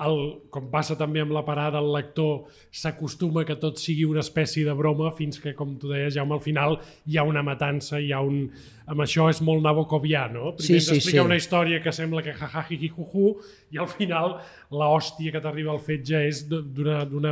El, 0.03 0.41
com 0.51 0.71
passa 0.73 0.97
també 0.99 1.21
amb 1.23 1.31
la 1.37 1.45
parada, 1.47 1.79
el 1.79 1.93
lector 1.95 2.49
s'acostuma 2.75 3.45
que 3.47 3.55
tot 3.61 3.79
sigui 3.79 4.07
una 4.09 4.23
espècie 4.25 4.65
de 4.67 4.73
broma 4.75 5.13
fins 5.15 5.39
que, 5.39 5.53
com 5.55 5.77
tu 5.79 5.91
deies, 5.93 6.15
Jaume, 6.17 6.35
al 6.35 6.41
final 6.43 6.79
hi 7.07 7.19
ha 7.21 7.25
una 7.29 7.43
matança, 7.47 8.01
hi 8.01 8.11
ha 8.11 8.23
un... 8.25 8.49
Amb 8.83 9.05
això 9.05 9.29
és 9.31 9.39
molt 9.47 9.63
nabocovià, 9.63 10.25
no? 10.33 10.57
Sí, 10.57 10.73
Primer 10.73 10.81
sí, 10.83 10.89
t'explica 10.91 11.21
sí. 11.21 11.23
una 11.23 11.37
història 11.39 11.79
que 11.85 11.93
sembla 11.95 12.23
que 12.25 12.33
jaja, 12.35 12.65
jiji, 12.67 12.89
juju, 12.97 13.37
i 13.71 13.79
al 13.79 13.87
final 13.93 14.35
la 14.75 14.89
hòstia 14.91 15.31
que 15.31 15.43
t'arriba 15.45 15.71
al 15.71 15.79
fetge 15.85 16.19
és 16.27 16.43
d'una 16.51 17.31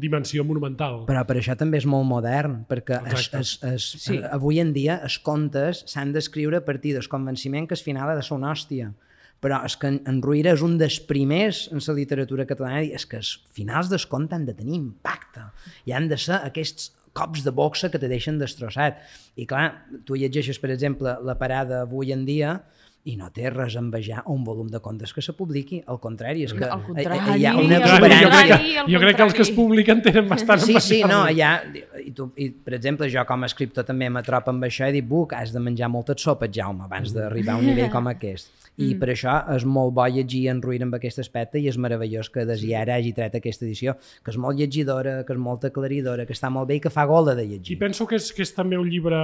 dimensió 0.00 0.44
monumental. 0.46 1.02
Però 1.08 1.24
per 1.26 1.40
això 1.40 1.56
també 1.58 1.80
és 1.82 1.88
molt 1.90 2.06
modern, 2.06 2.60
perquè 2.70 3.00
es, 3.10 3.26
es, 3.32 3.56
es, 3.64 3.88
Sí. 3.94 3.98
sí. 4.12 4.20
avui 4.30 4.60
en 4.62 4.70
dia 4.76 5.00
els 5.02 5.18
contes 5.18 5.82
s'han 5.90 6.12
d'escriure 6.14 6.62
a 6.62 6.64
partir 6.64 6.94
del 6.94 7.08
convenciment 7.10 7.66
que 7.66 7.74
el 7.74 7.82
final 7.82 8.12
ha 8.12 8.14
de 8.14 8.22
ser 8.22 8.36
una 8.38 8.52
hòstia. 8.52 8.92
Però 9.42 9.60
és 9.66 9.76
que 9.80 9.90
en, 9.90 10.00
en 10.08 10.20
Ruïra 10.24 10.54
és 10.56 10.62
un 10.64 10.76
dels 10.80 11.00
primers 11.08 11.66
en 11.72 11.82
la 11.84 11.96
literatura 11.98 12.46
catalana 12.48 12.84
és 12.84 13.06
que 13.08 13.18
els 13.20 13.36
finals 13.56 13.90
del 13.92 14.04
conte 14.10 14.36
han 14.36 14.46
de 14.48 14.54
tenir 14.56 14.78
impacte 14.78 15.48
i 15.84 15.92
han 15.92 16.08
de 16.08 16.18
ser 16.20 16.38
aquests 16.40 16.92
cops 17.14 17.44
de 17.46 17.52
boxa 17.54 17.90
que 17.92 18.00
te 18.02 18.10
deixen 18.10 18.40
destrossat. 18.40 18.98
I 19.38 19.46
clar, 19.46 19.68
tu 20.04 20.18
llegeixes, 20.18 20.58
per 20.58 20.72
exemple, 20.74 21.14
la 21.22 21.36
parada 21.38 21.84
avui 21.84 22.12
en 22.12 22.24
dia 22.26 22.58
i 23.04 23.18
no 23.20 23.26
té 23.36 23.50
res 23.52 23.74
a 23.76 23.80
envejar 23.82 24.22
un 24.32 24.44
volum 24.46 24.70
de 24.72 24.78
contes 24.80 25.12
que 25.12 25.20
se 25.20 25.34
publiqui. 25.36 25.82
Al 25.92 25.98
contrari, 26.00 26.46
és 26.46 26.54
que 26.56 26.64
Al 26.64 26.80
hi- 26.80 26.86
contrari, 26.86 27.18
hi 27.42 27.44
ha 27.44 27.52
una 27.60 27.80
Clar, 27.82 27.98
jo 28.00 28.00
crec 28.00 28.14
exuberància 28.14 28.56
que, 28.86 28.92
jo 28.94 29.00
crec 29.02 29.16
que 29.18 29.22
els 29.26 29.34
que 29.36 29.42
es 29.44 29.50
publiquen 29.52 30.00
tenen 30.02 30.28
bastant 30.30 30.62
Sí, 30.64 30.78
sí, 30.80 31.02
no, 31.04 31.26
ja, 31.36 31.50
i, 32.00 32.10
tu, 32.16 32.30
i, 32.40 32.48
per 32.50 32.78
exemple, 32.78 33.10
jo 33.12 33.24
com 33.28 33.44
a 33.44 33.50
escriptor 33.52 33.84
també 33.84 34.08
m'atropo 34.08 34.54
amb 34.54 34.64
això 34.64 34.88
i 34.88 34.96
dic, 34.96 35.04
buc, 35.10 35.34
has 35.36 35.52
de 35.52 35.60
menjar 35.60 35.90
moltes 35.92 36.22
sopes, 36.24 36.48
Jaume, 36.56 36.84
abans 36.88 37.12
d'arribar 37.12 37.58
a 37.58 37.60
un 37.60 37.66
nivell 37.74 37.90
com 37.92 38.08
aquest. 38.14 38.48
I 38.80 38.96
per 38.98 39.12
això 39.12 39.36
és 39.54 39.62
molt 39.70 39.92
bo 39.94 40.02
llegir 40.10 40.48
en 40.50 40.58
Ruïr 40.64 40.80
amb 40.82 40.96
aquest 40.96 41.20
aspecte 41.22 41.60
i 41.62 41.68
és 41.70 41.76
meravellós 41.78 42.26
que 42.34 42.42
Desiara 42.48 42.96
hagi 42.96 43.12
tret 43.14 43.36
aquesta 43.38 43.62
edició, 43.68 43.92
que 44.24 44.32
és 44.32 44.38
molt 44.40 44.58
llegidora, 44.58 45.20
que 45.28 45.32
és 45.36 45.38
molt 45.38 45.62
aclaridora, 45.68 46.24
que 46.26 46.32
està 46.34 46.50
molt 46.50 46.66
bé 46.72 46.80
i 46.80 46.82
que 46.82 46.90
fa 46.90 47.04
gola 47.06 47.36
de 47.38 47.44
I 47.44 47.52
llegir. 47.52 47.78
penso 47.78 48.08
que 48.08 48.16
és, 48.16 48.32
que 48.32 48.42
és 48.42 48.50
també 48.56 48.76
un 48.80 48.88
llibre 48.90 49.20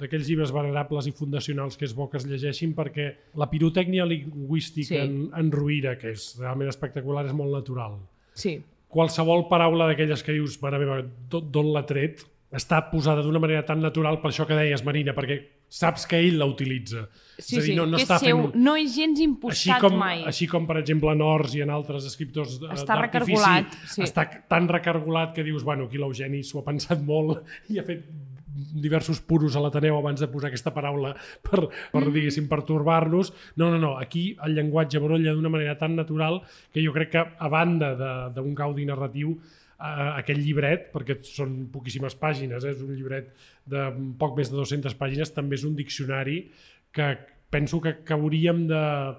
d'aquells 0.00 0.24
llibres 0.30 0.54
venerables 0.56 1.06
i 1.06 1.12
fundacionals 1.12 1.76
que 1.76 1.84
és 1.84 1.92
bo 1.94 2.08
que 2.08 2.16
es 2.16 2.24
llegeixin 2.24 2.72
perquè 2.74 3.10
la 3.34 3.48
pirotècnia 3.50 4.06
lingüística 4.06 4.94
Sí. 4.94 5.00
en, 5.00 5.30
en 5.34 5.50
Ruïra, 5.52 5.96
que 5.98 6.12
és 6.14 6.36
realment 6.38 6.68
espectacular, 6.70 7.26
és 7.26 7.34
molt 7.34 7.52
natural. 7.52 7.98
Sí. 8.34 8.60
Qualsevol 8.88 9.48
paraula 9.50 9.88
d'aquelles 9.90 10.22
que 10.22 10.36
dius, 10.36 10.60
mare 10.62 10.78
meva, 10.78 11.00
d'on 11.30 11.72
l'ha 11.74 11.82
tret, 11.86 12.22
està 12.54 12.78
posada 12.90 13.22
d'una 13.24 13.40
manera 13.42 13.64
tan 13.66 13.80
natural 13.82 14.20
per 14.22 14.30
això 14.30 14.46
que 14.46 14.54
deies, 14.54 14.84
Marina, 14.86 15.14
perquè 15.16 15.40
saps 15.74 16.04
que 16.06 16.20
ell 16.22 16.36
la 16.38 16.46
utilitza. 16.46 17.08
Sí, 17.38 17.58
sí, 17.60 17.74
que 17.74 18.02
és 18.04 18.12
seu, 18.22 18.44
no 18.54 18.76
és 18.78 18.92
gens 18.94 19.18
així 19.18 19.26
impostat 19.26 19.80
com, 19.82 19.96
mai. 19.98 20.22
així 20.30 20.46
com, 20.46 20.68
per 20.68 20.76
exemple, 20.78 21.10
en 21.10 21.24
Ors 21.26 21.56
i 21.58 21.64
en 21.64 21.72
altres 21.74 22.06
escriptors 22.06 22.60
Està 22.70 23.00
recargolat, 23.00 23.74
sí. 23.90 24.04
està 24.06 24.28
tan 24.46 24.68
recargolat 24.70 25.34
que 25.34 25.42
dius, 25.42 25.64
bueno, 25.66 25.88
aquí 25.88 25.98
l'Eugeni 25.98 26.44
s'ho 26.46 26.62
ha 26.62 26.66
pensat 26.68 27.02
molt 27.02 27.42
i 27.74 27.82
ha 27.82 27.86
fet 27.88 28.06
diversos 28.54 29.20
puros 29.20 29.56
a 29.56 29.60
l'Ateneu 29.60 29.96
abans 29.98 30.20
de 30.20 30.28
posar 30.30 30.48
aquesta 30.48 30.72
paraula 30.74 31.14
per, 31.42 31.68
per 31.92 32.02
Mm. 32.04 32.12
diguéssim, 32.14 32.46
pertorbar-nos. 32.48 33.32
No, 33.56 33.70
no, 33.70 33.78
no, 33.78 33.98
aquí 33.98 34.36
el 34.44 34.54
llenguatge 34.54 34.98
brolla 35.02 35.32
d'una 35.34 35.48
manera 35.50 35.76
tan 35.78 35.96
natural 35.96 36.40
que 36.72 36.84
jo 36.84 36.92
crec 36.92 37.10
que, 37.10 37.18
a 37.38 37.48
banda 37.48 37.94
de- 37.98 38.34
d'un 38.34 38.54
gaudi 38.54 38.86
narratiu, 38.86 39.38
eh, 39.80 40.10
aquest 40.20 40.38
llibret, 40.40 40.92
perquè 40.92 41.18
són 41.22 41.66
poquíssimes 41.72 42.14
pàgines, 42.16 42.64
eh, 42.64 42.70
és 42.70 42.80
un 42.80 42.94
llibret 42.94 43.34
de 43.66 43.90
poc 44.18 44.36
més 44.36 44.50
de 44.50 44.56
200 44.56 44.94
pàgines, 44.94 45.32
també 45.34 45.56
és 45.56 45.64
un 45.64 45.74
diccionari 45.74 46.50
que 46.92 47.18
penso 47.50 47.80
que, 47.80 48.04
que 48.04 48.12
hauríem 48.14 48.66
de 48.68 49.14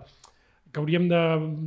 que 0.76 0.82
hauríem 0.82 1.08
de, 1.08 1.22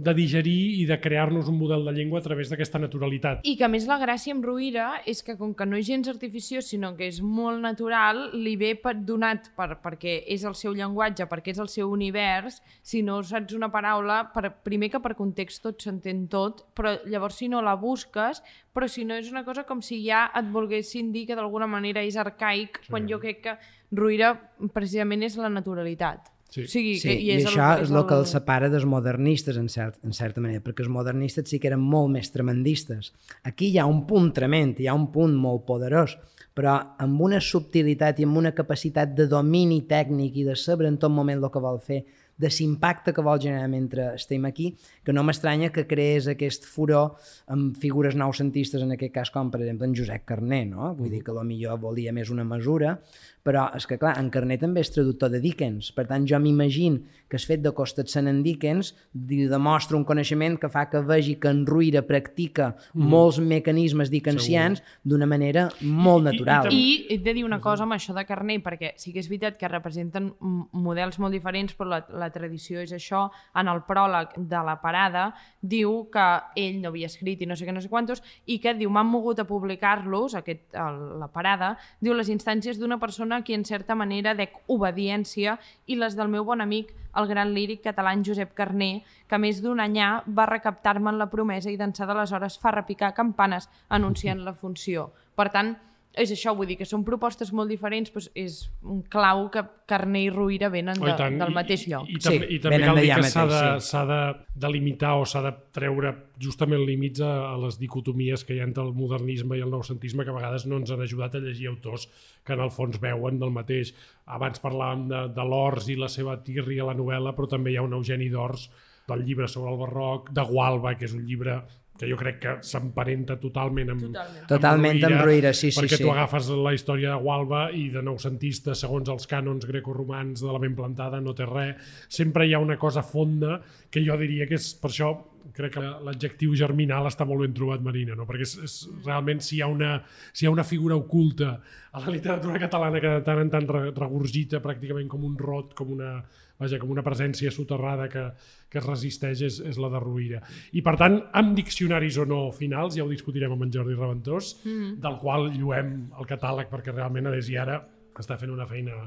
de 0.05 0.13
digerir 0.13 0.83
i 0.83 0.85
de 0.85 0.99
crear-nos 1.01 1.49
un 1.49 1.57
model 1.57 1.87
de 1.89 1.95
llengua 1.97 2.21
a 2.21 2.25
través 2.27 2.51
d'aquesta 2.53 2.77
naturalitat. 2.83 3.41
I 3.49 3.55
que 3.57 3.65
a 3.65 3.71
més 3.73 3.87
la 3.89 3.97
gràcia 4.03 4.35
amb 4.37 4.45
Ruïra 4.45 5.01
és 5.09 5.25
que 5.25 5.39
com 5.39 5.55
que 5.57 5.65
no 5.65 5.79
és 5.81 5.89
gens 5.89 6.11
artificiós 6.13 6.69
sinó 6.69 6.93
que 6.99 7.09
és 7.09 7.23
molt 7.25 7.65
natural, 7.65 8.21
li 8.37 8.53
ve 8.61 8.75
per, 8.77 8.99
donat 9.09 9.49
per, 9.57 9.79
perquè 9.81 10.19
és 10.29 10.45
el 10.45 10.59
seu 10.61 10.77
llenguatge, 10.77 11.25
perquè 11.31 11.57
és 11.57 11.63
el 11.65 11.73
seu 11.73 11.89
univers, 11.89 12.61
si 12.85 13.01
no 13.01 13.23
saps 13.25 13.57
una 13.57 13.73
paraula, 13.73 14.21
per, 14.37 14.51
primer 14.69 14.93
que 14.93 15.01
per 15.01 15.17
context 15.17 15.65
tot 15.65 15.81
s'entén 15.81 16.27
tot, 16.29 16.67
però 16.77 16.99
llavors 17.09 17.41
si 17.41 17.49
no 17.49 17.65
la 17.65 17.79
busques, 17.81 18.45
però 18.77 18.93
si 18.93 19.09
no 19.09 19.17
és 19.17 19.33
una 19.33 19.47
cosa 19.49 19.65
com 19.65 19.81
si 19.81 20.03
ja 20.05 20.27
et 20.37 20.53
volguessin 20.53 21.15
dir 21.17 21.25
que 21.31 21.39
d'alguna 21.39 21.67
manera 21.67 22.05
és 22.05 22.21
arcaic, 22.21 22.83
sí. 22.85 22.93
quan 22.93 23.09
jo 23.09 23.25
crec 23.25 23.47
que 23.47 23.61
Ruïra 23.89 24.35
precisament 24.75 25.25
és 25.25 25.41
la 25.41 25.49
naturalitat. 25.49 26.29
Sí. 26.49 26.65
O 26.65 26.69
sigui, 26.69 26.95
Sí, 26.97 27.11
que, 27.11 27.15
i, 27.21 27.31
és 27.37 27.47
això 27.47 27.75
és 27.83 27.91
el 27.93 28.05
que 28.09 28.17
els 28.17 28.33
separa 28.33 28.71
dels 28.73 28.87
modernistes, 28.89 29.59
en, 29.61 29.69
cert, 29.69 29.99
en 30.05 30.17
certa 30.17 30.41
manera, 30.41 30.63
perquè 30.65 30.85
els 30.85 30.93
modernistes 30.93 31.51
sí 31.51 31.61
que 31.61 31.69
eren 31.69 31.83
molt 31.85 32.09
més 32.15 32.33
tremendistes. 32.33 33.13
Aquí 33.45 33.69
hi 33.69 33.79
ha 33.79 33.87
un 33.87 34.07
punt 34.09 34.33
tremend, 34.37 34.81
hi 34.81 34.89
ha 34.89 34.97
un 34.97 35.11
punt 35.13 35.37
molt 35.37 35.67
poderós, 35.69 36.17
però 36.59 36.79
amb 37.05 37.21
una 37.23 37.39
subtilitat 37.45 38.19
i 38.19 38.27
amb 38.27 38.41
una 38.41 38.55
capacitat 38.57 39.13
de 39.15 39.29
domini 39.31 39.83
tècnic 39.87 40.41
i 40.41 40.49
de 40.49 40.57
saber 40.59 40.89
en 40.89 40.97
tot 40.99 41.13
moment 41.13 41.39
el 41.39 41.53
que 41.53 41.63
vol 41.63 41.79
fer, 41.85 42.01
de 42.39 42.49
l'impacte 42.55 43.13
que 43.13 43.23
vol 43.23 43.41
generar 43.43 43.67
mentre 43.69 44.13
estem 44.15 44.45
aquí, 44.47 44.69
que 45.05 45.13
no 45.13 45.25
m'estranya 45.27 45.73
que 45.75 45.89
creés 45.91 46.29
aquest 46.31 46.69
furor 46.71 47.17
amb 47.51 47.77
figures 47.83 48.15
noucentistes, 48.15 48.85
en 48.85 48.95
aquest 48.95 49.15
cas 49.15 49.33
com 49.35 49.51
per 49.51 49.61
exemple 49.65 49.89
en 49.91 49.97
Josep 49.99 50.25
Carné, 50.25 50.63
no? 50.71 50.93
Vull 50.99 51.11
dir 51.17 51.25
que 51.27 51.35
millor 51.43 51.81
volia 51.83 52.15
més 52.15 52.31
una 52.31 52.47
mesura, 52.47 53.01
però 53.49 53.65
és 53.79 53.87
que 53.89 53.97
clar, 53.97 54.13
en 54.21 54.29
Carné 54.35 54.59
també 54.61 54.83
és 54.85 54.91
traductor 54.93 55.31
de 55.33 55.41
Dickens, 55.41 55.89
per 55.97 56.05
tant 56.11 56.27
jo 56.29 56.37
m'imagino 56.43 57.01
que 57.29 57.37
el 57.41 57.45
fet 57.49 57.63
de 57.65 57.73
costar-se'n 57.73 58.29
en 58.29 58.43
Dickens 58.45 58.91
demostra 59.13 59.97
un 59.97 60.05
coneixement 60.05 60.59
que 60.61 60.69
fa 60.69 60.87
que 60.91 61.01
vegi 61.05 61.37
que 61.41 61.49
en 61.49 61.65
Ruïra 61.69 62.03
practica 62.07 62.75
molts 62.95 63.39
mecanismes 63.41 64.11
dickensians 64.13 64.83
d'una 65.05 65.27
manera 65.27 65.69
molt 65.81 66.27
I- 66.27 66.29
i- 66.29 66.37
i 66.37 66.45
natural. 66.45 66.69
I 66.73 67.07
he 67.15 67.19
de 67.25 67.35
dir 67.35 67.45
una 67.47 67.61
cosa 67.61 67.85
amb 67.85 67.93
això 67.97 68.15
de 68.17 68.25
Carné, 68.29 68.59
perquè 68.63 68.93
sí 68.97 69.13
que 69.13 69.21
és 69.21 69.29
veritat 69.29 69.57
que 69.59 69.69
representen 69.69 70.33
models 70.73 71.19
molt 71.19 71.33
diferents, 71.33 71.75
però 71.77 71.89
la, 71.95 72.01
la 72.13 72.31
tradició 72.35 72.81
és 72.81 72.93
això. 72.93 73.31
En 73.57 73.69
el 73.69 73.83
pròleg 73.89 74.37
de 74.37 74.63
la 74.65 74.77
parada 74.83 75.31
diu 75.61 76.09
que 76.13 76.27
ell 76.57 76.81
no 76.83 76.89
havia 76.93 77.07
escrit 77.09 77.43
i 77.43 77.47
no 77.47 77.57
sé 77.57 77.67
què, 77.67 77.73
no 77.73 77.81
sé 77.81 77.89
quantos, 77.89 78.23
i 78.47 78.59
que 78.61 78.75
diu, 78.75 78.91
m'han 78.91 79.07
mogut 79.09 79.39
a 79.41 79.47
publicar-los, 79.49 80.35
aquest, 80.39 80.69
el, 80.75 81.01
la 81.21 81.29
parada, 81.33 81.77
diu 82.01 82.15
les 82.15 82.29
instàncies 82.29 82.79
d'una 82.79 82.99
persona 82.99 83.38
qui 83.43 83.55
en 83.55 83.65
certa 83.65 83.95
manera 83.95 84.35
dec 84.35 84.55
obediència 84.69 85.59
i 85.87 85.97
les 85.97 86.17
del 86.17 86.29
meu 86.29 86.45
bon 86.45 86.61
amic, 86.61 86.95
el 87.19 87.27
gran 87.27 87.53
líric 87.55 87.83
català 87.83 88.15
Josep 88.25 88.55
Carné, 88.55 89.05
que 89.29 89.39
més 89.39 89.63
d'un 89.63 89.81
anyà 89.81 90.23
va 90.27 90.47
recaptar-me 90.47 91.11
en 91.11 91.19
la 91.19 91.31
promesa 91.31 91.71
i 91.71 91.77
d'ençà 91.77 92.07
d'aleshores 92.07 92.59
fa 92.59 92.75
repicar 92.75 93.15
campanes 93.15 93.69
anunciant 93.89 94.45
la 94.45 94.55
funció. 94.55 95.11
Per 95.35 95.49
tant, 95.55 95.77
és 96.19 96.31
això, 96.35 96.55
vull 96.57 96.67
dir 96.67 96.77
que 96.81 96.87
són 96.89 97.05
propostes 97.07 97.53
molt 97.55 97.69
diferents, 97.71 98.11
doncs 98.11 98.31
és 98.35 98.55
un 98.83 99.03
clau 99.13 99.45
que 99.55 99.63
Carné 99.87 100.25
i 100.27 100.31
Ruïra 100.35 100.69
venen 100.73 100.97
Oh, 101.01 101.05
de, 101.07 101.13
i 101.13 101.17
tant. 101.17 101.37
del 101.39 101.53
I- 101.53 101.55
mateix 101.55 101.85
i, 101.87 101.91
lloc. 101.93 102.09
I, 102.09 102.17
i, 102.17 102.19
també, 102.25 102.39
Sí, 102.49 102.55
i 102.57 102.59
també 102.65 102.81
cal 102.83 102.97
dir 102.99 103.13
que 103.15 103.23
s'ha 103.31 103.45
de, 103.47 103.61
sí. 103.81 104.01
de 104.09 104.19
delimitar 104.67 105.13
o 105.21 105.25
s'ha 105.25 105.43
de 105.47 105.53
treure 105.73 106.15
justament 106.43 106.83
límits 106.85 107.21
a, 107.21 107.53
a 107.53 107.57
les 107.63 107.79
dicotomies 107.79 108.43
que 108.45 108.55
hi 108.57 108.61
ha 108.61 108.67
entre 108.67 108.83
el 108.83 108.93
modernisme 108.95 109.57
i 109.59 109.63
el 109.63 109.71
noucentisme 109.71 110.25
que 110.25 110.31
a 110.35 110.39
vegades 110.41 110.67
no 110.67 110.77
ens 110.83 110.91
han 110.91 111.03
ajudat 111.07 111.35
a 111.37 111.45
llegir 111.45 111.69
autors 111.71 112.09
que 112.45 112.53
en 112.55 112.61
el 112.67 112.71
fons 112.75 112.99
veuen 113.01 113.39
del 113.39 113.51
mateix. 113.55 113.95
Abans 114.27 114.59
parlàvem 114.61 115.07
de, 115.09 115.23
de 115.39 115.45
l'Ors 115.45 115.89
i 115.89 115.97
la 115.97 116.09
seva 116.09 116.37
tirri 116.43 116.81
a 116.81 116.91
la 116.91 116.95
novel·la, 116.99 117.33
però 117.37 117.47
també 117.49 117.71
hi 117.73 117.77
ha 117.79 117.83
un 117.87 117.93
Eugeni 117.95 118.29
d'Ors 118.29 118.69
del 119.09 119.23
llibre 119.25 119.47
sobre 119.49 119.71
el 119.73 119.79
barroc, 119.81 120.27
de 120.37 120.43
Gualba, 120.45 120.97
que 120.99 121.07
és 121.07 121.15
un 121.17 121.23
llibre 121.25 121.63
que 121.99 122.09
jo 122.09 122.19
crec 122.19 122.39
que 122.43 122.55
s'emparenta 122.65 123.39
totalment 123.43 123.95
amb, 123.95 124.05
Totalment. 124.09 124.45
Totalment 124.51 125.01
amb 125.09 125.23
Ruïra, 125.25 125.53
sí, 125.53 125.73
sí, 125.73 125.81
perquè 125.81 125.99
sí. 125.99 126.05
tu 126.05 126.13
agafes 126.13 126.51
la 126.55 126.75
història 126.77 127.15
de 127.15 127.23
Gualba 127.25 127.65
i 127.75 127.89
de 127.95 128.03
noucentista, 128.07 128.77
segons 128.79 129.11
els 129.13 129.27
cànons 129.31 129.67
grecoromans 129.69 130.45
de 130.45 130.53
la 130.53 130.63
ben 130.63 130.77
plantada, 130.79 131.21
no 131.21 131.35
té 131.35 131.49
res. 131.49 131.91
Sempre 132.09 132.47
hi 132.47 132.55
ha 132.55 132.63
una 132.63 132.79
cosa 132.79 133.03
fonda 133.03 133.59
que 133.91 134.05
jo 134.05 134.17
diria 134.21 134.47
que 134.47 134.59
és, 134.59 134.71
per 134.79 134.93
això 134.93 135.13
crec 135.55 135.75
que 135.77 135.83
l'adjectiu 136.07 136.55
germinal 136.59 137.09
està 137.09 137.27
molt 137.29 137.45
ben 137.45 137.55
trobat, 137.57 137.83
Marina, 137.85 138.17
no? 138.19 138.27
perquè 138.29 138.47
és, 138.47 138.57
és 138.65 138.75
realment 139.07 139.41
si 139.45 139.57
hi, 139.57 139.63
ha 139.65 139.69
una, 139.71 139.97
si 140.33 140.45
hi 140.45 140.49
ha 140.49 140.53
una 140.55 140.65
figura 140.67 140.97
oculta 140.99 141.55
a 141.93 142.03
la 142.05 142.13
literatura 142.13 142.61
catalana 142.61 143.01
que 143.01 143.15
de 143.17 143.25
tant 143.27 143.41
en 143.43 143.51
tant 143.53 143.69
re- 143.69 143.93
regurgita 143.97 144.63
pràcticament 144.65 145.09
com 145.11 145.25
un 145.27 145.37
rot, 145.41 145.73
com 145.79 145.93
una, 145.97 146.17
vaja, 146.59 146.79
com 146.83 146.91
una 146.93 147.05
presència 147.07 147.53
soterrada 147.55 148.09
que, 148.13 148.25
que 148.69 148.81
es 148.81 148.87
resisteix 148.87 149.45
és, 149.47 149.61
és 149.73 149.79
la 149.81 149.91
de 149.93 150.03
Ruïra. 150.03 150.43
I 150.77 150.83
per 150.85 150.97
tant, 151.01 151.21
amb 151.39 151.55
diccionaris 151.57 152.19
o 152.19 152.27
no 152.29 152.43
finals, 152.55 152.99
ja 152.99 153.07
ho 153.07 153.11
discutirem 153.11 153.55
amb 153.55 153.67
en 153.67 153.75
Jordi 153.75 153.97
Reventós, 153.97 154.57
mm. 154.65 154.99
del 155.05 155.19
qual 155.23 155.51
lluem 155.55 155.95
el 156.19 156.29
catàleg 156.29 156.71
perquè 156.73 156.95
realment 156.95 157.31
a 157.31 157.35
des 157.35 157.51
i 157.53 157.59
ara 157.59 157.81
està 158.19 158.37
fent 158.39 158.51
una 158.51 158.67
feina 158.67 159.07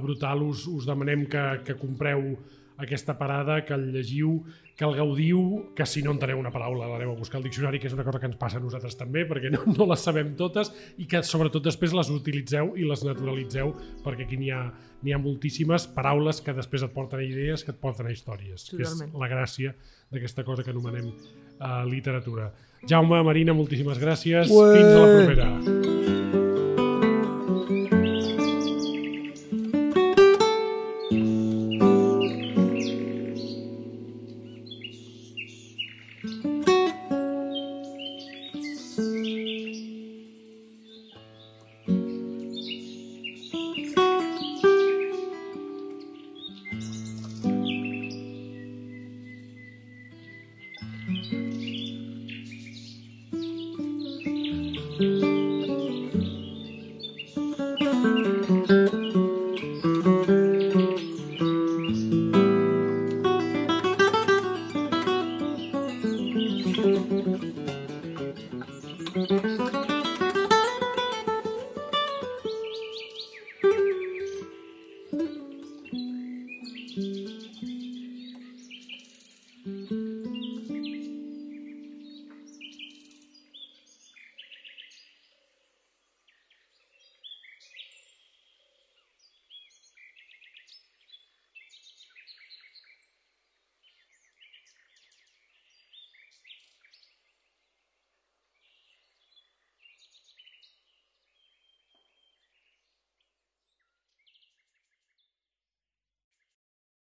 brutal. 0.00 0.42
Us, 0.46 0.66
us 0.70 0.86
demanem 0.88 1.26
que, 1.30 1.42
que 1.66 1.76
compreu 1.76 2.30
aquesta 2.76 3.16
parada, 3.18 3.64
que 3.64 3.74
el 3.74 3.92
llegiu, 3.92 4.42
que 4.76 4.84
el 4.84 4.96
gaudiu, 4.96 5.70
que 5.76 5.86
si 5.86 6.02
no 6.02 6.14
enteneu 6.14 6.40
una 6.40 6.50
paraula 6.50 6.88
l'aneu 6.90 7.12
a 7.12 7.18
buscar 7.18 7.38
al 7.38 7.46
diccionari, 7.46 7.78
que 7.78 7.86
és 7.86 7.94
una 7.94 8.04
cosa 8.06 8.18
que 8.18 8.26
ens 8.26 8.38
passa 8.40 8.58
a 8.58 8.62
nosaltres 8.64 8.98
també, 8.98 9.22
perquè 9.28 9.52
no, 9.54 9.62
no 9.76 9.86
les 9.90 10.02
sabem 10.02 10.34
totes, 10.38 10.72
i 10.98 11.06
que 11.10 11.22
sobretot 11.22 11.64
després 11.64 11.94
les 11.94 12.10
utilitzeu 12.10 12.74
i 12.74 12.88
les 12.88 13.06
naturalitzeu, 13.06 13.74
perquè 14.04 14.26
aquí 14.26 14.40
n'hi 14.40 14.50
ha, 14.50 14.64
n'hi 15.02 15.14
ha 15.14 15.22
moltíssimes 15.22 15.86
paraules 15.94 16.42
que 16.42 16.56
després 16.56 16.86
et 16.86 16.94
porten 16.94 17.22
a 17.22 17.26
idees, 17.26 17.62
que 17.62 17.74
et 17.74 17.80
porten 17.80 18.10
a 18.10 18.14
històries, 18.14 18.70
que 18.72 18.82
és 18.82 18.96
la 19.14 19.30
gràcia 19.30 19.74
d'aquesta 20.10 20.46
cosa 20.46 20.66
que 20.66 20.74
anomenem 20.74 21.10
uh, 21.10 21.84
literatura. 21.86 22.50
Jaume, 22.90 23.22
Marina, 23.24 23.54
moltíssimes 23.56 24.02
gràcies. 24.02 24.50
Ué! 24.50 24.74
Fins 24.76 24.90
a 24.90 24.98
la 24.98 25.12
propera. 25.14 26.03